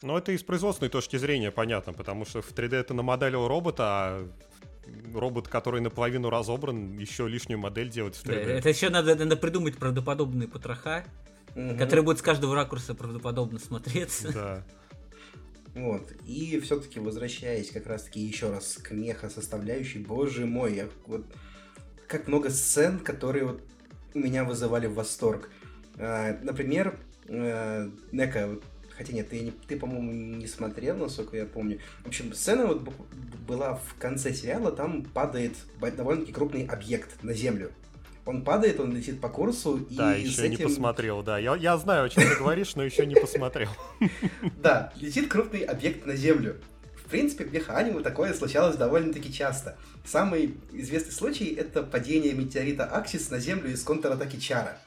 Ну, 0.02 0.18
это 0.18 0.32
и 0.32 0.38
с 0.38 0.44
производственной 0.44 0.90
точки 0.90 1.18
зрения 1.18 1.52
понятно, 1.52 1.94
потому 1.94 2.26
что 2.26 2.42
в 2.42 2.52
3D 2.52 2.76
это 2.76 2.94
намоделил 2.94 3.48
робота, 3.48 3.84
а 3.88 4.30
робот, 5.14 5.48
который 5.48 5.82
наполовину 5.82 6.30
разобран, 6.30 6.98
еще 6.98 7.28
лишнюю 7.28 7.60
модель 7.60 7.90
делать 7.90 8.16
в 8.16 8.26
3D. 8.26 8.46
Да, 8.46 8.52
это 8.52 8.70
еще 8.70 8.90
надо, 8.90 9.16
надо 9.16 9.38
придумать 9.38 9.78
правдоподобные 9.78 10.48
потроха 10.48 11.06
угу. 11.56 11.78
который 11.78 12.04
будет 12.04 12.20
с 12.20 12.22
каждого 12.22 12.56
ракурса 12.56 12.94
правдоподобно 12.94 13.60
смотреться. 13.60 14.34
Да. 14.34 14.64
Вот. 15.74 16.12
И 16.26 16.60
все-таки 16.62 17.00
возвращаясь 17.00 17.72
как 17.72 17.88
раз-таки 17.88 18.22
еще 18.22 18.50
раз 18.50 18.78
к 18.78 18.92
меха 18.92 19.30
составляющей, 19.30 20.00
боже 20.00 20.46
мой, 20.46 20.76
я 20.76 20.88
вот 21.06 21.26
как 22.08 22.28
много 22.28 22.50
сцен, 22.50 23.00
которые 23.00 23.46
вот 23.46 23.62
у 24.14 24.20
меня 24.20 24.46
вызывали 24.46 24.88
восторг. 24.88 25.50
А, 25.98 26.38
например, 26.44 26.98
а, 27.28 27.92
Нека, 28.12 28.48
вот, 28.48 28.64
хотя 28.98 29.14
нет, 29.14 29.30
ты, 29.30 29.54
ты 29.68 29.78
по-моему, 29.78 30.12
не 30.12 30.48
смотрел, 30.48 30.98
насколько 30.98 31.38
я 31.38 31.46
помню. 31.46 31.80
В 32.04 32.08
общем, 32.08 32.34
сцена 32.34 32.66
вот 32.66 32.88
была 33.48 33.76
в 33.76 33.96
конце 34.00 34.34
сериала, 34.34 34.72
там 34.72 35.04
падает 35.04 35.56
довольно-таки 35.80 36.32
крупный 36.34 36.66
объект 36.66 37.24
на 37.24 37.34
землю 37.34 37.72
он 38.26 38.44
падает, 38.44 38.80
он 38.80 38.96
летит 38.96 39.22
по 39.22 39.30
курсу. 39.30 39.78
И 39.90 39.96
да, 39.96 40.16
еще 40.16 40.48
этим... 40.48 40.52
не 40.52 40.58
посмотрел, 40.58 41.22
да. 41.22 41.38
Я, 41.38 41.56
я 41.56 41.78
знаю, 41.78 42.06
о 42.06 42.10
чем 42.10 42.24
ты 42.24 42.36
говоришь, 42.36 42.76
но 42.76 42.84
еще 42.84 43.06
не 43.06 43.16
посмотрел. 43.16 43.70
Да, 44.58 44.92
летит 44.96 45.30
крупный 45.30 45.62
объект 45.62 46.06
на 46.06 46.16
Землю. 46.16 46.58
В 46.96 47.08
принципе, 47.08 47.46
в 47.46 47.54
механиме 47.54 48.02
такое 48.02 48.34
случалось 48.34 48.78
довольно-таки 48.78 49.32
часто. 49.32 49.78
Самый 50.04 50.58
известный 50.74 51.12
случай— 51.12 51.46
это 51.58 51.84
падение 51.84 52.34
метеорита 52.34 52.86
Аксис 52.86 53.30
на 53.30 53.40
Землю 53.40 53.72
из 53.72 53.84
контратаки 53.84 54.40
Чара. 54.40 54.80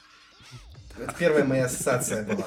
Это 1.02 1.14
первая 1.18 1.44
моя 1.44 1.66
ассоциация 1.66 2.24
была. 2.24 2.46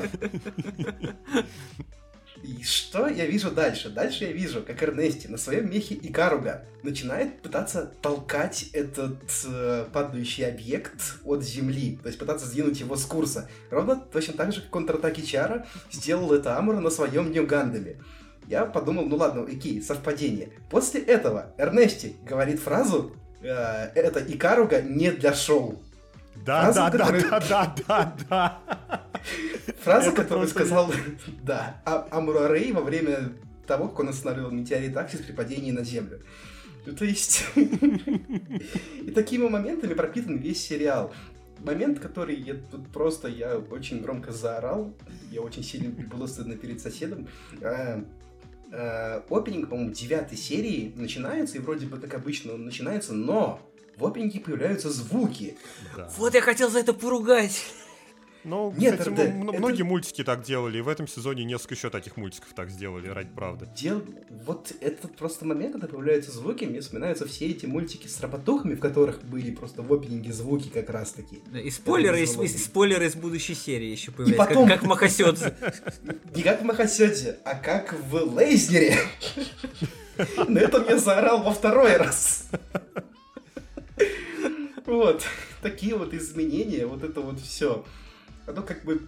И 2.44 2.64
что 2.64 3.08
я 3.08 3.26
вижу 3.28 3.52
дальше? 3.52 3.90
Дальше 3.90 4.26
я 4.26 4.32
вижу, 4.32 4.64
как 4.64 4.82
Эрнести 4.82 5.28
на 5.28 5.38
своем 5.38 5.70
мехе 5.70 5.96
Икаруга 6.02 6.66
начинает 6.82 7.42
пытаться 7.42 7.92
толкать 8.02 8.70
этот 8.74 9.20
э, 9.46 9.86
падающий 9.94 10.48
объект 10.48 11.20
от 11.24 11.44
земли, 11.44 12.00
то 12.02 12.08
есть 12.08 12.18
пытаться 12.18 12.48
сдвинуть 12.48 12.80
его 12.80 12.96
с 12.96 13.06
курса. 13.06 13.48
Ровно 13.70 13.96
точно 13.96 14.34
так 14.34 14.54
же, 14.54 14.62
как 14.62 14.72
контратаки 14.72 15.22
Чара 15.22 15.68
сделал 15.92 16.34
это 16.34 16.58
Амура 16.58 16.80
на 16.80 16.90
своем 16.90 17.32
Нью 17.32 17.48
Я 18.48 18.66
подумал, 18.66 19.06
ну 19.06 19.18
ладно, 19.18 19.46
Ики, 19.48 19.80
совпадение. 19.82 20.50
После 20.72 21.02
этого 21.02 21.54
Эрнести 21.60 22.16
говорит 22.24 22.60
фразу 22.60 23.16
э, 23.44 23.48
«Это 23.48 24.20
Икаруга 24.20 24.82
не 24.82 25.12
для 25.12 25.36
шоу». 25.36 25.80
Да, 26.36 26.72
да, 26.74 26.90
да, 26.90 27.12
да, 27.12 27.40
да, 27.40 27.76
да, 27.88 28.16
да. 28.30 28.62
Фраза, 29.82 30.12
которую 30.12 30.48
сказал, 30.48 30.92
да, 31.44 31.82
а 31.86 32.08
Амурарей 32.12 32.72
во 32.72 32.82
время 32.82 33.34
того, 33.68 33.88
как 33.88 34.00
он 34.00 34.10
останавливал 34.10 34.52
метеорит 34.52 34.96
Аксис 34.98 35.22
при 35.22 35.34
падении 35.34 35.72
на 35.72 35.84
Землю. 35.84 36.22
Ну, 36.86 36.94
то 36.94 37.06
есть... 37.06 37.46
И 37.56 39.12
такими 39.14 39.48
моментами 39.48 39.94
пропитан 39.94 40.38
весь 40.38 40.66
сериал. 40.66 41.14
момент, 41.60 42.00
который 42.00 42.36
я 42.36 42.56
тут 42.56 42.88
просто, 42.90 43.28
я 43.28 43.58
очень 43.58 44.02
громко 44.02 44.32
заорал, 44.32 44.94
я 45.32 45.42
очень 45.42 45.64
сильно 45.64 45.90
было 45.90 46.26
стыдно 46.28 46.56
перед 46.56 46.82
соседом. 46.82 47.28
А, 47.62 48.04
а, 48.72 49.24
опенинг, 49.30 49.70
по-моему, 49.70 49.92
девятой 49.92 50.38
серии 50.38 50.92
начинается, 50.96 51.58
и 51.58 51.62
вроде 51.62 51.86
бы 51.86 51.98
как 51.98 52.16
обычно 52.16 52.54
он 52.54 52.66
начинается, 52.66 53.14
но 53.14 53.60
в 54.02 54.06
опенинге 54.06 54.40
появляются 54.40 54.90
звуки. 54.90 55.58
Да. 55.96 56.12
Вот 56.18 56.34
я 56.34 56.42
хотел 56.42 56.70
за 56.70 56.80
это 56.80 56.94
поругать. 56.94 57.64
Ну, 58.44 58.74
Нет, 58.76 58.98
кстати, 58.98 59.14
это, 59.14 59.22
м- 59.24 59.50
это... 59.50 59.60
многие 59.60 59.84
мультики 59.84 60.24
так 60.24 60.42
делали, 60.42 60.80
и 60.80 60.82
в 60.82 60.88
этом 60.88 61.08
сезоне 61.08 61.44
несколько 61.44 61.76
еще 61.76 61.92
таких 61.92 62.18
мультиков 62.18 62.50
так 62.56 62.72
сделали, 62.72 63.08
ради 63.08 63.30
правды. 63.30 63.68
Дел... 63.76 64.02
Вот 64.46 64.74
этот 64.82 65.16
просто 65.16 65.46
момент, 65.46 65.74
когда 65.74 65.88
появляются 65.88 66.32
звуки, 66.32 66.66
мне 66.66 66.82
вспоминаются 66.82 67.28
все 67.28 67.48
эти 67.48 67.68
мультики 67.68 68.08
с 68.08 68.20
роботухами, 68.20 68.74
в 68.74 68.80
которых 68.80 69.24
были 69.24 69.52
просто 69.52 69.84
в 69.84 69.94
опенинге 69.94 70.34
звуки 70.34 70.70
как 70.70 70.90
раз-таки. 70.90 71.40
Да, 71.52 71.60
и 71.60 71.70
спойлеры, 71.70 72.22
из, 72.22 72.36
из, 72.40 72.66
спойлеры 72.66 73.06
из 73.06 73.16
будущей 73.16 73.54
серии 73.54 73.92
еще 73.92 74.12
появляются, 74.12 74.44
и 74.44 74.48
потом... 74.48 74.68
как, 74.68 74.80
как 74.80 74.86
в 74.86 74.90
Махасёдзе. 74.90 75.54
Не 76.36 76.42
как 76.42 76.62
в 76.62 76.66
Махасёдзе, 76.66 77.38
а 77.46 77.56
как 77.56 77.96
в 78.10 78.16
Лейзнере. 78.38 78.98
На 80.48 80.60
этом 80.60 80.88
я 80.88 80.98
заорал 80.98 81.44
во 81.44 81.52
второй 81.52 81.96
раз. 81.98 82.48
Вот, 84.86 85.24
такие 85.62 85.96
вот 85.96 86.14
изменения, 86.14 86.86
вот 86.86 87.04
это 87.04 87.22
вот 87.22 87.40
все 87.40 87.86
оно 88.46 88.64
как 88.64 88.84
бы 88.84 89.02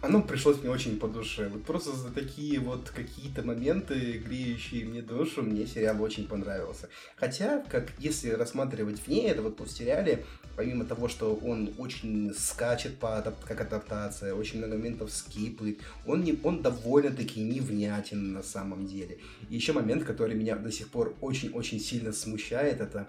оно 0.00 0.22
пришлось 0.22 0.60
мне 0.60 0.70
очень 0.70 0.96
по 0.96 1.08
душе. 1.08 1.48
Вот 1.48 1.64
просто 1.64 1.90
за 1.90 2.10
такие 2.10 2.60
вот 2.60 2.88
какие-то 2.90 3.42
моменты, 3.42 4.22
греющие 4.24 4.84
мне 4.84 5.02
душу, 5.02 5.42
мне 5.42 5.66
сериал 5.66 6.00
очень 6.00 6.28
понравился. 6.28 6.88
Хотя, 7.16 7.64
как 7.68 7.90
если 7.98 8.30
рассматривать 8.30 9.04
вне 9.04 9.28
этого 9.28 9.48
вот 9.48 9.68
в 9.68 9.76
сериале, 9.76 10.24
помимо 10.54 10.84
того, 10.84 11.08
что 11.08 11.34
он 11.34 11.74
очень 11.78 12.32
скачет 12.32 12.98
по 12.98 13.18
адап- 13.18 13.44
как 13.44 13.60
адаптация, 13.60 14.34
очень 14.34 14.58
много 14.58 14.76
моментов 14.76 15.10
скипает, 15.10 15.80
он, 16.06 16.22
не, 16.22 16.38
он 16.44 16.62
довольно-таки 16.62 17.40
невнятен 17.40 18.32
на 18.32 18.44
самом 18.44 18.86
деле. 18.86 19.18
И 19.50 19.56
еще 19.56 19.72
момент, 19.72 20.04
который 20.04 20.36
меня 20.36 20.54
до 20.54 20.70
сих 20.70 20.90
пор 20.90 21.16
очень-очень 21.20 21.80
сильно 21.80 22.12
смущает, 22.12 22.80
это 22.80 23.08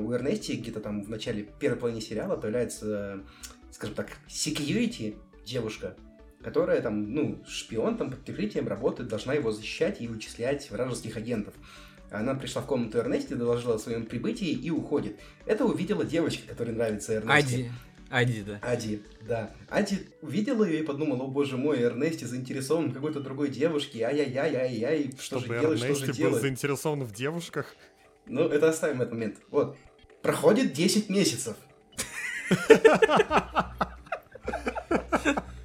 у 0.00 0.12
Эрнести 0.12 0.56
где-то 0.56 0.80
там 0.80 1.02
в 1.02 1.08
начале 1.08 1.48
первой 1.58 1.78
половины 1.78 2.00
сериала 2.00 2.36
появляется 2.36 3.22
скажем 3.72 3.96
так, 3.96 4.10
security 4.28 5.16
девушка, 5.44 5.96
которая 6.42 6.80
там, 6.80 7.12
ну, 7.12 7.42
шпион 7.46 7.96
там 7.96 8.10
под 8.10 8.20
прикрытием 8.20 8.68
работает, 8.68 9.08
должна 9.08 9.34
его 9.34 9.50
защищать 9.50 10.00
и 10.00 10.06
вычислять 10.06 10.70
вражеских 10.70 11.16
агентов. 11.16 11.54
Она 12.10 12.34
пришла 12.34 12.60
в 12.62 12.66
комнату 12.66 12.98
Эрнести, 12.98 13.34
доложила 13.34 13.76
о 13.76 13.78
своем 13.78 14.04
прибытии 14.04 14.50
и 14.50 14.70
уходит. 14.70 15.18
Это 15.46 15.64
увидела 15.64 16.04
девочка, 16.04 16.46
которой 16.46 16.74
нравится 16.74 17.14
Эрнести. 17.14 17.54
Ади. 17.54 17.70
Ади, 18.10 18.42
да. 18.42 18.58
Ади, 18.60 19.02
да. 19.26 19.50
Ади 19.70 20.00
увидела 20.20 20.64
ее 20.64 20.80
и 20.80 20.82
подумала, 20.82 21.24
о 21.24 21.28
боже 21.28 21.56
мой, 21.56 21.80
Эрнести 21.80 22.26
заинтересован 22.26 22.90
в 22.90 22.94
какой-то 22.94 23.20
другой 23.20 23.48
девушке, 23.48 24.02
ай-яй-яй, 24.02 24.54
ай-яй, 24.54 25.12
что 25.18 25.38
Чтобы 25.38 25.54
же 25.54 25.60
делать, 25.62 25.78
что 25.78 25.94
же 25.94 26.06
был 26.06 26.12
делать? 26.12 26.42
заинтересован 26.42 27.04
в 27.04 27.14
девушках? 27.14 27.74
Ну, 28.26 28.48
это 28.48 28.68
оставим 28.68 29.02
этот 29.02 29.12
момент. 29.12 29.36
Вот. 29.50 29.76
Проходит 30.22 30.72
10 30.72 31.10
месяцев. 31.10 31.56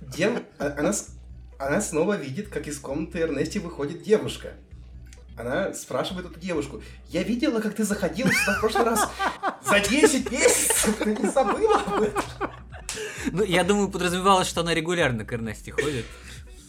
Дев... 0.02 0.42
А, 0.58 0.76
она, 0.78 0.92
она 1.60 1.82
снова 1.82 2.18
видит, 2.18 2.50
как 2.50 2.68
из 2.68 2.80
комнаты 2.80 3.20
Эрнести 3.20 3.60
выходит 3.60 4.02
девушка. 4.02 4.54
Она 5.38 5.74
спрашивает 5.74 6.26
эту 6.26 6.40
девушку, 6.40 6.82
я 7.10 7.22
видела, 7.22 7.60
как 7.62 7.76
ты 7.76 7.84
заходил 7.84 8.26
сюда 8.28 8.56
в 8.58 8.60
прошлый 8.60 8.86
раз 8.86 9.08
за 9.64 9.80
10 9.80 10.32
месяцев, 10.32 10.98
ты 10.98 11.16
не 11.16 11.30
забыла 11.30 11.80
об 11.86 12.02
этом? 12.02 12.24
Ну, 13.32 13.44
я 13.44 13.64
думаю, 13.64 13.90
подразумевалось, 13.90 14.48
что 14.48 14.62
она 14.62 14.74
регулярно 14.74 15.26
к 15.26 15.34
Эрнести 15.34 15.70
ходит. 15.70 16.06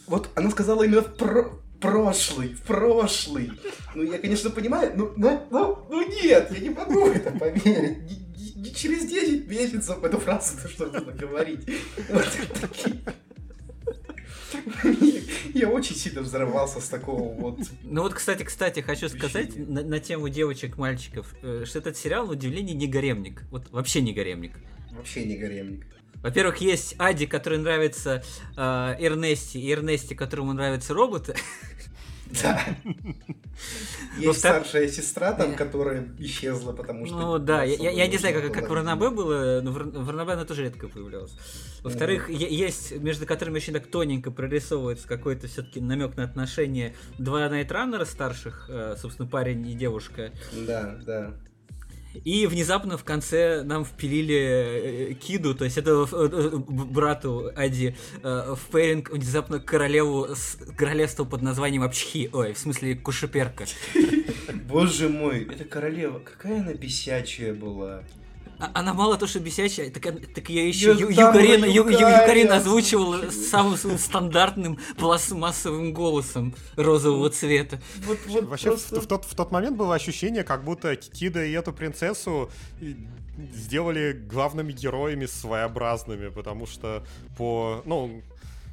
Вот 0.05 0.29
она 0.35 0.51
сказала 0.51 0.83
именно 0.83 1.01
в 1.01 1.15
про 1.17 1.59
прошлый, 1.79 2.49
в 2.49 2.61
прошлый. 2.61 3.51
Ну, 3.95 4.03
я, 4.03 4.17
конечно, 4.17 4.49
понимаю, 4.49 4.93
но, 4.95 5.13
но, 5.15 5.47
но, 5.49 5.87
но 5.89 6.03
нет, 6.03 6.51
я 6.51 6.59
не 6.59 6.69
могу 6.69 7.05
в 7.05 7.15
это 7.15 7.31
поверить. 7.31 8.03
Не, 8.03 8.15
не, 8.15 8.61
не 8.61 8.73
через 8.73 9.05
10 9.05 9.47
месяцев 9.47 10.03
эту 10.03 10.19
фразу-то 10.19 10.67
что 10.67 10.85
было 10.87 11.11
говорить. 11.11 11.67
Вот 12.09 12.25
такие 12.61 13.01
я 15.53 15.69
очень 15.69 15.95
сильно 15.95 16.21
взорвался 16.21 16.79
с 16.79 16.89
такого 16.89 17.33
вот. 17.33 17.59
Ну 17.83 18.01
вот, 18.01 18.13
кстати, 18.13 18.43
кстати, 18.43 18.79
хочу 18.79 19.09
сказать 19.09 19.55
на, 19.55 19.83
на 19.83 19.99
тему 19.99 20.29
девочек-мальчиков, 20.29 21.33
э, 21.41 21.63
что 21.65 21.79
этот 21.79 21.97
сериал, 21.97 22.27
на 22.27 22.33
удивление, 22.33 22.75
не 22.75 22.87
гаремник. 22.87 23.43
Вот 23.51 23.69
вообще 23.71 24.01
не 24.01 24.13
гаремник. 24.13 24.53
Вообще 24.91 25.25
не 25.25 25.37
гаремник. 25.37 25.85
Во-первых, 26.21 26.57
есть 26.57 26.95
Ади, 26.97 27.25
который 27.25 27.59
нравится 27.59 28.23
э, 28.57 28.61
Эрнести, 28.99 29.59
и 29.59 29.71
Эрнести, 29.71 30.15
которому 30.15 30.53
нравятся 30.53 30.93
роботы. 30.93 31.35
Да. 32.41 32.63
Есть 34.17 34.39
старшая 34.39 34.87
сестра 34.87 35.33
там, 35.33 35.55
которая 35.55 36.07
исчезла, 36.19 36.73
потому 36.73 37.05
что... 37.05 37.15
Ну 37.15 37.39
да, 37.39 37.63
я 37.63 38.07
не 38.07 38.17
знаю, 38.17 38.51
как 38.51 38.69
в 38.69 38.73
Ранабе 38.73 39.09
было, 39.09 39.61
но 39.61 39.71
в 39.71 40.09
Ранабе 40.09 40.33
она 40.33 40.45
тоже 40.45 40.63
редко 40.63 40.87
появлялась. 40.87 41.31
Во-вторых, 41.81 42.29
есть, 42.29 42.91
между 42.97 43.25
которыми 43.25 43.57
очень 43.57 43.73
так 43.73 43.87
тоненько 43.87 44.31
прорисовывается 44.31 45.07
какой-то 45.07 45.47
все-таки 45.47 45.79
намек 45.79 46.17
на 46.17 46.23
отношения 46.23 46.95
два 47.17 47.49
Найтраннера 47.49 48.05
старших, 48.05 48.67
э, 48.69 48.95
собственно, 48.97 49.27
парень 49.27 49.67
и 49.67 49.73
девушка. 49.73 50.31
Да, 50.67 50.97
да. 51.05 51.33
И 52.23 52.47
внезапно 52.47 52.97
в 52.97 53.03
конце 53.03 53.63
нам 53.63 53.85
впилили 53.85 55.11
э, 55.11 55.13
Киду, 55.13 55.55
то 55.55 55.65
есть 55.65 55.77
это 55.77 56.07
э, 56.11 56.57
брату 56.57 57.51
Ади, 57.55 57.95
в 58.21 58.59
пейринг 58.71 59.09
внезапно 59.11 59.59
королеву 59.59 60.27
с 60.35 60.57
королевства 60.77 61.25
под 61.25 61.41
названием 61.41 61.83
Апчхи, 61.83 62.29
ой, 62.31 62.53
в 62.53 62.57
смысле 62.57 62.95
Кушеперка. 62.95 63.65
Боже 64.67 65.09
мой, 65.09 65.47
это 65.51 65.63
королева, 65.63 66.19
какая 66.19 66.61
она 66.61 66.73
бесячая 66.73 67.53
была. 67.53 68.03
А, 68.59 68.71
она 68.73 68.93
мало 68.93 69.17
то, 69.17 69.25
что 69.25 69.39
бесячая, 69.39 69.89
так, 69.89 70.03
так 70.33 70.49
я 70.49 70.67
еще 70.67 70.89
Ю, 70.91 71.09
Юкарин, 71.09 71.63
Ю, 71.63 71.87
Юкарин 71.87 72.51
озвучивал 72.51 73.31
самым 73.31 73.77
стандартным 73.77 74.77
пластмассовым 74.97 75.93
голосом 75.93 76.53
розового 76.75 77.29
цвета. 77.29 77.81
Вот, 78.05 78.17
вот 78.27 78.43
Вообще 78.45 78.71
просто... 78.71 78.99
в, 78.99 79.03
в, 79.05 79.07
тот, 79.07 79.25
в 79.25 79.33
тот 79.33 79.51
момент 79.51 79.77
было 79.77 79.95
ощущение, 79.95 80.43
как 80.43 80.65
будто 80.65 80.95
Кида 80.95 81.45
и 81.45 81.51
эту 81.53 81.71
принцессу 81.71 82.49
сделали 83.53 84.11
главными 84.11 84.73
героями 84.73 85.25
своеобразными, 85.25 86.27
потому 86.27 86.67
что 86.67 87.05
по, 87.37 87.81
ну, 87.85 88.21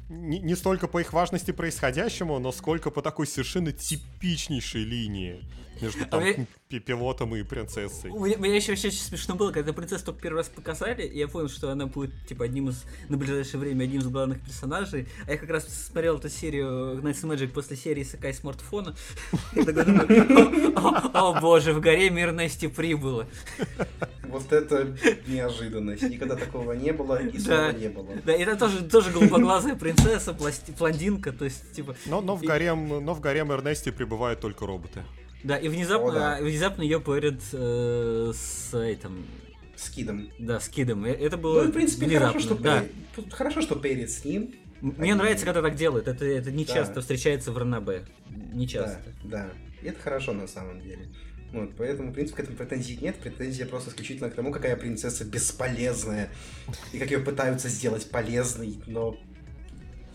не, 0.09 0.39
не 0.39 0.55
столько 0.55 0.87
по 0.87 0.99
их 0.99 1.13
важности 1.13 1.51
происходящему, 1.51 2.39
но 2.39 2.51
сколько 2.51 2.91
по 2.91 3.01
такой 3.01 3.27
совершенно 3.27 3.71
типичнейшей 3.71 4.83
линии 4.83 5.43
между 5.81 6.05
там, 6.05 6.23
а 6.23 6.79
пилотом 6.79 7.35
и 7.35 7.43
принцессой. 7.43 8.11
У 8.11 8.25
меня, 8.25 8.55
еще 8.55 8.71
вообще 8.71 8.87
очень 8.87 8.99
смешно 8.99 9.35
было, 9.35 9.51
когда 9.51 9.73
принцессу 9.73 10.05
только 10.05 10.21
первый 10.21 10.37
раз 10.37 10.49
показали, 10.49 11.03
и 11.03 11.17
я 11.17 11.27
понял, 11.27 11.49
что 11.49 11.71
она 11.71 11.85
будет, 11.85 12.13
типа, 12.27 12.45
одним 12.45 12.69
из, 12.69 12.83
на 13.09 13.17
ближайшее 13.17 13.59
время, 13.59 13.83
одним 13.83 14.01
из 14.01 14.07
главных 14.07 14.41
персонажей. 14.41 15.07
А 15.27 15.31
я 15.31 15.37
как 15.37 15.49
раз 15.49 15.67
смотрел 15.67 16.17
эту 16.17 16.29
серию 16.29 16.99
Nights 17.01 17.23
Magic 17.23 17.49
после 17.49 17.77
серии 17.77 18.03
Сакай 18.03 18.33
смартфона. 18.33 18.95
О 19.55 21.39
боже, 21.39 21.73
в 21.73 21.81
горе 21.81 22.09
мирности 22.09 22.67
прибыло. 22.67 23.27
Вот 24.29 24.51
это 24.51 24.95
неожиданность. 25.27 26.03
Никогда 26.03 26.35
такого 26.35 26.73
не 26.73 26.91
было, 26.93 27.21
и 27.21 27.37
снова 27.39 27.71
не 27.71 27.89
было. 27.89 28.07
Да, 28.25 28.33
это 28.33 28.55
тоже, 28.55 28.83
тоже 28.83 29.11
голубоглазая 29.11 29.75
принцесса, 29.75 30.33
блондинка, 30.33 31.31
то 31.31 31.45
есть, 31.45 31.71
типа... 31.73 31.95
Но, 32.05 32.21
но 32.21 32.35
в 32.35 32.43
гарем, 32.43 33.03
но 33.03 33.13
в 33.13 33.19
гарем 33.19 33.51
Эрнести 33.51 33.91
прибывают 33.91 34.39
только 34.39 34.65
роботы. 34.65 35.03
Да, 35.43 35.57
и 35.57 35.67
внезапно, 35.69 36.09
О, 36.09 36.11
да. 36.11 36.37
внезапно 36.41 36.81
ее 36.81 36.99
поряд 36.99 37.41
э, 37.53 38.31
с 38.33 38.73
этим. 38.77 39.25
С 39.75 39.89
Кидом. 39.89 40.29
Да, 40.39 40.59
с 40.59 40.67
Кидом. 40.67 41.05
Это 41.05 41.37
было. 41.37 41.63
Ну, 41.63 41.69
в 41.69 41.73
принципе, 41.73 42.05
внезапно. 42.07 42.27
хорошо, 42.29 42.45
что 42.45 42.55
да. 42.55 42.83
Перед, 43.15 43.33
хорошо, 43.33 43.61
что 43.61 43.75
перед 43.75 44.09
с 44.09 44.25
ним. 44.25 44.55
Мне 44.81 44.95
Они... 44.97 45.13
нравится, 45.13 45.45
когда 45.45 45.61
так 45.61 45.75
делают. 45.75 46.07
Это, 46.07 46.25
это 46.25 46.51
не 46.51 46.65
да. 46.65 46.73
часто 46.73 47.01
встречается 47.01 47.51
в 47.51 47.57
РНБ. 47.57 47.89
Не 48.53 48.67
часто. 48.67 49.01
Да, 49.23 49.49
да. 49.83 49.87
Это 49.87 49.99
хорошо 50.01 50.33
на 50.33 50.47
самом 50.47 50.81
деле. 50.81 51.07
Вот, 51.53 51.75
поэтому, 51.77 52.11
в 52.11 52.13
принципе, 52.13 52.37
к 52.37 52.39
этому 52.41 52.57
претензий 52.57 52.97
нет. 52.97 53.15
Претензия 53.17 53.65
просто 53.65 53.89
исключительно 53.89 54.29
к 54.29 54.35
тому, 54.35 54.51
какая 54.51 54.75
принцесса 54.75 55.23
бесполезная. 55.23 56.29
И 56.91 56.99
как 56.99 57.09
ее 57.09 57.19
пытаются 57.19 57.69
сделать 57.69 58.09
полезной, 58.09 58.79
но 58.85 59.17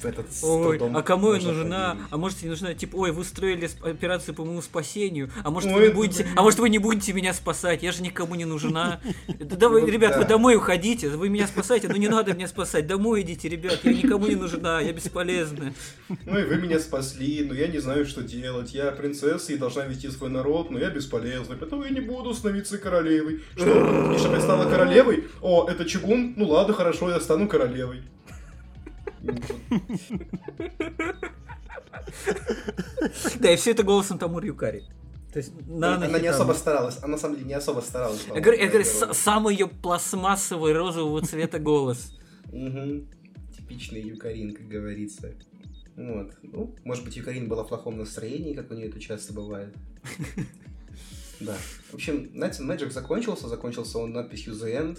этот 0.04 0.26
Ой, 0.42 0.80
а 0.94 1.02
кому 1.02 1.34
я 1.34 1.40
нужна? 1.40 1.96
А 2.10 2.16
может, 2.16 2.42
не 2.42 2.48
нужна, 2.48 2.74
типа, 2.74 2.96
ой, 2.96 3.12
вы 3.12 3.22
устроили 3.22 3.68
операцию 3.82 4.34
по 4.34 4.44
моему 4.44 4.62
спасению, 4.62 5.30
а 5.42 5.50
может, 5.50 5.70
ой, 5.70 5.80
вы 5.80 5.86
не 5.88 5.92
будете, 5.92 6.26
а 6.36 6.42
может, 6.42 6.58
вы 6.58 6.68
не 6.68 6.78
будете 6.78 7.12
меня 7.12 7.32
спасать, 7.34 7.82
я 7.82 7.92
же 7.92 8.02
никому 8.02 8.34
не 8.34 8.44
нужна. 8.44 9.00
Давай, 9.38 9.84
ребят, 9.84 10.16
вы 10.16 10.24
домой 10.24 10.56
уходите, 10.56 11.08
вы 11.10 11.28
меня 11.28 11.46
спасаете, 11.46 11.88
но 11.88 11.96
не 11.96 12.08
надо 12.08 12.34
меня 12.34 12.48
спасать, 12.48 12.86
домой 12.86 13.22
идите, 13.22 13.48
ребят, 13.48 13.80
я 13.82 13.92
никому 13.92 14.26
не 14.26 14.36
нужна, 14.36 14.80
я 14.80 14.92
бесполезна. 14.92 15.72
Ну 16.08 16.38
и 16.38 16.44
вы 16.44 16.56
меня 16.56 16.78
спасли, 16.78 17.44
но 17.44 17.54
я 17.54 17.68
не 17.68 17.78
знаю, 17.78 18.06
что 18.06 18.22
делать, 18.22 18.74
я 18.74 18.90
принцесса 18.90 19.52
и 19.52 19.56
должна 19.56 19.86
вести 19.86 20.08
свой 20.10 20.30
народ, 20.30 20.70
но 20.70 20.78
я 20.78 20.90
бесполезна, 20.90 21.56
поэтому 21.58 21.84
я 21.84 21.90
не 21.90 22.00
буду 22.00 22.34
становиться 22.34 22.78
королевой. 22.78 23.42
Что, 23.56 24.18
чтобы 24.18 24.36
я 24.36 24.40
стала 24.40 24.68
королевой? 24.68 25.24
О, 25.40 25.68
это 25.68 25.84
чугун? 25.84 26.34
Ну 26.36 26.46
ладно, 26.48 26.74
хорошо, 26.74 27.10
я 27.10 27.20
стану 27.20 27.48
королевой. 27.48 28.02
Да, 33.40 33.52
и 33.52 33.56
все 33.56 33.70
это 33.72 33.82
голосом 33.82 34.18
Тамур 34.18 34.44
Юкари. 34.44 34.84
То 35.32 35.38
есть, 35.38 35.52
на, 35.66 35.96
она 35.96 36.18
не 36.18 36.26
особо 36.26 36.52
старалась, 36.52 36.98
она 36.98 37.08
на 37.08 37.18
самом 37.18 37.36
деле 37.36 37.48
не 37.48 37.54
особо 37.54 37.80
старалась. 37.80 38.26
Я 38.34 38.40
говорю, 38.40 38.60
я 38.60 38.68
говорю 38.68 38.84
самый 39.14 39.54
ее 39.54 39.66
пластмассовый 39.66 40.74
розового 40.74 41.22
цвета 41.22 41.58
голос. 41.58 42.12
Типичный 43.56 44.02
Юкарин, 44.02 44.54
как 44.54 44.68
говорится. 44.68 45.34
Вот. 45.96 46.32
Ну, 46.42 46.74
может 46.84 47.04
быть, 47.04 47.16
Юкарин 47.16 47.48
была 47.48 47.64
в 47.64 47.68
плохом 47.68 47.96
настроении, 47.96 48.52
как 48.52 48.70
у 48.70 48.74
нее 48.74 48.88
это 48.88 49.00
часто 49.00 49.32
бывает. 49.32 49.74
Да. 51.40 51.56
В 51.90 51.94
общем, 51.94 52.30
Nights 52.34 52.60
and 52.60 52.68
Magic 52.68 52.90
закончился, 52.90 53.48
закончился 53.48 53.98
он 53.98 54.12
надписью 54.12 54.54
The 54.54 54.80
End. 54.80 54.98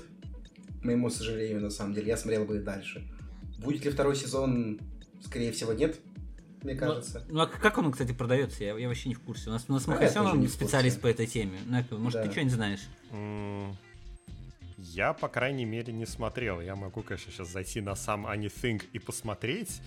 К 0.82 0.84
моему 0.84 1.10
сожалению, 1.10 1.62
на 1.62 1.70
самом 1.70 1.94
деле. 1.94 2.08
Я 2.08 2.18
смотрел 2.18 2.46
бы 2.46 2.58
и 2.58 2.60
дальше. 2.60 3.08
Будет 3.58 3.86
ли 3.86 3.92
второй 3.92 4.16
сезон? 4.16 4.80
Скорее 5.24 5.52
всего, 5.52 5.74
нет. 5.74 6.00
Мне 6.64 6.74
ну, 6.74 6.80
кажется. 6.80 7.26
Ну, 7.28 7.36
ну 7.36 7.42
а 7.42 7.48
как 7.48 7.78
он, 7.78 7.92
кстати, 7.92 8.14
продается? 8.14 8.64
Я, 8.64 8.78
я 8.78 8.88
вообще 8.88 9.10
не 9.10 9.16
в 9.16 9.20
курсе. 9.20 9.50
У 9.50 9.54
нас, 9.54 9.66
у 9.68 9.74
нас 9.74 9.88
а 9.88 10.48
специалист 10.48 11.00
по 11.00 11.08
этой 11.08 11.28
теме. 11.28 11.60
Ну, 11.66 11.98
может, 11.98 12.22
да. 12.22 12.28
ты 12.28 12.32
что-нибудь 12.32 12.54
знаешь? 12.54 12.82
Я, 14.78 15.14
по 15.14 15.28
крайней 15.28 15.66
мере, 15.66 15.94
не 15.94 16.06
смотрел. 16.06 16.62
Я 16.62 16.76
могу, 16.76 17.04
конечно, 17.04 17.32
сейчас 17.32 17.50
зайти 17.50 17.82
на 17.82 17.96
сам 17.96 18.26
Anything 18.28 18.82
и 18.92 19.00
посмотреть. 19.00 19.82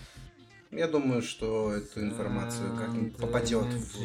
Я 0.71 0.89
думаю, 0.89 1.23
что 1.23 1.73
эту 1.73 2.01
информацию 2.01 2.77
как-нибудь 2.77 3.17
попадет 3.17 3.67
в... 3.67 3.97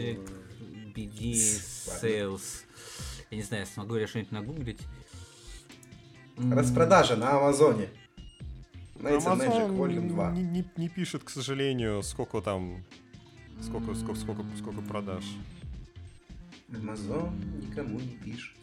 BD 0.94 1.34
Sales. 1.34 2.64
Я 3.30 3.38
не 3.38 3.44
знаю, 3.44 3.66
смогу 3.66 3.96
ли 3.96 4.02
я 4.02 4.08
что-нибудь 4.08 4.32
нагуглить. 4.32 4.82
Распродажа 6.38 7.16
на 7.16 7.38
Амазоне. 7.38 7.90
Amazon 9.02 9.40
Magic 9.40 9.76
Volume 9.76 10.08
2. 10.10 10.32
Не, 10.32 10.44
не, 10.44 10.66
не 10.78 10.90
пишет, 10.90 11.24
к 11.24 11.30
сожалению, 11.30 12.04
сколько 12.04 12.42
там... 12.42 12.84
Сколько, 13.62 13.94
сколько, 13.96 14.20
сколько, 14.20 14.44
сколько 14.58 14.82
продаж. 14.82 15.24
Amazon 16.70 17.32
никому 17.62 18.00
не 18.00 18.16
пишет. 18.24 18.58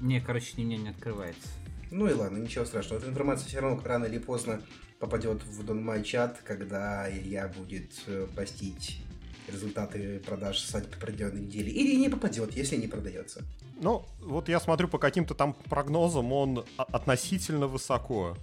Не, 0.00 0.20
короче, 0.20 0.62
не, 0.62 0.76
не 0.76 0.88
открывается. 0.88 1.48
Ну 1.90 2.08
и 2.08 2.12
ладно, 2.12 2.38
ничего 2.38 2.64
страшного. 2.64 3.00
Эта 3.00 3.08
информация 3.08 3.48
все 3.48 3.60
равно 3.60 3.80
рано 3.84 4.04
или 4.04 4.18
поздно 4.18 4.60
попадет 4.98 5.42
в 5.44 5.64
Дон 5.64 6.02
чат, 6.02 6.40
когда 6.44 7.10
Илья 7.10 7.48
будет 7.48 7.90
э, 8.06 8.26
постить 8.34 9.02
результаты 9.48 10.20
продаж 10.20 10.58
сайта 10.60 10.88
по 10.88 10.96
определенной 10.96 11.42
неделе. 11.42 11.70
Или 11.70 11.96
не 11.96 12.08
попадет, 12.08 12.54
если 12.54 12.76
не 12.76 12.88
продается. 12.88 13.42
Ну, 13.80 14.06
вот 14.20 14.48
я 14.48 14.60
смотрю 14.60 14.88
по 14.88 14.98
каким-то 14.98 15.34
там 15.34 15.54
прогнозам, 15.68 16.32
он 16.32 16.64
относительно 16.76 17.66
высоко. 17.66 18.36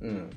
Mm 0.00 0.32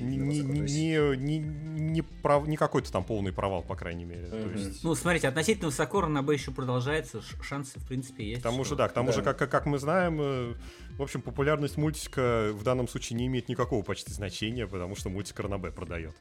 не, 0.00 0.16
не, 0.16 0.40
не, 0.40 1.16
не, 1.16 1.38
не, 1.38 2.02
прав, 2.02 2.46
не 2.46 2.56
какой-то 2.56 2.90
там 2.92 3.04
полный 3.04 3.32
провал, 3.32 3.62
по 3.62 3.76
крайней 3.76 4.04
мере. 4.04 4.24
Mm-hmm. 4.24 4.42
То 4.42 4.58
есть... 4.58 4.84
Ну, 4.84 4.94
смотрите, 4.94 5.28
относительно 5.28 5.68
высоко 5.68 6.00
РНБ 6.02 6.30
еще 6.30 6.50
продолжается, 6.50 7.22
шансы, 7.42 7.78
в 7.78 7.86
принципе, 7.86 8.28
есть. 8.28 8.40
К 8.40 8.44
тому 8.44 8.64
что... 8.64 8.74
же, 8.74 8.76
да, 8.76 8.88
к 8.88 8.92
тому 8.92 9.08
да. 9.08 9.12
же, 9.14 9.22
как, 9.22 9.38
как 9.38 9.66
мы 9.66 9.78
знаем, 9.78 10.18
э, 10.20 10.54
в 10.98 11.02
общем, 11.02 11.22
популярность 11.22 11.76
мультика 11.76 12.50
в 12.52 12.62
данном 12.62 12.88
случае 12.88 13.18
не 13.18 13.26
имеет 13.26 13.48
никакого 13.48 13.82
почти 13.82 14.12
значения, 14.12 14.66
потому 14.66 14.96
что 14.96 15.08
мультик 15.08 15.38
РНБ 15.38 15.74
продает. 15.74 16.14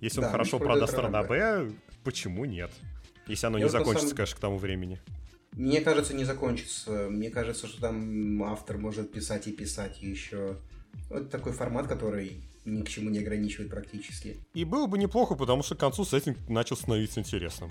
Если 0.00 0.20
да, 0.20 0.26
он 0.26 0.32
хорошо 0.32 0.58
продаст 0.58 0.94
РНБ, 0.94 1.74
почему 2.04 2.44
нет? 2.44 2.70
Если 3.26 3.46
оно 3.46 3.58
Я 3.58 3.64
не 3.64 3.70
закончится, 3.70 4.08
самом... 4.08 4.16
конечно, 4.16 4.36
к 4.36 4.40
тому 4.40 4.58
времени. 4.58 5.00
Мне 5.52 5.80
кажется, 5.80 6.14
не 6.14 6.24
закончится. 6.24 7.08
Мне 7.10 7.30
кажется, 7.30 7.66
что 7.66 7.80
там 7.80 8.42
автор 8.44 8.78
может 8.78 9.12
писать 9.12 9.46
и 9.46 9.52
писать 9.52 10.00
еще. 10.00 10.56
Вот 11.08 11.30
такой 11.30 11.52
формат, 11.52 11.86
который 11.86 12.40
ни 12.64 12.82
к 12.82 12.88
чему 12.88 13.10
не 13.10 13.18
ограничивает 13.18 13.70
практически. 13.70 14.36
И 14.54 14.64
было 14.64 14.86
бы 14.86 14.98
неплохо, 14.98 15.34
потому 15.34 15.62
что 15.62 15.74
к 15.74 15.78
концу 15.78 16.04
сеттинг 16.04 16.36
начал 16.48 16.76
становиться 16.76 17.20
интересным. 17.20 17.70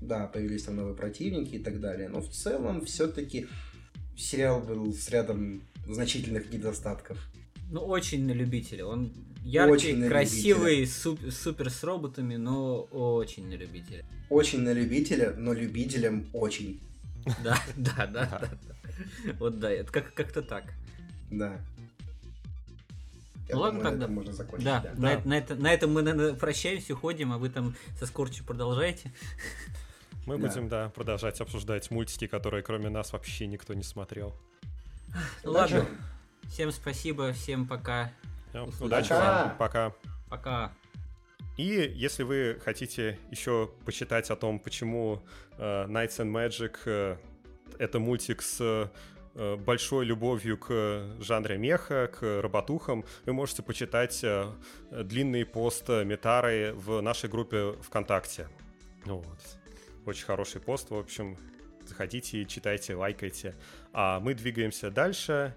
Да, 0.00 0.26
появились 0.26 0.64
там 0.64 0.76
новые 0.76 0.94
противники 0.94 1.54
и 1.56 1.58
так 1.58 1.80
далее. 1.80 2.08
Но 2.08 2.20
в 2.20 2.28
целом 2.28 2.84
все-таки 2.84 3.46
сериал 4.16 4.60
был 4.60 4.92
с 4.92 5.08
рядом 5.08 5.62
значительных 5.86 6.52
недостатков. 6.52 7.18
Ну, 7.70 7.80
очень 7.80 8.26
на 8.26 8.32
любителя. 8.32 8.86
Он 8.86 9.12
яркий, 9.42 9.72
очень 9.72 10.08
красивый, 10.08 10.86
суп, 10.86 11.20
супер 11.30 11.70
с 11.70 11.82
роботами, 11.82 12.36
но 12.36 12.82
очень 12.82 13.48
на 13.48 13.54
любителя. 13.54 14.04
Очень 14.28 14.60
на 14.60 14.72
любителя, 14.72 15.34
но 15.36 15.52
любителям 15.52 16.26
очень. 16.32 16.80
Да, 17.42 17.58
да, 17.76 18.06
да, 18.06 18.28
да. 18.28 18.50
Вот 19.38 19.58
да, 19.58 19.70
это 19.70 19.90
как-то 19.90 20.42
так. 20.42 20.64
Да. 21.30 21.60
Я 23.48 23.56
ну 23.56 23.60
ладно, 23.60 23.78
думаю, 23.78 23.92
тогда. 23.92 24.08
можно 24.08 24.32
закончить. 24.32 24.64
Да, 24.64 24.80
да. 24.80 24.90
На, 24.96 25.16
да. 25.16 25.22
На, 25.24 25.38
это, 25.38 25.54
на 25.54 25.72
этом 25.72 25.92
мы 25.92 26.02
наверное, 26.02 26.34
прощаемся, 26.34 26.94
уходим, 26.94 27.32
а 27.32 27.38
вы 27.38 27.50
там 27.50 27.74
со 27.98 28.06
скорчью 28.06 28.44
продолжаете. 28.44 29.12
Мы 30.26 30.38
да. 30.38 30.48
будем, 30.48 30.68
да, 30.68 30.88
продолжать 30.88 31.40
обсуждать 31.40 31.90
мультики, 31.90 32.26
которые 32.26 32.62
кроме 32.62 32.88
нас 32.88 33.12
вообще 33.12 33.46
никто 33.46 33.74
не 33.74 33.82
смотрел. 33.82 34.34
Ну 35.42 35.52
ладно. 35.52 35.86
Всем 36.44 36.72
спасибо, 36.72 37.32
всем 37.32 37.66
пока. 37.66 38.12
Удачи 38.80 39.10
вам, 39.10 39.56
пока. 39.58 39.92
Пока. 40.28 40.72
И 41.56 41.92
если 41.94 42.22
вы 42.22 42.58
хотите 42.64 43.18
еще 43.30 43.70
почитать 43.84 44.30
о 44.30 44.36
том, 44.36 44.58
почему 44.58 45.22
uh, 45.58 45.86
Nights 45.86 46.18
and 46.18 46.32
Magic 46.32 46.76
uh, 46.86 47.18
это 47.78 47.98
мультик 47.98 48.42
с 48.42 48.60
Э, 48.60 48.88
большой 49.34 50.04
любовью 50.04 50.58
к 50.58 51.16
жанре 51.20 51.58
меха, 51.58 52.08
к 52.08 52.40
роботухам, 52.40 53.04
вы 53.24 53.32
можете 53.32 53.62
почитать 53.62 54.22
э, 54.22 54.52
длинный 54.90 55.44
пост 55.44 55.88
Метары 55.88 56.72
в 56.74 57.00
нашей 57.00 57.28
группе 57.28 57.72
ВКонтакте. 57.82 58.48
Ну 59.04 59.18
вот. 59.18 59.38
Очень 60.06 60.24
хороший 60.24 60.60
пост, 60.60 60.90
в 60.90 60.94
общем. 60.94 61.36
Заходите, 61.86 62.44
читайте, 62.44 62.94
лайкайте. 62.94 63.54
А 63.92 64.20
мы 64.20 64.34
двигаемся 64.34 64.90
дальше. 64.90 65.54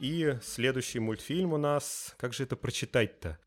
И 0.00 0.36
следующий 0.42 1.00
мультфильм 1.00 1.52
у 1.52 1.58
нас... 1.58 2.14
Как 2.18 2.32
же 2.32 2.44
это 2.44 2.56
прочитать-то? 2.56 3.38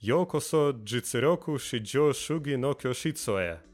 Йокосо 0.00 0.70
Джицероку 0.70 1.58
Шиджо 1.58 2.12
Шуги 2.12 2.54
но 2.54 2.72
Кёшицуэ. 2.74 3.67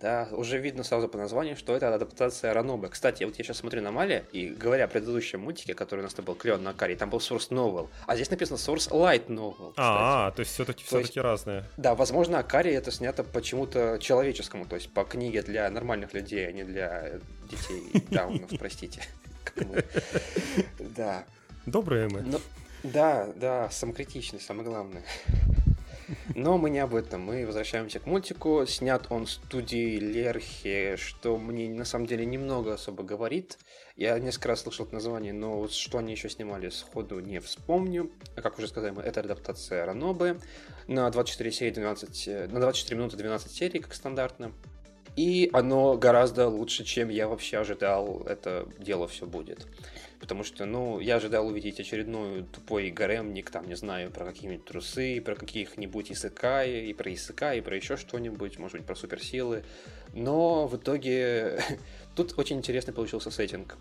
Да, 0.00 0.28
уже 0.32 0.58
видно 0.58 0.84
сразу 0.84 1.08
по 1.08 1.16
названию, 1.16 1.56
что 1.56 1.74
это 1.74 1.94
адаптация 1.94 2.52
Ранобе. 2.52 2.88
Кстати, 2.88 3.24
вот 3.24 3.36
я 3.36 3.44
сейчас 3.44 3.58
смотрю 3.58 3.80
на 3.80 3.92
Мали, 3.92 4.24
и 4.32 4.48
говоря 4.48 4.84
о 4.84 4.88
предыдущем 4.88 5.40
мультике, 5.40 5.74
который 5.74 6.00
у 6.00 6.02
нас 6.02 6.14
был 6.14 6.34
Клеон 6.34 6.62
на 6.62 6.74
Каре, 6.74 6.96
там 6.96 7.08
был 7.08 7.18
Source 7.18 7.48
Novel, 7.50 7.88
а 8.06 8.14
здесь 8.14 8.30
написано 8.30 8.56
Source 8.56 8.90
Light 8.90 9.28
Novel. 9.28 9.72
А, 9.76 10.32
то 10.32 10.40
есть 10.40 10.52
все-таки 10.52 10.84
все-таки 10.84 11.20
разные. 11.20 11.64
Да, 11.78 11.94
возможно, 11.94 12.38
Акари 12.38 12.72
это 12.72 12.90
снято 12.90 13.24
почему-то 13.24 13.98
человеческому, 14.00 14.66
то 14.66 14.76
есть 14.76 14.92
по 14.92 15.04
книге 15.04 15.42
для 15.42 15.70
нормальных 15.70 16.12
людей, 16.12 16.46
а 16.46 16.52
не 16.52 16.64
для 16.64 17.12
детей 17.50 18.04
даунов, 18.10 18.50
простите. 18.58 19.02
Да. 20.78 21.24
Добрые 21.64 22.08
мы. 22.08 22.24
Да, 22.82 23.28
да, 23.34 23.70
самокритичный, 23.70 24.40
самое 24.40 24.68
главное. 24.68 25.02
Но 26.34 26.58
мы 26.58 26.70
не 26.70 26.78
об 26.78 26.94
этом. 26.94 27.22
Мы 27.22 27.46
возвращаемся 27.46 27.98
к 27.98 28.06
мультику. 28.06 28.64
Снят 28.66 29.06
он 29.10 29.26
студией 29.26 29.98
Лерхи, 29.98 30.96
что 30.96 31.36
мне 31.36 31.68
на 31.68 31.84
самом 31.84 32.06
деле 32.06 32.24
немного 32.26 32.74
особо 32.74 33.02
говорит. 33.02 33.58
Я 33.96 34.18
несколько 34.18 34.48
раз 34.48 34.62
слышал 34.62 34.84
это 34.86 34.94
название, 34.94 35.32
но 35.32 35.58
вот 35.58 35.72
что 35.72 35.98
они 35.98 36.12
еще 36.12 36.28
снимали 36.28 36.68
сходу 36.68 37.20
не 37.20 37.40
вспомню. 37.40 38.10
А 38.36 38.42
как 38.42 38.58
уже 38.58 38.68
сказали, 38.68 39.00
это 39.02 39.20
адаптация 39.20 39.86
Ранобы 39.86 40.38
на 40.86 41.10
24 41.10 41.50
серии 41.50 41.70
12, 41.70 42.28
э, 42.28 42.48
на 42.48 42.60
24 42.60 42.98
минуты 42.98 43.16
12 43.16 43.50
серий, 43.50 43.80
как 43.80 43.94
стандартно. 43.94 44.52
И 45.16 45.48
оно 45.54 45.96
гораздо 45.96 46.46
лучше, 46.48 46.84
чем 46.84 47.08
я 47.08 47.26
вообще 47.26 47.58
ожидал, 47.58 48.22
это 48.26 48.68
дело 48.78 49.08
все 49.08 49.24
будет. 49.24 49.66
Потому 50.20 50.44
что, 50.44 50.64
ну, 50.64 50.98
я 50.98 51.16
ожидал 51.16 51.46
увидеть 51.46 51.78
очередной 51.78 52.44
тупой 52.44 52.90
гаремник, 52.90 53.50
там, 53.50 53.68
не 53.68 53.76
знаю, 53.76 54.10
про 54.10 54.24
какие-нибудь 54.24 54.64
трусы, 54.64 55.20
про 55.20 55.34
каких-нибудь 55.34 56.10
Исыкаи, 56.10 56.88
и 56.88 56.94
про 56.94 57.12
Исыкаи, 57.12 57.58
и 57.58 57.60
про 57.60 57.76
еще 57.76 57.96
что-нибудь, 57.96 58.58
может 58.58 58.78
быть, 58.78 58.86
про 58.86 58.94
суперсилы. 58.94 59.64
Но 60.14 60.66
в 60.66 60.76
итоге 60.76 61.60
тут 62.16 62.38
очень 62.38 62.58
интересный 62.58 62.94
получился 62.94 63.30
сеттинг. 63.30 63.76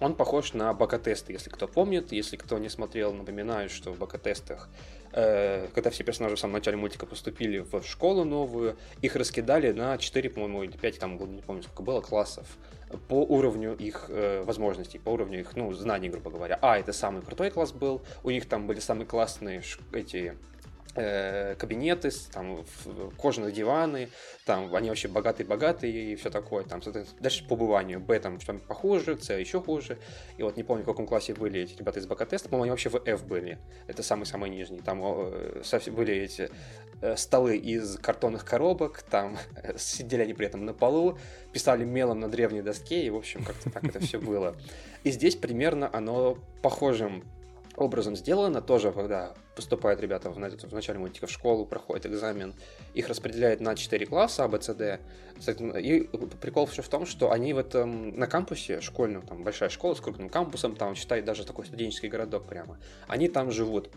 Он 0.00 0.14
похож 0.14 0.52
на 0.52 0.72
бака-тесты, 0.74 1.32
если 1.32 1.50
кто 1.50 1.66
помнит. 1.66 2.12
Если 2.12 2.36
кто 2.36 2.58
не 2.58 2.68
смотрел, 2.68 3.12
напоминаю, 3.12 3.68
что 3.68 3.92
в 3.92 3.98
бака-тестах, 3.98 4.68
э, 4.68 4.97
когда 5.10 5.90
все 5.90 6.04
персонажи 6.04 6.36
в 6.36 6.38
самом 6.38 6.54
начале 6.54 6.76
мультика 6.76 7.06
поступили 7.06 7.58
в 7.60 7.82
школу 7.82 8.24
новую, 8.24 8.76
их 9.00 9.16
раскидали 9.16 9.72
на 9.72 9.96
4, 9.96 10.30
по-моему, 10.30 10.64
или 10.64 10.76
5, 10.76 10.98
там, 10.98 11.12
не 11.34 11.42
помню, 11.42 11.62
сколько 11.62 11.82
было, 11.82 12.00
классов 12.00 12.46
по 13.08 13.22
уровню 13.22 13.76
их 13.76 14.06
э, 14.08 14.42
возможностей, 14.44 14.98
по 14.98 15.10
уровню 15.10 15.40
их, 15.40 15.54
ну, 15.56 15.72
знаний, 15.74 16.08
грубо 16.08 16.30
говоря. 16.30 16.58
А, 16.62 16.78
это 16.78 16.94
самый 16.94 17.22
крутой 17.22 17.50
класс 17.50 17.72
был, 17.72 18.00
у 18.24 18.30
них 18.30 18.48
там 18.48 18.66
были 18.66 18.80
самые 18.80 19.06
классные 19.06 19.62
эти 19.92 20.34
Э, 20.57 20.57
кабинеты, 20.94 22.10
там 22.32 22.64
кожаные 23.16 23.52
диваны, 23.52 24.08
там 24.44 24.74
они 24.74 24.88
вообще 24.88 25.08
богатые-богатые 25.08 26.12
и 26.12 26.16
все 26.16 26.30
такое. 26.30 26.64
Там, 26.64 26.80
дальше 27.20 27.46
по 27.46 27.56
быванию. 27.56 28.00
Б 28.00 28.18
там 28.18 28.40
что 28.40 28.54
похуже, 28.54 29.18
С 29.18 29.32
еще 29.32 29.60
хуже. 29.60 29.98
И 30.38 30.42
вот 30.42 30.56
не 30.56 30.62
помню, 30.62 30.82
в 30.82 30.86
каком 30.86 31.06
классе 31.06 31.34
были 31.34 31.60
эти 31.60 31.78
ребята 31.78 32.00
из 32.00 32.06
бакатеста, 32.06 32.48
по-моему, 32.48 32.64
они 32.64 32.70
вообще 32.70 32.88
в 32.88 32.96
F 32.96 33.24
были. 33.24 33.58
Это 33.86 34.02
самый-самый 34.02 34.50
нижний. 34.50 34.80
Там 34.80 35.00
э, 35.02 35.62
были 35.90 36.14
эти 36.14 36.50
э, 37.00 37.16
столы 37.16 37.56
из 37.56 37.96
картонных 37.98 38.44
коробок, 38.44 39.02
там 39.02 39.38
сидели 39.76 40.22
они 40.22 40.34
при 40.34 40.46
этом 40.46 40.64
на 40.64 40.72
полу, 40.72 41.18
писали 41.52 41.84
мелом 41.84 42.20
на 42.20 42.28
древней 42.28 42.62
доске, 42.62 43.04
и, 43.04 43.10
в 43.10 43.16
общем, 43.16 43.44
как-то 43.44 43.70
так 43.70 43.84
это 43.84 44.00
все 44.00 44.18
было. 44.18 44.56
И 45.04 45.10
здесь 45.10 45.36
примерно 45.36 45.90
оно 45.92 46.38
похожим 46.62 47.24
образом 47.78 48.16
сделано. 48.16 48.60
Тоже, 48.60 48.92
когда 48.92 49.34
поступают 49.54 50.00
ребята 50.00 50.30
в, 50.30 50.34
в 50.34 50.72
начале 50.72 50.98
мультика 50.98 51.26
в 51.26 51.30
школу, 51.30 51.64
проходят 51.64 52.06
экзамен, 52.06 52.54
их 52.94 53.08
распределяют 53.08 53.60
на 53.60 53.74
4 53.74 54.06
класса 54.06 54.44
А, 54.44 54.48
Б, 54.48 54.60
С, 54.60 54.74
Д. 54.74 55.00
И 55.80 56.08
прикол 56.40 56.66
еще 56.66 56.82
в 56.82 56.88
том, 56.88 57.06
что 57.06 57.30
они 57.30 57.52
в 57.54 57.58
этом, 57.58 58.16
на 58.18 58.26
кампусе 58.26 58.80
школьном, 58.80 59.22
там 59.22 59.44
большая 59.44 59.68
школа 59.68 59.94
с 59.94 60.00
крупным 60.00 60.28
кампусом, 60.28 60.74
там, 60.76 60.94
считай, 60.94 61.22
даже 61.22 61.44
такой 61.44 61.66
студенческий 61.66 62.08
городок 62.08 62.46
прямо, 62.46 62.78
они 63.06 63.28
там 63.28 63.50
живут 63.50 63.90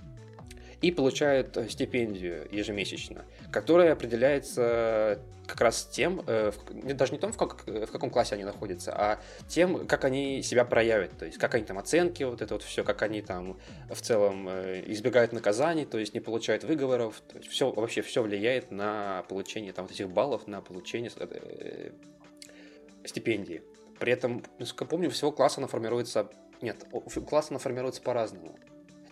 и 0.81 0.91
получают 0.91 1.55
э, 1.57 1.69
стипендию 1.69 2.47
ежемесячно, 2.51 3.23
которая 3.51 3.93
определяется 3.93 5.19
как 5.47 5.61
раз 5.61 5.85
тем, 5.85 6.23
э, 6.25 6.51
даже 6.69 7.11
не 7.13 7.19
том, 7.19 7.31
в, 7.31 7.37
как, 7.37 7.67
в 7.67 7.87
каком 7.87 8.09
классе 8.09 8.35
они 8.35 8.43
находятся, 8.43 8.93
а 8.95 9.19
тем, 9.47 9.85
как 9.85 10.05
они 10.05 10.41
себя 10.41 10.65
проявят, 10.65 11.11
то 11.17 11.25
есть 11.25 11.37
как 11.37 11.55
они 11.55 11.65
там 11.65 11.77
оценки, 11.77 12.23
вот 12.23 12.41
это 12.41 12.55
вот 12.55 12.63
все, 12.63 12.83
как 12.83 13.01
они 13.03 13.21
там 13.21 13.59
в 13.89 14.01
целом 14.01 14.47
э, 14.49 14.83
избегают 14.87 15.33
наказаний, 15.33 15.85
то 15.85 15.99
есть 15.99 16.13
не 16.13 16.19
получают 16.19 16.63
выговоров, 16.63 17.21
то 17.27 17.37
есть 17.37 17.49
все, 17.49 17.71
вообще 17.71 18.01
все 18.01 18.23
влияет 18.23 18.71
на 18.71 19.23
получение 19.29 19.73
там 19.73 19.85
вот 19.85 19.93
этих 19.93 20.09
баллов, 20.09 20.47
на 20.47 20.61
получение 20.61 21.11
стипендии. 23.05 23.61
При 23.99 24.13
этом, 24.13 24.43
насколько 24.57 24.85
помню, 24.85 25.11
всего 25.11 25.31
класса 25.31 25.59
она 25.59 25.67
формируется... 25.67 26.29
Нет, 26.61 26.85
класс 27.27 27.47
она 27.49 27.59
формируется 27.59 28.01
по-разному. 28.01 28.57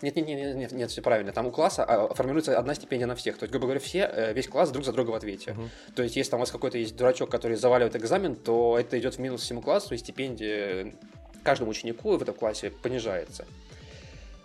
Нет, 0.01 0.15
нет, 0.15 0.27
нет, 0.27 0.55
нет, 0.55 0.71
нет, 0.71 0.91
все 0.91 1.01
правильно. 1.01 1.31
Там 1.31 1.47
у 1.47 1.51
класса 1.51 1.83
а, 1.83 2.13
формируется 2.13 2.57
одна 2.57 2.73
стипендия 2.73 3.07
на 3.07 3.15
всех. 3.15 3.37
То 3.37 3.43
есть, 3.43 3.51
грубо 3.51 3.67
говоря, 3.67 3.79
все, 3.79 4.09
э, 4.11 4.33
весь 4.33 4.47
класс 4.47 4.71
друг 4.71 4.85
за 4.85 4.93
друга 4.93 5.11
в 5.11 5.15
ответе. 5.15 5.51
Uh-huh. 5.51 5.69
То 5.95 6.03
есть, 6.03 6.15
если 6.15 6.31
там 6.31 6.39
у 6.39 6.41
вас 6.41 6.51
какой-то 6.51 6.77
есть 6.77 6.95
дурачок, 6.95 7.29
который 7.29 7.57
заваливает 7.57 7.95
экзамен, 7.95 8.35
то 8.35 8.77
это 8.79 8.97
идет 8.97 9.15
в 9.15 9.19
минус 9.19 9.41
всему 9.41 9.61
классу, 9.61 9.93
и 9.93 9.97
стипендия 9.97 10.93
каждому 11.43 11.71
ученику 11.71 12.15
в 12.17 12.21
этом 12.21 12.35
классе 12.35 12.71
понижается. 12.71 13.45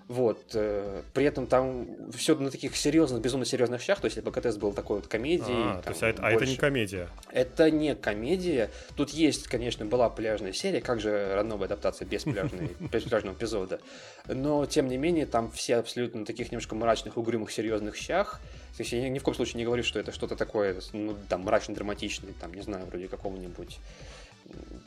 Вот. 0.06 0.50
Э, 0.52 1.02
при 1.14 1.24
этом 1.24 1.46
там 1.46 1.86
все 2.12 2.34
на 2.36 2.50
таких 2.50 2.76
серьезных, 2.76 3.22
безумно 3.22 3.46
серьезных 3.46 3.80
щах. 3.80 4.00
То 4.00 4.06
есть, 4.06 4.16
если 4.16 4.28
БКТС 4.28 4.56
был 4.56 4.72
такой 4.72 4.96
вот 4.96 5.06
комедией. 5.06 5.78
А, 5.78 5.82
то 5.82 5.90
есть, 5.90 6.02
а, 6.02 6.14
а 6.18 6.30
это 6.30 6.44
не 6.44 6.56
комедия? 6.56 7.08
Это 7.32 7.70
не 7.70 7.94
комедия. 7.94 8.70
Тут 8.96 9.10
есть, 9.10 9.48
конечно, 9.48 9.86
была 9.86 10.10
пляжная 10.10 10.52
серия. 10.52 10.82
Как 10.82 11.00
же 11.00 11.34
родная 11.34 11.58
адаптация 11.58 12.06
без, 12.06 12.24
пляжной, 12.24 12.76
без 12.92 13.02
пляжного 13.04 13.34
эпизода? 13.34 13.80
Но, 14.26 14.66
тем 14.66 14.88
не 14.88 14.98
менее, 14.98 15.24
там 15.24 15.50
все 15.50 15.76
абсолютно 15.76 16.20
на 16.20 16.26
таких 16.26 16.52
немножко 16.52 16.74
мрачных, 16.74 17.16
угрюмых, 17.16 17.50
серьезных 17.50 17.96
щах. 17.96 18.40
То 18.76 18.82
есть, 18.82 18.92
я 18.92 19.08
ни 19.08 19.18
в 19.18 19.22
коем 19.22 19.36
случае 19.36 19.58
не 19.58 19.64
говорю, 19.64 19.84
что 19.84 19.98
это 20.00 20.12
что-то 20.12 20.36
такое, 20.36 20.80
ну, 20.92 21.16
там, 21.28 21.48
мрачно-драматичное, 21.48 22.34
там, 22.38 22.52
не 22.52 22.62
знаю, 22.62 22.84
вроде 22.86 23.08
какого-нибудь 23.08 23.78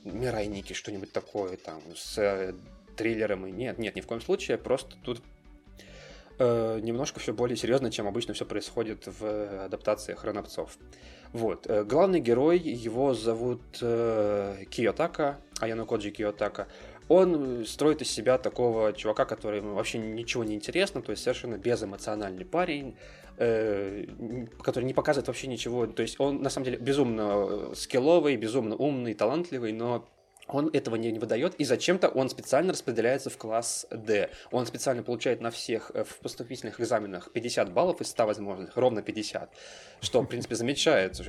Мирай 0.03 0.47
Ники, 0.47 0.73
что-нибудь 0.73 1.11
такое, 1.11 1.57
там, 1.57 1.81
с 1.95 2.53
триллером. 2.97 3.47
И 3.47 3.51
нет, 3.51 3.77
нет, 3.77 3.95
ни 3.95 4.01
в 4.01 4.07
коем 4.07 4.19
случае. 4.21 4.57
Просто 4.57 4.97
тут 5.03 5.21
э, 6.39 6.79
немножко 6.81 7.19
все 7.19 7.33
более 7.33 7.55
серьезно, 7.55 7.91
чем 7.91 8.07
обычно 8.07 8.33
все 8.33 8.45
происходит 8.45 9.07
в 9.07 9.65
адаптациях 9.65 10.23
Ранопцов. 10.25 10.77
Вот. 11.33 11.67
Э, 11.67 11.83
главный 11.83 12.19
герой, 12.19 12.59
его 12.59 13.13
зовут 13.13 13.61
э, 13.81 14.63
Киотака, 14.69 15.39
Аяно 15.59 15.85
Коджи 15.85 16.11
Киотака. 16.11 16.67
Он 17.09 17.65
строит 17.65 18.01
из 18.01 18.11
себя 18.11 18.37
такого 18.37 18.91
чувака, 18.91 19.25
который 19.25 19.61
вообще 19.61 19.97
ничего 19.97 20.43
не 20.43 20.55
интересно, 20.55 21.01
то 21.01 21.11
есть 21.11 21.23
совершенно 21.23 21.57
безэмоциональный 21.57 22.43
парень, 22.43 22.97
э, 23.37 24.05
который 24.61 24.83
не 24.83 24.93
показывает 24.93 25.27
вообще 25.27 25.47
ничего. 25.47 25.87
То 25.87 26.01
есть 26.01 26.19
он 26.19 26.41
на 26.41 26.49
самом 26.49 26.65
деле 26.65 26.77
безумно 26.77 27.73
скилловый, 27.75 28.35
безумно 28.35 28.75
умный, 28.75 29.13
талантливый, 29.13 29.71
но 29.71 30.05
он 30.47 30.69
этого 30.73 30.95
не, 30.95 31.17
выдает, 31.17 31.55
и 31.55 31.65
зачем-то 31.65 32.07
он 32.09 32.29
специально 32.29 32.73
распределяется 32.73 33.29
в 33.29 33.37
класс 33.37 33.85
D. 33.91 34.29
Он 34.51 34.65
специально 34.65 35.03
получает 35.03 35.41
на 35.41 35.51
всех 35.51 35.91
э, 35.93 36.03
в 36.03 36.17
поступительных 36.17 36.79
экзаменах 36.79 37.31
50 37.31 37.73
баллов 37.73 38.01
из 38.01 38.07
100 38.07 38.25
возможных, 38.25 38.77
ровно 38.77 39.01
50, 39.01 39.53
что, 40.01 40.21
в 40.21 40.25
принципе, 40.25 40.55
замечает, 40.55 41.19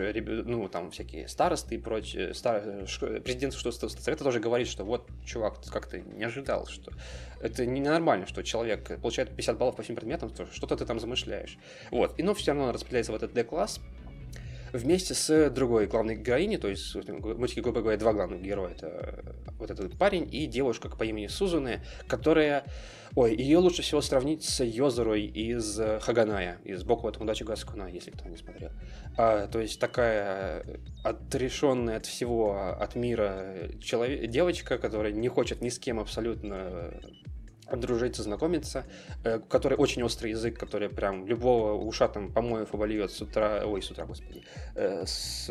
ну, 0.47 0.69
там, 0.69 0.91
всякие 0.91 1.29
старосты 1.29 1.75
и 1.75 1.79
прочее, 1.79 2.35
стар... 2.35 2.87
президент 3.25 3.55
что 3.55 3.73
совета 3.73 4.25
тоже 4.25 4.41
говорит, 4.41 4.69
что 4.69 4.85
вот, 4.85 5.09
чувак, 5.25 5.55
как 5.71 5.87
ты 5.87 6.01
не 6.01 6.25
ожидал, 6.25 6.67
что 6.67 6.93
это 7.41 7.67
ненормально, 7.67 8.27
что 8.27 8.43
человек 8.43 9.01
получает 9.01 9.31
50 9.31 9.59
баллов 9.59 9.77
по 9.77 9.83
всем 9.83 9.97
предметам, 9.97 10.33
что-то 10.53 10.77
ты 10.77 10.85
там 10.85 11.01
замышляешь. 11.01 11.59
Вот, 11.91 12.19
и, 12.19 12.23
но 12.23 12.35
все 12.35 12.53
равно 12.53 12.65
он 12.65 12.71
распределяется 12.71 13.13
в 13.13 13.15
этот 13.15 13.33
D-класс, 13.33 13.81
вместе 14.73 15.15
с 15.15 15.51
другой 15.51 15.87
главной 15.87 16.17
героиней, 16.17 16.59
то 16.59 16.69
есть 16.69 16.95
в 16.95 17.39
мультике, 17.39 17.63
грубо 17.63 17.81
говоря, 17.81 17.99
два 17.99 18.13
главных 18.13 18.43
героя. 18.43 18.73
Это 18.73 19.37
вот 19.59 19.71
этот 19.71 19.99
парень 19.99 20.29
и 20.31 20.47
девушка 20.47 20.89
по 20.89 21.05
имени 21.05 21.27
Сузуне, 21.27 21.81
которая... 22.07 22.65
Ой, 23.15 23.35
ее 23.35 23.59
лучше 23.59 23.83
всего 23.83 24.03
сравнить 24.03 24.45
с 24.45 24.63
Йозерой 24.63 25.25
из 25.25 25.81
Хаганая, 26.03 26.59
из 26.63 26.85
Боку 26.85 27.09
от 27.09 27.17
Удачи 27.17 27.43
Гаскуна, 27.43 27.89
если 27.89 28.11
кто 28.11 28.29
не 28.29 28.37
смотрел. 28.37 28.71
А, 29.17 29.49
то 29.49 29.61
есть 29.61 29.81
такая 29.81 30.65
отрешенная 31.03 31.97
от 31.97 32.07
всего, 32.07 32.77
от 32.79 32.95
мира 32.97 33.71
человек, 33.81 34.31
девочка, 34.31 34.79
которая 34.79 35.13
не 35.13 35.29
хочет 35.29 35.63
ни 35.63 35.71
с 35.71 35.79
кем 35.79 35.99
абсолютно 35.99 36.93
дружиться, 37.77 38.23
знакомиться, 38.23 38.85
э, 39.25 39.39
который 39.39 39.77
очень 39.77 40.03
острый 40.03 40.31
язык, 40.31 40.59
который 40.59 40.89
прям 40.89 41.27
любого 41.27 41.73
ушатом 41.73 42.33
помоев 42.33 42.75
обольет 42.75 43.11
с 43.11 43.21
утра, 43.21 43.63
ой, 43.65 43.83
с 43.83 43.91
утра, 43.91 44.07
господи, 44.07 44.43
э, 44.75 45.05
с 45.07 45.49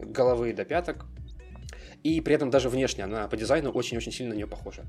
головы 0.00 0.52
до 0.52 0.64
пяток. 0.64 1.06
И 2.02 2.20
при 2.20 2.34
этом 2.34 2.50
даже 2.50 2.68
внешне 2.68 3.04
она 3.04 3.26
по 3.28 3.36
дизайну 3.36 3.70
очень-очень 3.70 4.12
сильно 4.12 4.32
на 4.32 4.36
нее 4.36 4.46
похожа. 4.46 4.84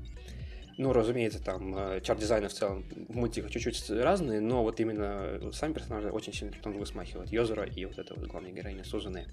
Ну, 0.78 0.92
разумеется, 0.92 1.42
там 1.42 1.76
э, 1.76 2.00
чарт-дизайны 2.00 2.46
в 2.48 2.52
целом 2.52 2.84
в 3.08 3.16
мультиках 3.16 3.50
чуть-чуть 3.50 3.90
разные, 3.90 4.40
но 4.40 4.62
вот 4.62 4.78
именно 4.78 5.40
сами 5.52 5.72
персонажи 5.72 6.08
очень 6.08 6.32
сильно 6.32 6.52
друг 6.52 6.62
друга 6.62 6.86
смахивают. 6.86 7.32
Йозера 7.32 7.64
и 7.64 7.84
вот 7.84 7.98
эта 7.98 8.14
вот 8.14 8.28
главная 8.28 8.52
героиня 8.52 8.84
Сузаны. 8.84 9.26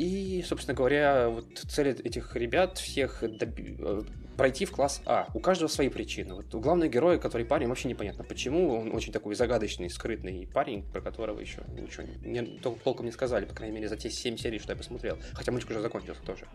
И, 0.00 0.42
собственно 0.48 0.74
говоря, 0.74 1.28
вот 1.28 1.44
цель 1.58 1.88
этих 1.88 2.34
ребят 2.34 2.78
всех 2.78 3.22
доби- 3.22 3.76
э, 3.78 4.00
пройти 4.38 4.64
в 4.64 4.70
класс 4.70 5.02
А. 5.04 5.26
У 5.34 5.40
каждого 5.40 5.68
свои 5.68 5.90
причины. 5.90 6.36
Вот 6.36 6.54
у 6.54 6.60
главного 6.60 6.88
героя, 6.88 7.18
который 7.18 7.44
парень, 7.44 7.68
вообще 7.68 7.86
непонятно 7.86 8.24
почему. 8.24 8.78
Он 8.78 8.94
очень 8.94 9.12
такой 9.12 9.34
загадочный, 9.34 9.90
скрытный 9.90 10.48
парень, 10.54 10.84
про 10.90 11.02
которого 11.02 11.38
еще 11.38 11.64
ничего 11.76 12.04
не, 12.24 12.40
толком 12.82 13.04
не 13.04 13.12
сказали, 13.12 13.44
по 13.44 13.54
крайней 13.54 13.74
мере, 13.74 13.88
за 13.88 13.98
те 13.98 14.08
7 14.08 14.38
серий, 14.38 14.58
что 14.58 14.72
я 14.72 14.76
посмотрел. 14.76 15.18
Хотя 15.34 15.52
мультик 15.52 15.68
уже 15.68 15.82
закончился 15.82 16.22
тоже. 16.22 16.46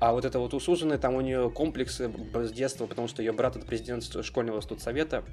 А 0.00 0.14
вот 0.14 0.24
это 0.24 0.38
вот 0.38 0.54
у 0.54 0.60
Сузаны, 0.60 0.96
там 0.96 1.14
у 1.14 1.20
нее 1.20 1.50
комплексы 1.50 2.10
с 2.32 2.52
детства, 2.52 2.86
потому 2.86 3.06
что 3.06 3.20
ее 3.20 3.32
брат 3.32 3.54
это 3.54 3.66
президент 3.66 4.02
школьного 4.24 4.62
студсовета. 4.62 5.24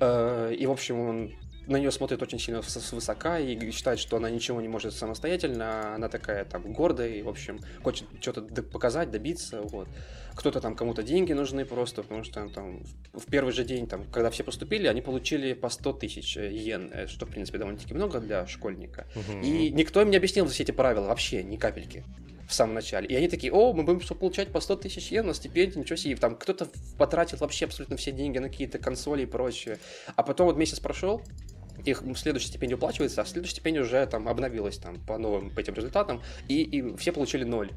Э, 0.00 0.52
и, 0.52 0.66
в 0.66 0.72
общем, 0.72 0.98
он 0.98 1.32
на 1.68 1.76
нее 1.76 1.90
смотрит 1.90 2.22
очень 2.22 2.38
сильно 2.38 2.62
свысока 2.62 3.38
и 3.38 3.70
считает, 3.70 3.98
что 3.98 4.16
она 4.16 4.30
ничего 4.30 4.60
не 4.60 4.68
может 4.68 4.94
самостоятельно, 4.94 5.94
она 5.94 6.08
такая 6.08 6.44
там 6.44 6.72
гордая 6.72 7.10
и, 7.10 7.22
в 7.22 7.28
общем, 7.28 7.60
хочет 7.82 8.08
что-то 8.20 8.42
показать, 8.62 9.10
добиться, 9.10 9.60
вот. 9.62 9.88
Кто-то 10.34 10.60
там, 10.60 10.76
кому-то 10.76 11.02
деньги 11.02 11.32
нужны 11.32 11.64
просто, 11.64 12.02
потому 12.02 12.24
что 12.24 12.48
там 12.48 12.82
в 13.12 13.26
первый 13.30 13.52
же 13.52 13.64
день, 13.64 13.86
там, 13.86 14.04
когда 14.04 14.30
все 14.30 14.44
поступили, 14.44 14.86
они 14.86 15.02
получили 15.02 15.52
по 15.52 15.68
100 15.68 15.92
тысяч 15.94 16.36
йен, 16.36 16.90
э, 16.92 17.06
что, 17.08 17.26
в 17.26 17.30
принципе, 17.30 17.58
довольно-таки 17.58 17.92
много 17.92 18.20
для 18.20 18.46
школьника. 18.46 19.06
Угу. 19.16 19.40
И 19.40 19.70
никто 19.70 20.00
им 20.00 20.10
не 20.10 20.16
объяснил 20.16 20.46
все 20.46 20.62
эти 20.62 20.70
правила 20.70 21.06
вообще, 21.06 21.42
ни 21.42 21.56
капельки 21.56 22.04
в 22.48 22.54
самом 22.54 22.74
начале. 22.74 23.06
И 23.06 23.14
они 23.14 23.28
такие, 23.28 23.52
о, 23.52 23.74
мы 23.74 23.84
будем 23.84 24.00
получать 24.16 24.50
по 24.50 24.60
100 24.60 24.76
тысяч 24.76 25.12
йен 25.12 25.26
на 25.26 25.34
стипендию, 25.34 25.80
ничего 25.80 25.96
себе. 25.96 26.16
Там 26.16 26.34
кто-то 26.34 26.66
потратил 26.96 27.36
вообще 27.38 27.66
абсолютно 27.66 27.96
все 27.96 28.10
деньги 28.10 28.38
на 28.38 28.48
какие-то 28.48 28.78
консоли 28.78 29.24
и 29.24 29.26
прочее. 29.26 29.78
А 30.16 30.22
потом 30.22 30.46
вот 30.46 30.56
месяц 30.56 30.80
прошел, 30.80 31.22
их 31.84 32.02
следующая 32.16 32.48
стипендия 32.48 32.76
уплачивается, 32.76 33.22
а 33.22 33.24
следующая 33.24 33.56
стипендия 33.56 33.82
уже 33.82 34.06
там 34.06 34.28
обновилась 34.28 34.78
там 34.78 35.00
по 35.00 35.18
новым 35.18 35.50
по 35.50 35.60
этим 35.60 35.74
результатам, 35.74 36.22
и, 36.48 36.62
и 36.62 36.96
все 36.96 37.12
получили 37.12 37.44
ноль 37.44 37.70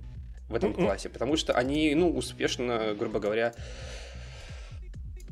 в 0.49 0.55
этом 0.55 0.73
классе, 0.73 1.09
потому 1.09 1.37
что 1.37 1.53
они, 1.53 1.95
ну, 1.95 2.09
успешно, 2.11 2.93
грубо 2.93 3.19
говоря, 3.19 3.53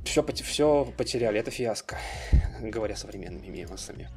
все, 0.05 0.25
все 0.25 0.85
потеряли. 0.97 1.39
Это 1.39 1.51
фиаско, 1.51 1.97
говоря 2.61 2.95
современными 2.95 3.47
мемосами. 3.47 4.09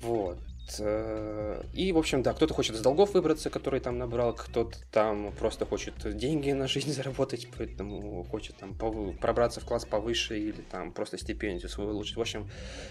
Вот. 0.00 0.38
Э, 0.78 1.62
и, 1.72 1.92
в 1.92 1.98
общем, 1.98 2.22
да, 2.22 2.32
кто-то 2.32 2.54
хочет 2.54 2.76
с 2.76 2.80
долгов 2.80 3.14
выбраться, 3.14 3.50
который 3.50 3.80
там 3.80 3.98
набрал, 3.98 4.34
кто-то 4.34 4.78
там 4.90 5.32
просто 5.32 5.66
хочет 5.66 5.94
деньги 6.16 6.50
на 6.52 6.68
жизнь 6.68 6.92
заработать, 6.92 7.48
поэтому 7.56 8.24
хочет 8.24 8.56
там 8.56 8.74
пробраться 8.74 9.60
в 9.60 9.64
класс 9.64 9.84
повыше 9.84 10.38
или 10.38 10.62
там 10.70 10.92
просто 10.92 11.18
стипендию 11.18 11.68
свою 11.68 11.90
улучшить. 11.90 12.16
В 12.16 12.20
общем, 12.20 12.48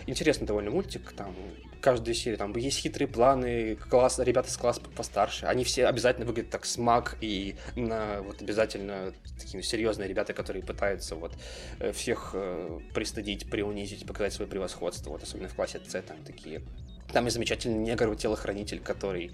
интересный 0.08 0.48
довольно 0.48 0.72
мультик, 0.72 1.14
там 1.14 1.36
каждая 1.82 2.14
серия, 2.14 2.38
там 2.38 2.56
есть 2.56 2.80
хитрые 2.80 3.08
планы, 3.08 3.76
класс, 3.76 4.20
ребята 4.20 4.52
с 4.52 4.58
класса 4.58 4.82
постарше, 4.96 5.46
они 5.46 5.64
все 5.64 5.86
обязательно 5.86 6.26
выглядят 6.26 6.52
так 6.52 6.66
смак 6.66 7.18
и 7.22 7.56
на, 7.76 8.22
вот 8.22 8.42
обязательно 8.42 9.14
такие 9.40 9.64
серьезные 9.64 10.08
ребята, 10.08 10.34
которые 10.34 10.64
пытаются 10.64 11.16
вот 11.16 11.32
э, 11.80 11.92
всех 11.92 12.32
э, 12.34 12.80
пристыдить, 12.94 13.50
приунизить, 13.50 14.06
показать 14.06 14.34
свое 14.34 14.50
превосходство, 14.50 15.12
вот 15.12 15.24
особенно 15.24 15.48
в 15.48 15.56
классе 15.56 15.80
С 15.86 16.02
там 16.02 16.18
такие 16.26 16.62
там 17.12 17.28
и 17.28 17.30
замечательный 17.30 17.78
негр-телохранитель, 17.78 18.80
который 18.80 19.32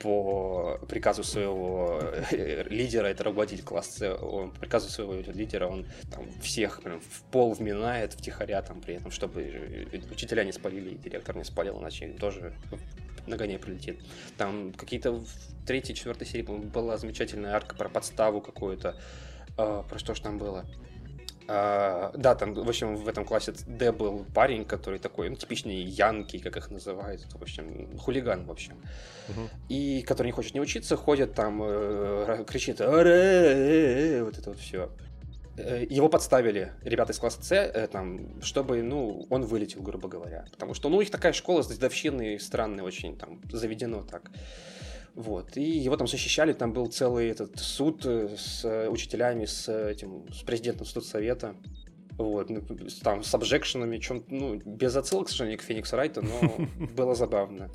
по 0.00 0.78
приказу 0.88 1.22
своего 1.22 2.00
э, 2.30 2.64
лидера, 2.70 3.06
это 3.06 3.24
руководитель 3.24 3.62
класса, 3.62 4.14
он, 4.14 4.50
по 4.50 4.60
приказу 4.60 4.88
своего 4.88 5.12
лидера 5.12 5.66
он 5.66 5.86
там 6.10 6.26
всех 6.40 6.82
прям 6.82 7.00
в 7.00 7.22
пол 7.30 7.52
вминает 7.52 8.14
втихаря 8.14 8.62
там 8.62 8.80
при 8.80 8.94
этом, 8.94 9.10
чтобы 9.10 9.42
э, 9.42 10.00
учителя 10.10 10.44
не 10.44 10.52
спалили, 10.52 10.94
директор 10.94 11.36
не 11.36 11.44
спалил, 11.44 11.78
иначе 11.80 12.08
тоже 12.18 12.54
нагоняй 13.26 13.58
прилетит. 13.58 14.00
Там 14.38 14.72
какие-то 14.72 15.12
в 15.12 15.26
третьей, 15.66 15.94
четвертой 15.94 16.26
серии 16.26 16.42
была 16.42 16.96
замечательная 16.96 17.54
арка 17.54 17.76
про 17.76 17.88
подставу 17.88 18.40
какую-то. 18.40 18.96
А, 19.56 19.82
про 19.82 19.98
что 19.98 20.14
ж 20.14 20.20
там 20.20 20.38
было? 20.38 20.64
А, 21.52 22.12
да, 22.14 22.36
там, 22.36 22.54
в 22.54 22.68
общем, 22.68 22.94
в 22.94 23.08
этом 23.08 23.24
классе 23.24 23.52
Д 23.66 23.90
был 23.90 24.24
парень, 24.32 24.64
который 24.64 25.00
такой, 25.00 25.30
ну, 25.30 25.34
типичный 25.34 25.82
янки, 25.82 26.38
как 26.38 26.56
их 26.56 26.70
называют, 26.70 27.22
в 27.22 27.42
общем, 27.42 27.98
хулиган, 27.98 28.44
в 28.44 28.52
общем. 28.52 28.74
Угу. 29.28 29.48
И 29.68 30.02
который 30.02 30.28
не 30.28 30.32
хочет 30.32 30.54
не 30.54 30.60
учиться, 30.60 30.96
ходит 30.96 31.34
там, 31.34 31.60
э, 31.60 32.44
кричит, 32.46 32.80
Аре! 32.80 34.22
вот 34.22 34.38
это 34.38 34.50
вот 34.50 34.60
все. 34.60 34.90
Э, 35.56 35.84
его 35.90 36.08
подставили 36.08 36.72
ребята 36.84 37.12
из 37.12 37.18
класса 37.18 37.42
С, 37.42 37.52
э, 37.52 37.88
там, 37.88 38.40
чтобы, 38.42 38.80
ну, 38.84 39.26
он 39.28 39.42
вылетел, 39.42 39.82
грубо 39.82 40.08
говоря. 40.08 40.44
Потому 40.52 40.74
что, 40.74 40.88
ну, 40.88 40.98
у 40.98 41.00
них 41.00 41.10
такая 41.10 41.32
школа 41.32 41.62
с 41.62 41.66
дедовщиной 41.66 42.38
странная 42.38 42.84
очень, 42.84 43.16
там, 43.16 43.40
заведено 43.50 44.02
так. 44.02 44.30
Вот. 45.14 45.56
И 45.56 45.62
его 45.62 45.96
там 45.96 46.06
защищали, 46.06 46.52
там 46.52 46.72
был 46.72 46.86
целый 46.86 47.28
этот 47.28 47.58
суд 47.58 48.04
э, 48.06 48.36
с 48.36 48.64
э, 48.64 48.88
учителями, 48.88 49.44
с 49.44 49.68
этим, 49.68 50.26
с 50.32 50.42
президентом 50.42 50.86
студсовета. 50.86 51.56
Вот, 52.16 52.50
ну, 52.50 52.60
там 53.02 53.22
с 53.22 53.34
обжекшенами, 53.34 53.96
чем, 53.98 54.22
ну, 54.28 54.56
без 54.56 54.94
отсылок, 54.94 55.28
к 55.28 55.30
сожалению, 55.30 55.58
к 55.58 55.62
Феникс 55.62 55.92
Райта, 55.94 56.20
но 56.20 56.66
было 56.96 57.14
забавно. 57.14 57.70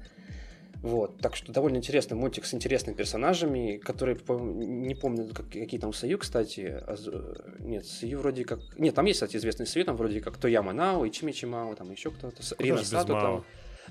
Вот, 0.81 1.17
так 1.17 1.35
что 1.35 1.51
довольно 1.51 1.77
интересный 1.77 2.15
мультик 2.15 2.45
с 2.45 2.53
интересными 2.53 2.95
персонажами, 2.95 3.77
которые, 3.77 4.19
не 4.27 4.93
помню, 4.93 5.27
какие 5.33 5.79
там 5.79 5.93
Сою, 5.93 6.19
кстати. 6.19 6.79
А, 6.85 6.95
нет, 7.57 7.87
Сою 7.87 8.19
вроде 8.19 8.45
как... 8.45 8.59
Нет, 8.77 8.93
там 8.93 9.05
есть, 9.05 9.17
кстати, 9.17 9.37
известный 9.37 9.65
Сою, 9.65 9.83
там 9.83 9.95
вроде 9.95 10.21
как 10.21 10.37
Тояма 10.37 10.73
Нао, 10.73 11.07
Ичими 11.07 11.31
Чимао, 11.31 11.73
там 11.73 11.89
еще 11.91 12.11
кто-то. 12.11 12.43
Рина 12.59 12.83
Сато 12.83 13.13
там. 13.13 13.45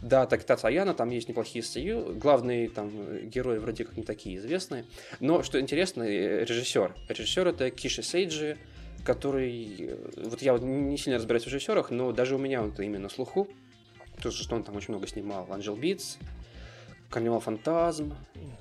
Да, 0.05 0.27
так 0.27 0.45
Татаяна, 0.45 0.93
там 0.93 1.09
есть 1.09 1.31
неплохие 1.31 1.63
сцены. 1.63 2.13
Главные 2.13 2.69
там 2.69 2.91
герои 3.27 3.57
вроде 3.57 3.85
как 3.85 3.97
не 3.97 4.03
такие 4.03 4.37
известные. 4.37 4.85
Но 5.19 5.43
что 5.43 5.59
интересно, 5.59 6.03
э, 6.03 6.45
режиссер. 6.45 6.95
Режиссер 7.09 7.49
это 7.49 7.71
Киши 7.71 8.03
Сейджи, 8.03 8.59
который... 9.03 9.77
Э, 9.79 9.97
вот 10.17 10.43
я 10.43 10.59
не 10.59 10.99
сильно 10.99 11.17
разбираюсь 11.17 11.45
в 11.45 11.47
режиссерах, 11.47 11.91
но 11.91 12.13
даже 12.13 12.35
у 12.35 12.39
меня 12.39 12.63
он-то 12.63 12.83
имя 12.83 13.00
на 13.00 13.09
слуху. 13.09 13.49
То, 14.23 14.31
что 14.31 14.55
он 14.55 14.63
там 14.63 14.77
очень 14.77 14.91
много 14.93 15.07
снимал. 15.07 15.51
Angel 15.51 15.75
Beats, 15.75 16.19
Carnival 17.15 17.39
Phantasm. 17.39 18.13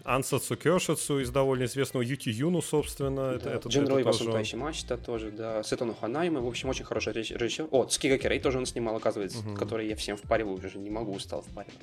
Ansatsu 0.03 0.37
Kyoushitsu 0.37 1.19
из 1.21 1.31
довольно 1.31 1.63
известного 1.63 2.03
Юки 2.03 2.29
Юну, 2.29 2.61
собственно. 2.61 3.31
Да. 3.31 3.35
Это, 3.35 3.49
это, 3.49 3.69
Jinrui 3.69 4.03
wa 4.03 4.13
Suitai 4.13 4.42
shi 4.42 4.57
mashita 4.57 4.95
тоже, 4.95 5.31
да. 5.31 5.63
Seto 5.63 5.84
no 5.84 5.95
Hanayome, 5.99 6.39
в 6.39 6.47
общем, 6.47 6.69
очень 6.69 6.85
хороший 6.85 7.13
режиссер. 7.13 7.69
О, 7.71 7.87
Tsuki 7.87 8.19
ga 8.19 8.25
Kirei 8.25 8.39
тоже 8.39 8.59
он 8.59 8.67
снимал, 8.67 8.95
оказывается, 8.95 9.39
угу. 9.39 9.55
который 9.55 9.87
я 9.87 9.95
всем 9.95 10.17
впариваю 10.17 10.57
уже, 10.57 10.77
не 10.77 10.91
могу, 10.91 11.13
устал 11.13 11.41
впаривать. 11.41 11.73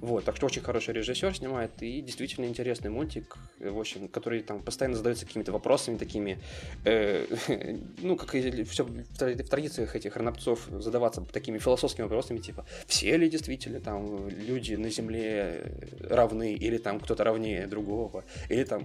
Вот, 0.00 0.24
так 0.24 0.36
что 0.36 0.46
очень 0.46 0.62
хороший 0.62 0.94
режиссер 0.94 1.36
снимает, 1.36 1.70
и 1.82 2.00
действительно 2.00 2.46
интересный 2.46 2.88
мультик, 2.88 3.36
в 3.58 3.78
общем, 3.78 4.08
который 4.08 4.40
там 4.42 4.62
постоянно 4.62 4.96
задается 4.96 5.26
какими-то 5.26 5.52
вопросами 5.52 5.98
такими, 5.98 6.38
э, 6.86 7.26
ну, 7.98 8.16
как 8.16 8.34
и 8.34 8.64
все 8.64 8.84
в 8.84 9.16
традициях 9.18 9.94
этих 9.94 10.16
ранопцов 10.16 10.66
задаваться 10.70 11.20
такими 11.20 11.58
философскими 11.58 12.04
вопросами, 12.04 12.38
типа, 12.38 12.64
все 12.86 13.18
ли 13.18 13.28
действительно 13.28 13.80
там 13.80 14.28
люди 14.28 14.74
на 14.74 14.88
Земле 14.88 15.70
равны, 16.00 16.54
или 16.54 16.78
там 16.78 16.98
кто-то 16.98 17.22
равнее 17.22 17.66
другого, 17.66 18.24
или 18.48 18.64
там 18.64 18.82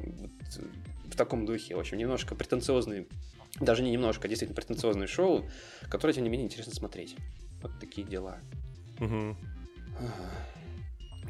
в 1.06 1.16
таком 1.16 1.46
духе, 1.46 1.76
в 1.76 1.80
общем, 1.80 1.98
немножко 1.98 2.36
претенциозный, 2.36 3.08
даже 3.62 3.84
не 3.84 3.92
немножко, 3.92 4.28
а 4.28 4.28
действительно 4.28 4.56
претенциозное 4.56 5.08
шоу, 5.08 5.46
которое, 5.90 6.14
тем 6.14 6.26
не 6.26 6.30
менее, 6.30 6.48
интересно 6.48 6.74
смотреть. 6.74 7.16
Вот 7.62 7.72
такие 7.80 8.06
дела. 8.06 8.38
Угу. 9.00 9.38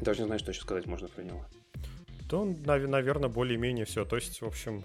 Даже 0.00 0.20
не 0.20 0.26
знаю, 0.26 0.38
что 0.38 0.50
еще 0.50 0.60
сказать 0.60 0.86
можно 0.86 1.08
про 1.08 1.22
него. 1.22 1.44
То, 2.28 2.44
наверное, 2.44 3.28
более-менее 3.28 3.84
все. 3.84 4.04
То 4.04 4.16
есть, 4.16 4.40
в 4.40 4.46
общем, 4.46 4.84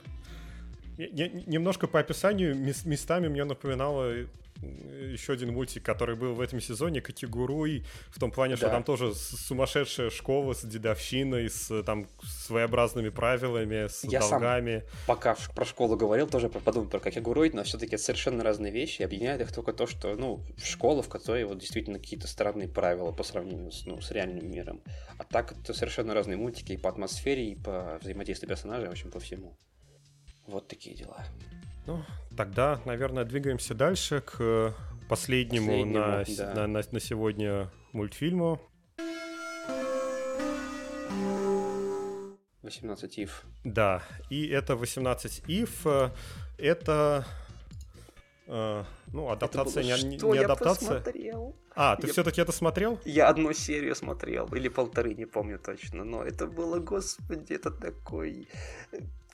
немножко 0.98 1.88
по 1.88 2.00
описанию 2.00 2.56
местами 2.56 3.28
мне 3.28 3.44
напоминало 3.44 4.14
еще 4.62 5.34
один 5.34 5.54
мультик, 5.54 5.84
который 5.84 6.16
был 6.16 6.34
в 6.34 6.42
этом 6.42 6.60
сезоне, 6.60 7.02
Категоруй, 7.02 7.86
в 8.10 8.20
том 8.20 8.32
плане, 8.32 8.54
да. 8.54 8.58
что 8.58 8.70
там 8.70 8.84
тоже 8.84 9.14
сумасшедшая 9.14 10.10
школа 10.10 10.54
с 10.54 10.64
дедовщиной, 10.64 11.50
с 11.50 11.84
там 11.84 12.08
своеобразными 12.24 13.10
правилами, 13.10 13.88
с 13.88 14.04
Я 14.04 14.20
долгами. 14.20 14.80
Сам, 14.80 15.06
пока 15.08 15.36
про 15.56 15.66
школу 15.66 15.96
говорил, 15.96 16.28
тоже 16.28 16.50
подумал 16.50 16.90
про 16.90 17.00
Категоруй, 17.00 17.52
но 17.52 17.64
все-таки 17.64 17.96
это 17.96 18.04
совершенно 18.04 18.44
разные 18.44 18.72
вещи, 18.72 19.02
объединяет 19.02 19.42
их 19.42 19.52
только 19.52 19.74
то, 19.74 19.88
что, 19.88 20.16
ну, 20.16 20.44
школа, 20.64 21.02
в 21.02 21.10
которой 21.10 21.44
вот 21.46 21.60
действительно 21.60 22.00
какие-то 22.00 22.28
странные 22.28 22.68
правила 22.68 23.12
по 23.12 23.24
сравнению 23.24 23.72
с, 23.72 23.86
ну, 23.86 24.02
с 24.02 24.12
реальным 24.12 24.50
миром. 24.50 24.82
А 25.18 25.24
так 25.24 25.52
это 25.52 25.74
совершенно 25.74 26.14
разные 26.14 26.38
мультики 26.38 26.74
и 26.74 26.78
по 26.78 26.90
атмосфере, 26.90 27.52
и 27.52 27.56
по 27.56 28.00
взаимодействию 28.02 28.50
персонажей, 28.50 28.88
в 28.88 28.92
общем, 28.92 29.12
по 29.12 29.20
всему. 29.20 29.58
Вот 30.48 30.68
такие 30.68 30.96
дела. 30.96 31.26
Ну, 31.88 32.04
тогда, 32.38 32.80
наверное, 32.86 33.24
двигаемся 33.24 33.74
дальше 33.74 34.22
к 34.22 34.74
последнему, 35.10 35.68
последнему 35.68 35.86
на, 35.86 36.24
да. 36.38 36.54
на, 36.54 36.68
на, 36.68 36.82
на 36.92 37.00
сегодня 37.00 37.72
мультфильму. 37.92 38.62
18 42.62 43.18
ив. 43.18 43.44
Да, 43.64 44.04
и 44.30 44.48
это 44.48 44.76
18 44.76 45.44
ив. 45.48 45.86
Это 46.58 47.26
Uh, 48.48 48.84
ну, 49.14 49.30
адаптация, 49.30 49.82
это 49.84 50.02
было, 50.02 50.10
не, 50.10 50.18
что 50.18 50.34
не 50.34 50.40
я 50.40 50.46
адаптация. 50.46 51.00
Посмотрел? 51.00 51.56
А, 51.74 51.96
ты 51.96 52.08
я... 52.08 52.12
все-таки 52.12 52.42
это 52.42 52.52
смотрел? 52.52 53.00
Я 53.06 53.30
одну 53.30 53.54
серию 53.54 53.96
смотрел, 53.96 54.48
или 54.54 54.68
полторы, 54.68 55.14
не 55.14 55.26
помню 55.26 55.58
точно. 55.58 56.04
Но 56.04 56.22
это 56.22 56.48
было, 56.48 56.80
господи, 56.80 57.54
это 57.54 57.72
такой 57.72 58.50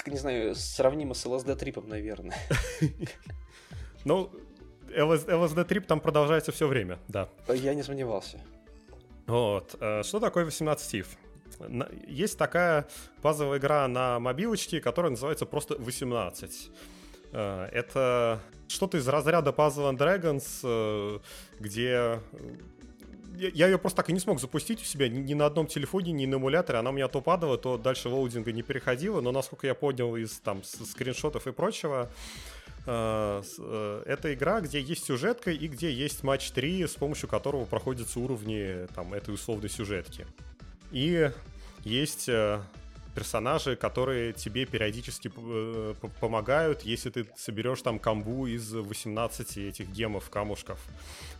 не 0.07 0.17
знаю, 0.17 0.55
сравнимо 0.55 1.13
с 1.13 1.25
LSD 1.25 1.55
трипом, 1.55 1.87
наверное. 1.89 2.37
Ну, 4.05 4.31
LSD 4.87 5.65
трип 5.65 5.85
там 5.85 5.99
продолжается 5.99 6.53
все 6.53 6.67
время, 6.67 6.97
да. 7.09 7.27
Я 7.49 7.73
не 7.73 7.83
сомневался. 7.83 8.39
Вот. 9.25 9.75
Э, 9.81 10.03
что 10.03 10.19
такое 10.19 10.45
18 10.45 10.93
if? 10.93 11.07
Есть 12.07 12.37
такая 12.37 12.87
базовая 13.21 13.59
игра 13.59 13.87
на 13.87 14.19
мобилочке, 14.19 14.79
которая 14.79 15.11
называется 15.11 15.45
просто 15.45 15.75
18. 15.75 16.71
Э, 17.33 17.65
это 17.73 18.41
что-то 18.67 18.97
из 18.97 19.07
разряда 19.07 19.51
Puzzle 19.51 19.91
and 19.91 19.97
Dragons, 19.97 20.59
э, 20.63 21.19
где 21.59 22.21
я 23.35 23.67
ее 23.67 23.77
просто 23.77 23.97
так 23.97 24.09
и 24.09 24.13
не 24.13 24.19
смог 24.19 24.39
запустить 24.39 24.81
у 24.81 24.85
себя 24.85 25.09
ни, 25.09 25.33
на 25.33 25.45
одном 25.45 25.67
телефоне, 25.67 26.11
ни 26.11 26.25
на 26.25 26.35
эмуляторе. 26.35 26.79
Она 26.79 26.89
у 26.89 26.93
меня 26.93 27.07
то 27.07 27.21
падала, 27.21 27.57
то 27.57 27.77
дальше 27.77 28.09
лоудинга 28.09 28.51
не 28.51 28.63
переходила. 28.63 29.21
Но 29.21 29.31
насколько 29.31 29.67
я 29.67 29.75
понял 29.75 30.15
из 30.15 30.39
там 30.39 30.63
скриншотов 30.63 31.47
и 31.47 31.51
прочего, 31.51 32.09
э, 32.85 33.43
э, 33.59 34.03
это 34.05 34.33
игра, 34.33 34.61
где 34.61 34.79
есть 34.81 35.05
сюжетка 35.05 35.51
и 35.51 35.67
где 35.67 35.91
есть 35.91 36.23
матч 36.23 36.51
3, 36.51 36.87
с 36.87 36.95
помощью 36.95 37.29
которого 37.29 37.65
проходятся 37.65 38.19
уровни 38.19 38.87
там, 38.95 39.13
этой 39.13 39.33
условной 39.33 39.69
сюжетки. 39.69 40.25
И 40.91 41.29
есть 41.83 42.29
э, 42.29 42.61
персонажи, 43.17 43.75
которые 43.75 44.31
тебе 44.31 44.67
периодически 44.67 45.31
э, 45.35 45.95
помогают, 46.19 46.83
если 46.83 47.09
ты 47.09 47.25
соберешь 47.35 47.81
там 47.81 47.97
камбу 47.97 48.45
из 48.45 48.71
18 48.71 49.57
этих 49.57 49.89
гемов, 49.89 50.29
камушков. 50.29 50.79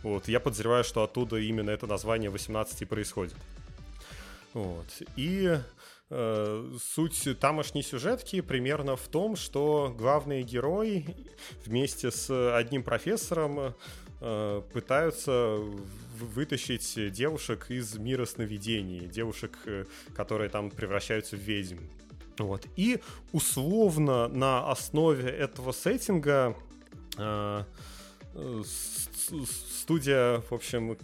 Вот, 0.02 0.26
я 0.28 0.40
подозреваю, 0.40 0.82
что 0.82 1.04
оттуда 1.04 1.36
именно 1.36 1.70
это 1.70 1.86
название 1.86 2.30
18 2.30 2.82
и 2.82 2.84
происходит. 2.84 3.36
Вот. 4.54 4.86
И 5.14 5.56
э, 6.10 6.76
суть 6.82 7.38
тамошней 7.38 7.84
сюжетки 7.84 8.40
примерно 8.40 8.96
в 8.96 9.06
том, 9.06 9.36
что 9.36 9.94
главные 9.96 10.42
герои 10.42 11.06
вместе 11.64 12.10
с 12.10 12.56
одним 12.56 12.82
профессором 12.82 13.74
э, 14.20 14.62
пытаются 14.72 15.60
вытащить 16.24 17.12
девушек 17.12 17.66
из 17.70 17.96
мира 17.96 18.24
сновидений, 18.26 19.06
девушек, 19.06 19.58
э, 19.66 19.84
которые 20.14 20.50
там 20.50 20.70
превращаются 20.70 21.36
в 21.36 21.40
ведьм. 21.40 21.78
Вот. 22.38 22.66
И 22.76 23.00
условно 23.32 24.28
на 24.28 24.70
основе 24.70 25.28
этого 25.28 25.72
сеттинга 25.72 26.56
э, 27.16 27.64
студия, 29.80 30.40
в 30.48 30.52
общем, 30.52 30.96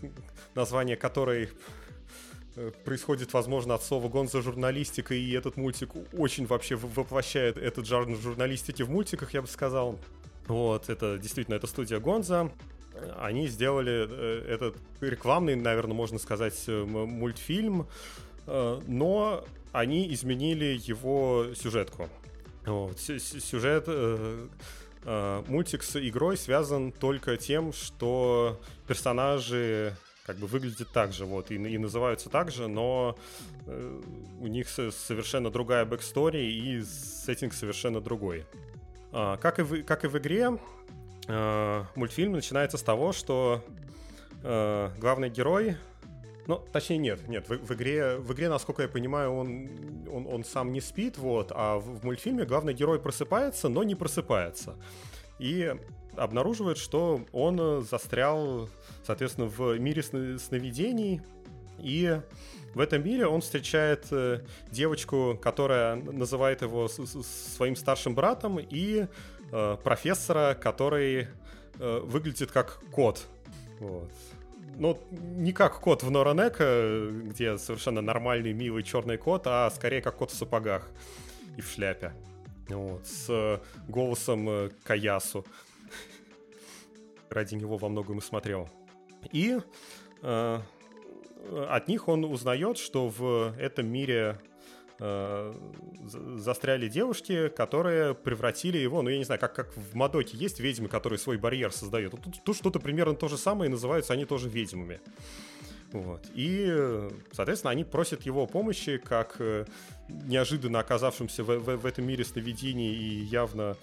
название 0.54 0.96
которой 0.96 1.50
э, 2.56 2.70
происходит, 2.84 3.32
возможно, 3.32 3.74
от 3.74 3.82
слова 3.82 4.08
гонза 4.08 4.42
журналистика, 4.42 5.14
и 5.14 5.32
этот 5.32 5.56
мультик 5.56 5.90
очень 6.12 6.46
вообще 6.46 6.76
воплощает 6.76 7.56
этот 7.56 7.86
жанр 7.86 8.16
журналистики 8.16 8.82
в 8.82 8.90
мультиках, 8.90 9.34
я 9.34 9.42
бы 9.42 9.48
сказал. 9.48 9.98
Вот, 10.46 10.90
это 10.90 11.18
действительно, 11.18 11.54
это 11.54 11.66
студия 11.66 12.00
Гонза. 12.00 12.50
Они 13.18 13.48
сделали 13.48 14.06
э, 14.08 14.44
этот 14.48 14.76
рекламный, 15.00 15.56
наверное, 15.56 15.94
можно 15.94 16.18
сказать, 16.18 16.62
э, 16.66 16.84
мультфильм, 16.84 17.86
но 18.46 19.42
они 19.72 20.12
изменили 20.12 20.78
его 20.84 21.46
сюжетку. 21.54 22.10
Вот, 22.66 23.00
сюжет 23.00 23.88
мультик 25.48 25.82
с 25.82 25.96
игрой 25.96 26.36
связан 26.36 26.92
только 26.92 27.38
тем, 27.38 27.72
что 27.72 28.60
персонажи 28.86 29.96
как 30.24 30.36
бы 30.36 30.46
выглядят 30.46 30.88
так 30.88 31.12
же, 31.12 31.26
вот, 31.26 31.50
и, 31.50 31.54
и 31.54 31.78
называются 31.78 32.30
так 32.30 32.50
же, 32.50 32.66
но 32.66 33.16
э, 33.66 34.00
у 34.40 34.46
них 34.46 34.68
совершенно 34.68 35.50
другая 35.50 35.84
backstory 35.84 36.38
и 36.38 36.82
сеттинг 36.82 37.52
совершенно 37.52 38.00
другой. 38.00 38.46
А, 39.12 39.36
как, 39.36 39.58
и 39.58 39.62
в, 39.62 39.82
как 39.84 40.04
и 40.04 40.08
в 40.08 40.16
игре, 40.16 40.58
э, 41.28 41.84
мультфильм 41.94 42.32
начинается 42.32 42.78
с 42.78 42.82
того, 42.82 43.12
что 43.12 43.64
э, 44.42 44.90
главный 44.98 45.30
герой 45.30 45.76
ну, 46.46 46.62
точнее, 46.72 46.98
нет, 46.98 47.28
нет, 47.28 47.48
в, 47.48 47.56
в 47.56 47.72
игре, 47.72 48.16
в 48.16 48.32
игре, 48.34 48.50
насколько 48.50 48.82
я 48.82 48.88
понимаю, 48.88 49.32
он, 49.32 49.68
он, 50.12 50.26
он 50.26 50.44
сам 50.44 50.72
не 50.72 50.82
спит, 50.82 51.16
вот, 51.16 51.50
а 51.54 51.78
в, 51.78 52.00
в 52.00 52.04
мультфильме 52.04 52.44
главный 52.44 52.74
герой 52.74 53.00
просыпается, 53.00 53.68
но 53.68 53.82
не 53.82 53.94
просыпается. 53.94 54.74
И 55.38 55.74
обнаруживает, 56.16 56.76
что 56.76 57.22
он 57.32 57.82
застрял, 57.82 58.68
соответственно, 59.06 59.46
в 59.46 59.78
мире 59.78 60.02
сновидений, 60.02 61.22
и 61.78 62.20
в 62.74 62.80
этом 62.80 63.04
мире 63.04 63.26
он 63.26 63.40
встречает 63.40 64.06
э, 64.10 64.40
девочку, 64.70 65.38
которая 65.40 65.96
называет 65.96 66.62
его 66.62 66.88
своим 66.88 67.76
старшим 67.76 68.14
братом, 68.14 68.58
и 68.58 69.06
э, 69.54 69.76
профессора, 69.82 70.54
который 70.54 71.28
э, 71.78 72.00
выглядит 72.00 72.50
как 72.50 72.80
кот. 72.90 73.26
Вот 73.80 74.10
ну, 74.76 74.98
не 75.10 75.52
как 75.52 75.80
кот 75.80 76.02
в 76.02 76.10
Норанека, 76.10 77.08
где 77.10 77.58
совершенно 77.58 78.00
нормальный, 78.00 78.52
милый 78.52 78.82
черный 78.82 79.16
кот, 79.16 79.46
а 79.46 79.70
скорее 79.70 80.02
как 80.02 80.16
кот 80.16 80.30
в 80.30 80.34
сапогах 80.34 80.88
и 81.56 81.60
в 81.60 81.68
шляпе. 81.68 82.12
Вот, 82.68 83.06
с 83.06 83.60
голосом 83.88 84.48
э, 84.48 84.70
Каясу. 84.84 85.44
Ради 87.30 87.54
него 87.54 87.76
во 87.76 87.88
многом 87.88 88.18
и 88.18 88.20
смотрел. 88.20 88.68
И 89.32 89.58
э, 90.22 90.60
от 91.68 91.88
них 91.88 92.08
он 92.08 92.24
узнает, 92.24 92.78
что 92.78 93.08
в 93.08 93.54
этом 93.58 93.86
мире 93.86 94.38
э, 94.98 95.54
застряли 96.36 96.88
девушки, 96.88 97.48
которые 97.48 98.14
превратили 98.14 98.78
его, 98.78 99.02
ну 99.02 99.10
я 99.10 99.18
не 99.18 99.24
знаю, 99.24 99.40
как, 99.40 99.54
как 99.54 99.76
в 99.76 99.94
Мадоке 99.94 100.36
есть 100.36 100.60
ведьмы, 100.60 100.88
которые 100.88 101.18
свой 101.18 101.36
барьер 101.36 101.72
создают. 101.72 102.12
Тут, 102.22 102.42
тут 102.44 102.56
что-то 102.56 102.80
примерно 102.80 103.14
то 103.14 103.28
же 103.28 103.36
самое, 103.36 103.68
и 103.68 103.72
называются 103.72 104.12
они 104.12 104.24
тоже 104.24 104.48
ведьмами. 104.48 105.00
Вот. 105.92 106.26
И, 106.34 107.08
соответственно, 107.32 107.70
они 107.70 107.84
просят 107.84 108.22
его 108.22 108.46
помощи, 108.46 108.96
как 108.96 109.36
э, 109.38 109.64
неожиданно 110.08 110.80
оказавшимся 110.80 111.44
в, 111.44 111.58
в, 111.58 111.76
в 111.76 111.86
этом 111.86 112.04
мире 112.04 112.24
сновидений 112.24 112.92
и 112.92 113.24
явно 113.24 113.76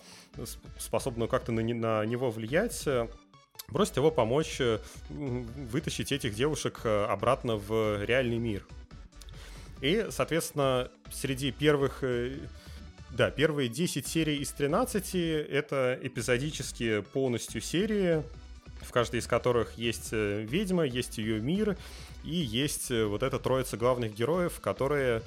способного 0.78 1.30
как-то 1.30 1.52
на, 1.52 1.62
на 1.62 2.06
него 2.06 2.30
влиять, 2.30 2.86
просят 3.68 3.98
его 3.98 4.12
помочь 4.12 4.60
э, 4.60 4.80
вытащить 5.10 6.12
этих 6.12 6.36
девушек 6.36 6.82
э, 6.84 7.06
обратно 7.06 7.56
в 7.56 8.04
реальный 8.04 8.38
мир. 8.38 8.66
И, 9.82 10.08
соответственно, 10.10 10.92
среди 11.12 11.52
первых... 11.52 12.04
Э, 12.04 12.38
да, 13.10 13.30
первые 13.30 13.68
10 13.68 14.08
серий 14.08 14.38
из 14.38 14.52
13— 14.52 15.16
это 15.16 16.00
эпизодические 16.02 17.02
полностью 17.02 17.60
серии, 17.60 18.24
в 18.82 18.92
каждой 18.92 19.20
из 19.20 19.28
которых 19.28 19.78
есть 19.78 20.10
э, 20.14 20.44
ведьма, 20.44 20.86
есть 20.86 21.18
ее 21.18 21.42
мир, 21.42 21.78
и 22.24 22.36
есть 22.36 22.90
э, 22.92 23.06
вот 23.06 23.24
эта 23.24 23.38
троица 23.38 23.76
главных 23.76 24.14
героев, 24.14 24.60
которые 24.62 25.24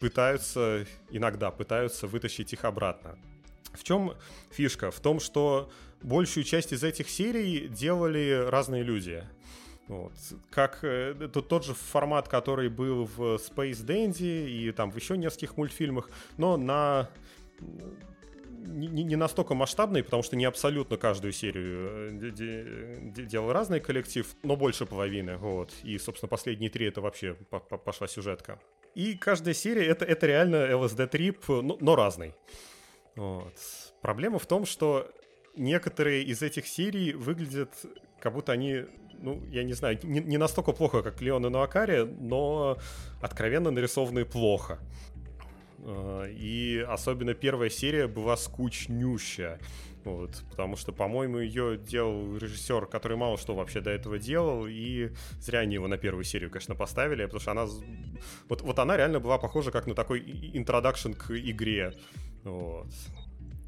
пытаются, 0.00 0.86
иногда 1.10 1.50
пытаются 1.50 2.06
вытащить 2.06 2.52
их 2.52 2.64
обратно. 2.64 3.18
В 3.72 3.82
чем 3.82 4.14
фишка? 4.50 4.90
В 4.90 5.00
том, 5.00 5.18
что 5.18 5.70
большую 6.02 6.44
часть 6.44 6.72
из 6.72 6.84
этих 6.84 7.08
серий 7.08 7.68
делали 7.68 8.46
разные 8.48 8.82
люди. 8.82 9.24
Вот. 9.88 10.12
Как 10.50 10.78
э, 10.82 11.14
это 11.20 11.42
тот 11.42 11.64
же 11.64 11.74
формат, 11.74 12.28
который 12.28 12.68
был 12.68 13.04
в 13.04 13.36
Space 13.36 13.84
Dandy 13.84 14.48
и 14.48 14.72
там 14.72 14.90
в 14.90 14.96
еще 14.96 15.16
нескольких 15.16 15.56
мультфильмах, 15.56 16.10
но 16.38 16.56
на 16.56 17.10
не, 18.66 19.16
настолько 19.16 19.54
масштабный, 19.54 20.02
потому 20.02 20.22
что 20.22 20.36
не 20.36 20.44
абсолютно 20.44 20.96
каждую 20.96 21.32
серию 21.32 22.12
э, 22.12 22.30
де, 22.30 22.30
де, 22.30 23.24
делал 23.24 23.52
разный 23.52 23.80
коллектив, 23.80 24.26
но 24.42 24.56
больше 24.56 24.86
половины. 24.86 25.36
Вот. 25.36 25.72
И, 25.82 25.98
собственно, 25.98 26.28
последние 26.28 26.70
три 26.70 26.86
это 26.86 27.00
вообще 27.00 27.34
пошла 27.84 28.06
сюжетка. 28.06 28.60
И 28.94 29.16
каждая 29.16 29.54
серия 29.54 29.86
это, 29.86 30.04
это 30.04 30.26
реально 30.26 30.56
LSD 30.70 31.06
трип, 31.08 31.46
но, 31.48 31.76
но 31.80 31.96
разный. 31.96 32.34
Вот. 33.16 33.54
Проблема 34.00 34.38
в 34.38 34.46
том, 34.46 34.66
что 34.66 35.10
некоторые 35.56 36.24
из 36.24 36.42
этих 36.42 36.66
серий 36.66 37.12
выглядят, 37.12 37.70
как 38.20 38.32
будто 38.32 38.52
они 38.52 38.84
ну, 39.24 39.42
я 39.50 39.64
не 39.64 39.72
знаю, 39.72 39.98
не, 40.02 40.20
не 40.20 40.38
настолько 40.38 40.72
плохо, 40.72 41.02
как 41.02 41.20
Леон 41.22 41.46
и 41.46 41.48
Нуакари, 41.48 42.04
но 42.04 42.78
откровенно 43.22 43.70
нарисованные 43.70 44.24
плохо. 44.24 44.78
А, 45.78 46.24
и 46.24 46.78
особенно 46.78 47.34
первая 47.34 47.70
серия 47.70 48.06
была 48.06 48.36
скучнющая. 48.36 49.58
Вот, 50.04 50.42
потому 50.50 50.76
что, 50.76 50.92
по-моему, 50.92 51.38
ее 51.38 51.78
делал 51.78 52.36
режиссер, 52.36 52.84
который 52.86 53.16
мало 53.16 53.38
что 53.38 53.54
вообще 53.54 53.80
до 53.80 53.90
этого 53.90 54.18
делал, 54.18 54.66
и 54.66 55.12
зря 55.40 55.60
они 55.60 55.74
его 55.74 55.88
на 55.88 55.96
первую 55.96 56.24
серию, 56.24 56.50
конечно, 56.50 56.74
поставили, 56.74 57.24
потому 57.24 57.40
что 57.40 57.50
она... 57.52 57.66
Вот, 58.50 58.60
вот 58.60 58.78
она 58.78 58.98
реально 58.98 59.20
была 59.20 59.38
похожа 59.38 59.70
как 59.70 59.86
на 59.86 59.94
такой 59.94 60.20
интродакшн 60.52 61.12
к 61.12 61.30
игре. 61.30 61.94
Вот 62.44 62.92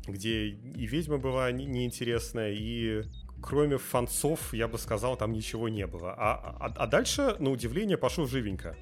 где 0.07 0.49
и 0.49 0.87
ведьма 0.87 1.19
была 1.19 1.51
неинтересная, 1.51 2.53
и 2.53 3.03
кроме 3.47 3.79
фанцов, 3.79 4.53
я 4.53 4.69
бы 4.69 4.79
сказал, 4.79 5.17
там 5.17 5.33
ничего 5.33 5.69
не 5.69 5.87
было. 5.87 6.15
А, 6.19 6.57
а, 6.61 6.73
а 6.77 6.87
дальше, 6.87 7.37
на 7.39 7.51
удивление, 7.51 7.97
пошел 7.97 8.27
живенько. 8.27 8.77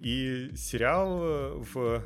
И 0.00 0.50
сериал 0.56 1.20
э, 1.22 1.64
в 1.72 2.02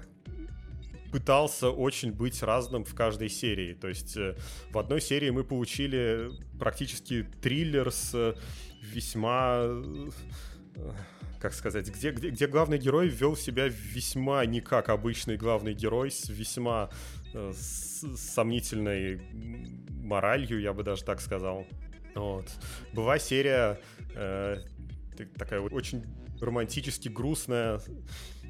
пытался 1.13 1.69
очень 1.69 2.11
быть 2.11 2.43
разным 2.43 2.85
в 2.85 2.95
каждой 2.95 3.29
серии. 3.29 3.75
То 3.75 3.89
есть 3.89 4.17
э, 4.17 4.35
в 4.71 4.79
одной 4.79 5.01
серии 5.01 5.31
мы 5.31 5.45
получили 5.45 6.31
практически 6.59 7.27
триллер 7.43 7.93
с 7.93 8.15
э, 8.15 8.35
весьма 8.81 9.63
как 11.43 11.55
сказать, 11.55 11.89
где, 11.89 12.13
где, 12.13 12.31
где 12.31 12.47
главный 12.47 12.79
герой 12.79 13.09
вел 13.09 13.37
себя 13.37 13.67
весьма 13.69 14.47
не 14.47 14.61
как 14.61 14.89
обычный 14.89 15.37
главный 15.37 15.75
герой, 15.75 16.11
с 16.13 16.29
весьма 16.29 16.89
э, 17.35 17.53
с, 17.53 18.17
сомнительной 18.17 19.21
моралью, 19.91 20.61
я 20.61 20.73
бы 20.73 20.85
даже 20.85 21.05
так 21.05 21.21
сказал. 21.21 21.67
Вот. 22.15 22.51
Была 22.93 23.19
серия 23.19 23.81
э, 24.15 24.59
такая 25.37 25.61
очень 25.61 26.05
романтически 26.41 27.09
грустная. 27.09 27.81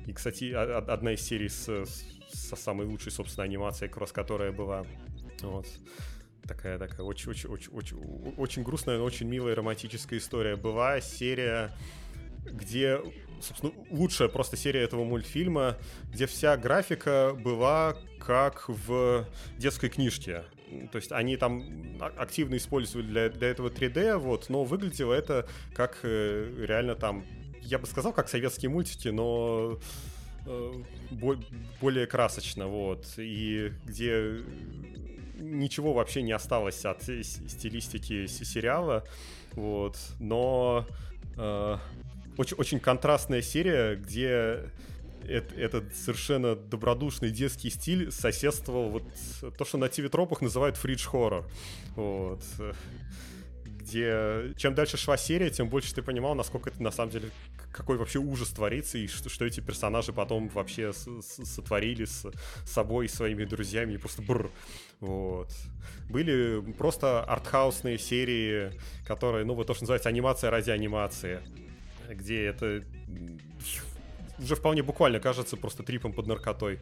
И, 0.06 0.12
кстати, 0.12 0.52
одна 0.52 1.12
из 1.12 1.20
серий 1.20 1.48
с, 1.48 1.68
со 2.32 2.56
самой 2.56 2.86
лучшей, 2.86 3.12
собственно, 3.12 3.44
анимацией, 3.44 3.90
кросс 3.90 4.12
которая 4.12 4.52
была. 4.52 4.84
Вот. 5.42 5.66
Такая, 6.46 6.78
такая 6.78 7.02
очень, 7.02 7.30
очень, 7.30 7.48
очень, 7.48 7.72
очень, 7.72 8.34
очень 8.36 8.62
грустная, 8.64 8.98
но 8.98 9.04
очень 9.04 9.28
милая 9.28 9.54
романтическая 9.54 10.18
история. 10.18 10.56
Была 10.56 11.00
серия, 11.00 11.70
где, 12.44 13.00
собственно, 13.40 13.72
лучшая 13.90 14.28
просто 14.28 14.56
серия 14.56 14.82
этого 14.82 15.04
мультфильма, 15.04 15.78
где 16.06 16.26
вся 16.26 16.56
графика 16.56 17.36
была 17.38 17.96
как 18.18 18.68
в 18.68 19.26
детской 19.56 19.88
книжке. 19.88 20.44
То 20.90 20.96
есть 20.96 21.12
они 21.12 21.36
там 21.36 21.64
активно 22.00 22.56
использовали 22.56 23.06
для, 23.06 23.28
для 23.28 23.48
этого 23.48 23.68
3D, 23.68 24.16
вот, 24.18 24.48
но 24.48 24.64
выглядело 24.64 25.12
это 25.12 25.46
как 25.74 26.00
э, 26.02 26.64
реально 26.66 26.94
там, 26.94 27.24
я 27.62 27.78
бы 27.78 27.86
сказал, 27.86 28.12
как 28.12 28.28
советские 28.28 28.70
мультики, 28.70 29.08
но 29.08 29.78
э, 30.46 30.72
более 31.80 32.06
красочно, 32.06 32.66
вот, 32.66 33.06
и 33.16 33.72
где 33.84 34.42
ничего 35.38 35.92
вообще 35.92 36.22
не 36.22 36.32
осталось 36.32 36.84
от 36.84 37.02
стилистики 37.02 38.26
сериала, 38.26 39.04
вот, 39.52 39.98
но 40.18 40.86
э, 41.36 41.76
очень, 42.36 42.56
очень 42.56 42.80
контрастная 42.80 43.42
серия, 43.42 43.96
где 43.96 44.70
этот 45.28 45.94
совершенно 45.94 46.56
добродушный 46.56 47.30
детский 47.30 47.70
стиль 47.70 48.10
соседствовал 48.10 48.90
вот 48.90 49.04
то, 49.56 49.64
что 49.64 49.78
на 49.78 49.88
ТВ-тропах 49.88 50.40
называют 50.40 50.76
фридж-хоррор. 50.76 51.48
Вот 51.96 52.42
где 53.82 54.54
чем 54.56 54.74
дальше 54.74 54.96
шла 54.96 55.16
серия, 55.16 55.50
тем 55.50 55.68
больше 55.68 55.94
ты 55.94 56.02
понимал, 56.02 56.34
насколько 56.34 56.70
это 56.70 56.82
на 56.82 56.90
самом 56.90 57.10
деле 57.10 57.30
какой 57.72 57.96
вообще 57.96 58.18
ужас 58.18 58.50
творится, 58.50 58.98
и 58.98 59.06
что, 59.06 59.28
что 59.28 59.44
эти 59.44 59.60
персонажи 59.60 60.12
потом 60.12 60.48
вообще 60.48 60.92
с, 60.92 61.06
с, 61.06 61.44
сотворили 61.44 62.04
с 62.04 62.30
собой, 62.66 63.08
своими 63.08 63.44
друзьями, 63.44 63.94
и 63.94 63.96
просто 63.96 64.22
бррр. 64.22 64.50
Вот. 65.00 65.50
Были 66.10 66.60
просто 66.72 67.24
артхаусные 67.24 67.98
серии, 67.98 68.72
которые, 69.06 69.44
ну, 69.46 69.54
вот 69.54 69.66
то, 69.66 69.74
что 69.74 69.84
называется 69.84 70.10
анимация 70.10 70.50
ради 70.50 70.70
анимации, 70.70 71.40
где 72.10 72.44
это 72.44 72.84
уже 74.42 74.56
вполне 74.56 74.82
буквально 74.82 75.20
кажется 75.20 75.56
просто 75.56 75.82
трипом 75.82 76.12
под 76.12 76.26
наркотой. 76.26 76.80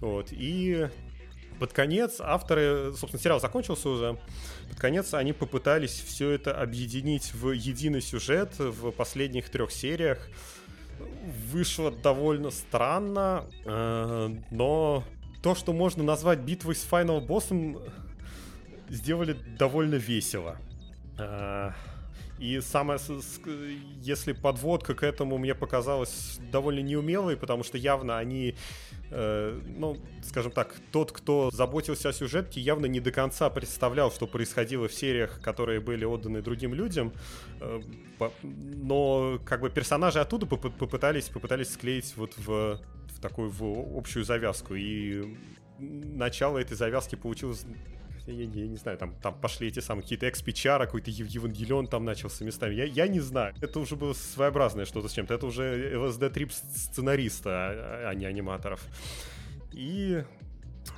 Вот. 0.00 0.28
И 0.30 0.88
под 1.58 1.72
конец 1.72 2.20
авторы, 2.20 2.92
собственно, 2.94 3.22
сериал 3.22 3.40
закончился 3.40 3.88
уже, 3.88 4.18
под 4.68 4.78
конец 4.78 5.14
они 5.14 5.32
попытались 5.32 6.00
все 6.00 6.30
это 6.30 6.60
объединить 6.60 7.34
в 7.34 7.50
единый 7.50 8.00
сюжет 8.00 8.58
в 8.58 8.92
последних 8.92 9.48
трех 9.48 9.70
сериях. 9.72 10.28
Вышло 11.52 11.90
довольно 11.90 12.50
странно, 12.50 13.44
э, 13.64 14.36
но 14.50 15.04
то, 15.42 15.54
что 15.54 15.72
можно 15.72 16.02
назвать 16.02 16.40
битвой 16.40 16.74
с 16.74 16.82
финал 16.82 17.20
боссом, 17.20 17.78
сделали 18.88 19.32
довольно 19.32 19.94
весело. 19.94 20.58
И 22.38 22.60
самое, 22.60 23.00
если 24.00 24.32
подводка 24.32 24.94
к 24.94 25.02
этому 25.02 25.38
мне 25.38 25.54
показалась 25.54 26.38
довольно 26.52 26.80
неумелой, 26.80 27.36
потому 27.36 27.64
что 27.64 27.78
явно 27.78 28.18
они 28.18 28.54
Э, 29.10 29.58
ну, 29.66 29.96
скажем 30.22 30.52
так, 30.52 30.74
тот, 30.92 31.12
кто 31.12 31.50
заботился 31.50 32.10
о 32.10 32.12
сюжетке, 32.12 32.60
явно 32.60 32.86
не 32.86 33.00
до 33.00 33.10
конца 33.10 33.48
представлял, 33.48 34.10
что 34.10 34.26
происходило 34.26 34.88
в 34.88 34.92
сериях, 34.92 35.40
которые 35.40 35.80
были 35.80 36.04
отданы 36.04 36.42
другим 36.42 36.74
людям. 36.74 37.12
Э, 37.60 37.80
но 38.42 39.40
как 39.44 39.60
бы 39.60 39.70
персонажи 39.70 40.20
оттуда 40.20 40.46
попытались, 40.46 41.28
попытались 41.28 41.72
склеить 41.72 42.14
вот 42.16 42.36
в, 42.36 42.80
в 43.08 43.20
такую 43.20 43.50
в 43.50 43.96
общую 43.96 44.24
завязку. 44.24 44.74
И 44.74 45.36
начало 45.78 46.58
этой 46.58 46.76
завязки 46.76 47.14
получилось 47.14 47.64
я, 48.32 48.44
я, 48.44 48.62
я 48.62 48.66
не 48.68 48.76
знаю, 48.76 48.98
там, 48.98 49.14
там 49.22 49.34
пошли 49.40 49.68
эти 49.68 49.80
самые 49.80 50.02
какие-то 50.02 50.28
экспичара, 50.28 50.86
какой-то 50.86 51.10
Евангелион 51.10 51.86
там 51.86 52.04
начался 52.04 52.44
местами. 52.44 52.74
Я, 52.74 52.84
я 52.84 53.08
не 53.08 53.20
знаю. 53.20 53.54
Это 53.60 53.80
уже 53.80 53.96
было 53.96 54.12
своеобразное 54.12 54.84
что-то 54.84 55.08
с 55.08 55.12
чем-то. 55.12 55.34
Это 55.34 55.46
уже 55.46 55.92
LSD-трип 55.94 56.52
сценариста, 56.52 57.50
а, 57.50 58.08
а 58.10 58.14
не 58.14 58.26
аниматоров. 58.26 58.84
И 59.72 60.22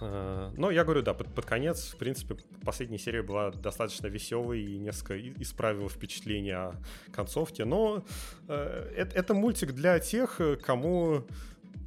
э, 0.01 0.51
но 0.57 0.71
я 0.71 0.85
говорю, 0.85 1.03
да, 1.03 1.15
под, 1.15 1.33
под 1.35 1.47
конец, 1.47 1.93
в 1.95 1.97
принципе, 1.97 2.37
последняя 2.65 2.99
серия 2.99 3.23
была 3.23 3.51
достаточно 3.51 4.07
веселой 4.09 4.63
и 4.63 4.79
несколько 4.79 5.21
исправила 5.43 5.89
впечатление 5.89 6.57
о 6.57 6.75
концовке. 7.13 7.65
Но 7.65 8.05
э, 8.49 8.93
это, 8.97 9.17
это 9.17 9.35
мультик 9.35 9.73
для 9.73 9.99
тех, 9.99 10.41
кому 10.65 11.25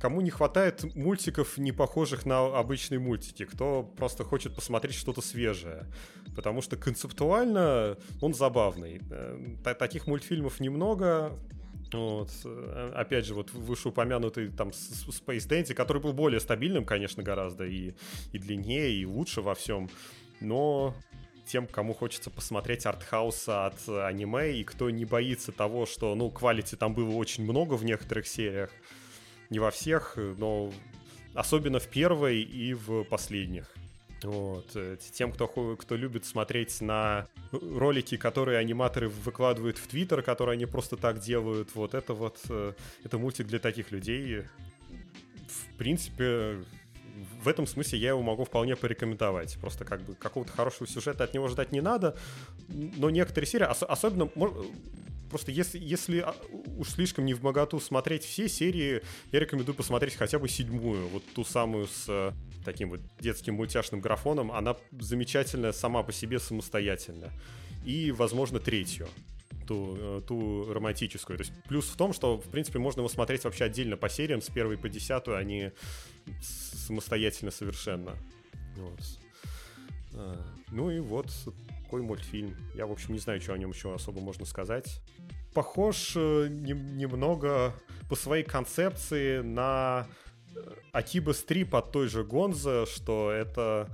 кому 0.03 0.19
не 0.19 0.31
хватает 0.31 0.83
мультиков, 0.95 1.57
не 1.57 1.71
похожих 1.71 2.25
на 2.25 2.59
обычные 2.59 2.99
мультики, 2.99 3.45
кто 3.45 3.83
просто 3.83 4.25
хочет 4.25 4.53
посмотреть 4.53 4.95
что-то 4.95 5.21
свежее. 5.21 5.85
Потому 6.35 6.61
что 6.61 6.75
концептуально 6.75 7.97
он 8.19 8.33
забавный. 8.33 8.99
Э, 9.09 9.73
таких 9.79 10.05
мультфильмов 10.05 10.59
немного, 10.59 11.39
вот. 11.93 12.31
Э, 12.43 12.91
опять 12.95 13.25
же, 13.25 13.33
вот 13.33 13.53
вышеупомянутый 13.53 14.49
там 14.49 14.71
Space 14.71 15.47
Dandy, 15.47 15.73
который 15.73 16.01
был 16.01 16.11
более 16.11 16.41
стабильным, 16.41 16.83
конечно, 16.83 17.23
гораздо 17.23 17.63
и, 17.63 17.93
и 18.33 18.37
длиннее, 18.37 18.91
и 18.91 19.05
лучше 19.05 19.39
во 19.39 19.55
всем. 19.55 19.89
Но 20.41 20.93
тем, 21.45 21.65
кому 21.65 21.93
хочется 21.93 22.29
посмотреть 22.29 22.85
артхауса 22.85 23.67
от 23.67 23.87
аниме, 23.87 24.51
и 24.51 24.65
кто 24.65 24.89
не 24.89 25.05
боится 25.05 25.53
того, 25.53 25.85
что, 25.85 26.13
ну, 26.13 26.29
квалити 26.29 26.75
там 26.75 26.93
было 26.93 27.11
очень 27.11 27.45
много 27.45 27.75
в 27.75 27.85
некоторых 27.85 28.27
сериях, 28.27 28.69
не 29.49 29.59
во 29.59 29.71
всех, 29.71 30.13
но 30.15 30.71
особенно 31.33 31.79
в 31.79 31.87
первой 31.87 32.41
и 32.41 32.73
в 32.73 33.03
последних. 33.03 33.73
Вот. 34.23 34.71
Э, 34.75 34.97
тем, 35.11 35.31
кто, 35.31 35.47
кто 35.75 35.95
любит 35.95 36.25
смотреть 36.25 36.81
на 36.81 37.27
ролики, 37.51 38.17
которые 38.17 38.57
аниматоры 38.57 39.09
выкладывают 39.09 39.77
в 39.77 39.87
Твиттер, 39.87 40.21
которые 40.21 40.53
они 40.53 40.65
просто 40.65 40.95
так 40.95 41.19
делают, 41.19 41.75
вот 41.75 41.93
это 41.93 42.13
вот, 42.13 42.39
э, 42.49 42.73
это 43.03 43.17
мультик 43.17 43.47
для 43.47 43.59
таких 43.59 43.91
людей. 43.91 44.43
В 45.47 45.77
принципе, 45.77 46.63
в 47.41 47.47
этом 47.47 47.67
смысле 47.67 47.99
я 47.99 48.09
его 48.09 48.21
могу 48.21 48.45
вполне 48.45 48.75
порекомендовать. 48.75 49.57
Просто 49.59 49.85
как 49.85 50.01
бы 50.01 50.15
какого-то 50.15 50.51
хорошего 50.53 50.87
сюжета 50.87 51.25
от 51.25 51.33
него 51.33 51.47
ждать 51.49 51.71
не 51.71 51.81
надо, 51.81 52.17
но 52.69 53.09
некоторые 53.09 53.47
серии, 53.47 53.65
ос- 53.65 53.83
особенно 53.83 54.29
просто 55.33 55.51
если, 55.51 55.79
если 55.79 56.19
а, 56.19 56.35
уж 56.77 56.89
слишком 56.89 57.25
не 57.25 57.33
в 57.33 57.41
моготу 57.41 57.79
смотреть 57.79 58.23
все 58.23 58.47
серии, 58.47 59.01
я 59.31 59.39
рекомендую 59.39 59.75
посмотреть 59.75 60.13
хотя 60.15 60.37
бы 60.37 60.47
седьмую, 60.47 61.07
вот 61.07 61.23
ту 61.33 61.43
самую 61.43 61.87
с 61.87 62.05
э, 62.07 62.31
таким 62.63 62.91
вот 62.91 62.99
детским 63.19 63.55
мультяшным 63.55 63.99
графоном. 63.99 64.51
Она 64.51 64.77
замечательная 64.91 65.71
сама 65.71 66.03
по 66.03 66.11
себе 66.11 66.39
самостоятельно. 66.39 67.31
И, 67.83 68.11
возможно, 68.11 68.59
третью 68.59 69.07
ту, 69.67 69.95
э, 69.97 70.21
ту 70.27 70.71
романтическую. 70.71 71.37
То 71.37 71.43
есть 71.43 71.63
плюс 71.63 71.87
в 71.87 71.97
том, 71.97 72.13
что, 72.13 72.37
в 72.37 72.49
принципе, 72.51 72.77
можно 72.77 72.99
его 72.99 73.09
смотреть 73.09 73.43
вообще 73.43 73.65
отдельно 73.65 73.97
по 73.97 74.09
сериям, 74.09 74.39
с 74.39 74.49
первой 74.49 74.77
по 74.77 74.87
десятую, 74.87 75.37
а 75.37 75.71
самостоятельно 76.43 77.49
совершенно. 77.49 78.15
Вот. 78.77 78.99
А, 80.13 80.45
ну 80.71 80.91
и 80.91 80.99
вот 80.99 81.31
такой 81.93 82.01
мультфильм. 82.01 82.57
Я, 82.73 82.87
в 82.87 82.91
общем, 82.91 83.13
не 83.13 83.19
знаю, 83.19 83.39
что 83.39 83.53
о 83.53 83.57
нем 83.59 83.69
еще 83.69 83.93
особо 83.93 84.19
можно 84.19 84.45
сказать. 84.45 84.99
Похож 85.53 86.13
э, 86.15 86.47
не, 86.49 86.73
немного 86.73 87.73
по 88.09 88.15
своей 88.15 88.43
концепции 88.43 89.41
на 89.41 90.07
Акиба 90.91 91.33
Стрип 91.33 91.75
от 91.75 91.91
той 91.91 92.07
же 92.07 92.23
Гонза, 92.23 92.85
что 92.85 93.31
это 93.31 93.89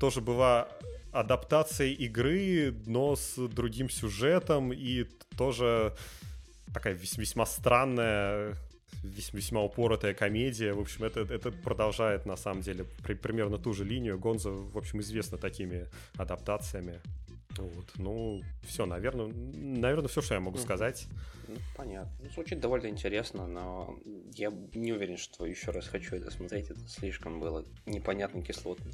тоже 0.00 0.20
была 0.20 0.68
адаптация 1.12 1.88
игры, 1.88 2.74
но 2.86 3.16
с 3.16 3.36
другим 3.48 3.90
сюжетом 3.90 4.72
и 4.72 5.04
тоже 5.36 5.94
такая 6.72 6.94
весьма 6.94 7.46
странная 7.46 8.56
весьма 9.02 9.62
упоротая 9.62 10.14
комедия. 10.14 10.72
В 10.72 10.80
общем, 10.80 11.04
это, 11.04 11.20
это 11.20 11.50
продолжает, 11.50 12.26
на 12.26 12.36
самом 12.36 12.62
деле, 12.62 12.84
при, 13.02 13.14
примерно 13.14 13.58
ту 13.58 13.72
же 13.72 13.84
линию. 13.84 14.18
Гонза, 14.18 14.50
в 14.50 14.76
общем, 14.78 15.00
известна 15.00 15.38
такими 15.38 15.86
адаптациями. 16.16 17.00
Вот, 17.58 17.86
ну, 17.96 18.42
все, 18.62 18.86
наверное, 18.86 19.26
наверное, 19.26 20.08
все, 20.08 20.20
что 20.22 20.34
я 20.34 20.40
могу 20.40 20.58
сказать. 20.58 21.06
Ну, 21.48 21.54
понятно. 21.76 22.12
Ну, 22.22 22.30
звучит 22.30 22.60
довольно 22.60 22.86
интересно, 22.86 23.46
но 23.46 23.98
я 24.34 24.52
не 24.74 24.92
уверен, 24.92 25.18
что 25.18 25.46
еще 25.46 25.70
раз 25.70 25.88
хочу 25.88 26.16
это 26.16 26.30
смотреть. 26.30 26.70
Это 26.70 26.80
слишком 26.88 27.40
было 27.40 27.64
непонятно 27.86 28.42
кислотно. 28.42 28.90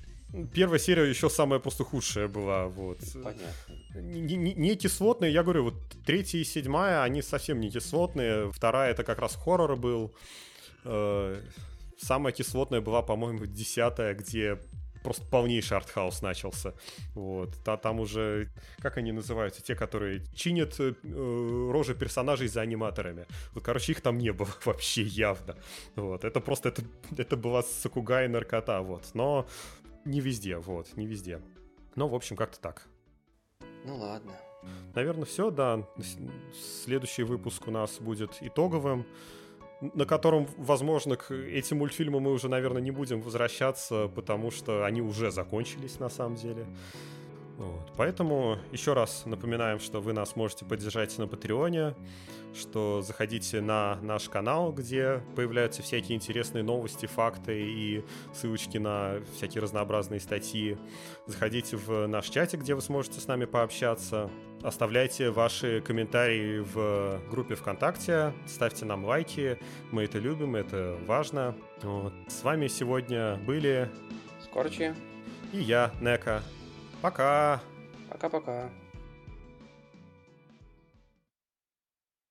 Первая 0.53 0.79
серия 0.79 1.09
еще 1.09 1.31
самая 1.31 1.59
просто 1.59 1.85
худшая 1.85 2.29
была, 2.29 2.69
вот. 2.69 2.99
Понятно. 3.15 3.75
Не, 3.95 4.37
не, 4.37 4.55
не 4.55 4.77
кислотные, 4.77 5.33
я 5.33 5.43
говорю, 5.43 5.65
вот 5.65 5.75
третья 6.05 6.39
и 6.39 6.45
седьмая, 6.45 7.03
они 7.03 7.23
совсем 7.23 7.61
не 7.61 7.71
кислотные. 7.71 8.51
Вторая 8.51 8.91
это 8.91 9.05
как 9.05 9.19
раз 9.19 9.37
хоррор 9.37 9.77
был. 9.77 10.15
Э, 10.85 11.41
самая 11.99 12.33
кислотная 12.33 12.81
была, 12.81 13.03
по-моему, 13.03 13.47
десятая, 13.47 14.15
где 14.15 14.59
просто 15.03 15.25
полнейший 15.27 15.77
артхаус 15.77 16.23
начался. 16.23 16.75
Вот. 17.15 17.55
А 17.67 17.77
там 17.77 18.01
уже, 18.01 18.49
как 18.79 18.99
они 18.99 19.13
называются, 19.13 19.63
те, 19.63 19.75
которые 19.75 20.25
чинят 20.35 20.79
э, 20.81 20.95
рожи 21.73 21.95
персонажей 21.95 22.49
за 22.49 22.61
аниматорами. 22.61 23.27
Вот, 23.55 23.65
короче, 23.65 23.93
их 23.93 24.01
там 24.01 24.19
не 24.19 24.33
было 24.33 24.49
вообще 24.65 25.03
явно. 25.03 25.57
Вот. 25.97 26.25
Это 26.25 26.41
просто, 26.41 26.71
это, 26.71 26.83
это 27.17 27.37
была 27.37 27.63
Сакуга 27.63 28.25
и 28.25 28.29
наркота, 28.29 28.81
вот. 28.83 29.11
Но 29.15 29.47
не 30.05 30.21
везде, 30.21 30.57
вот, 30.59 30.97
не 30.97 31.07
везде. 31.07 31.41
Но, 31.95 32.09
в 32.09 32.15
общем, 32.15 32.37
как-то 32.37 32.61
так. 32.61 32.87
Ну 33.85 33.97
ладно. 33.97 34.33
Наверное, 34.95 35.25
все, 35.25 35.51
да. 35.51 35.87
Следующий 36.85 37.23
выпуск 37.23 37.67
у 37.69 37.71
нас 37.71 37.99
будет 37.99 38.39
итоговым 38.41 39.07
на 39.81 40.05
котором, 40.07 40.49
возможно, 40.57 41.17
к 41.17 41.33
этим 41.33 41.79
мультфильмам 41.79 42.23
мы 42.23 42.33
уже, 42.33 42.49
наверное, 42.49 42.83
не 42.83 42.91
будем 42.91 43.21
возвращаться, 43.21 44.09
потому 44.15 44.51
что 44.51 44.85
они 44.85 45.01
уже 45.01 45.31
закончились 45.31 46.01
на 46.01 46.09
самом 46.09 46.37
деле. 46.37 46.67
Вот. 47.59 47.93
Поэтому 47.97 48.59
еще 48.71 48.93
раз 48.93 49.25
напоминаем, 49.27 49.81
что 49.81 50.01
вы 50.01 50.13
нас 50.13 50.37
можете 50.37 50.65
поддержать 50.65 51.19
на 51.19 51.27
Патреоне, 51.27 51.97
что 52.55 53.03
заходите 53.03 53.61
на 53.61 53.99
наш 54.01 54.29
канал, 54.29 54.73
где 54.73 55.23
появляются 55.35 55.83
всякие 55.83 56.17
интересные 56.17 56.63
новости, 56.63 57.07
факты 57.07 57.61
и 57.61 58.05
ссылочки 58.33 58.79
на 58.79 59.21
всякие 59.37 59.61
разнообразные 59.61 60.21
статьи. 60.21 60.79
Заходите 61.27 61.77
в 61.77 62.07
наш 62.07 62.29
чатик, 62.31 62.61
где 62.61 62.75
вы 62.75 62.81
сможете 62.81 63.21
с 63.21 63.27
нами 63.27 63.45
пообщаться. 63.45 64.31
Оставляйте 64.63 65.31
ваши 65.31 65.81
комментарии 65.81 66.59
в 66.59 67.21
группе 67.31 67.55
ВКонтакте, 67.55 68.33
ставьте 68.47 68.85
нам 68.85 69.05
лайки, 69.05 69.59
мы 69.93 70.05
это 70.05 70.19
любим, 70.19 70.57
это 70.57 70.99
важно. 71.07 71.55
Вот. 71.83 72.13
С 72.27 72.43
вами 72.43 72.67
сегодня 72.67 73.37
были 73.37 73.89
Скорчи. 74.43 74.95
и 75.53 75.59
я, 75.61 75.93
Нека. 76.01 76.43
Пока! 77.01 77.63
Пока-пока. 78.11 78.69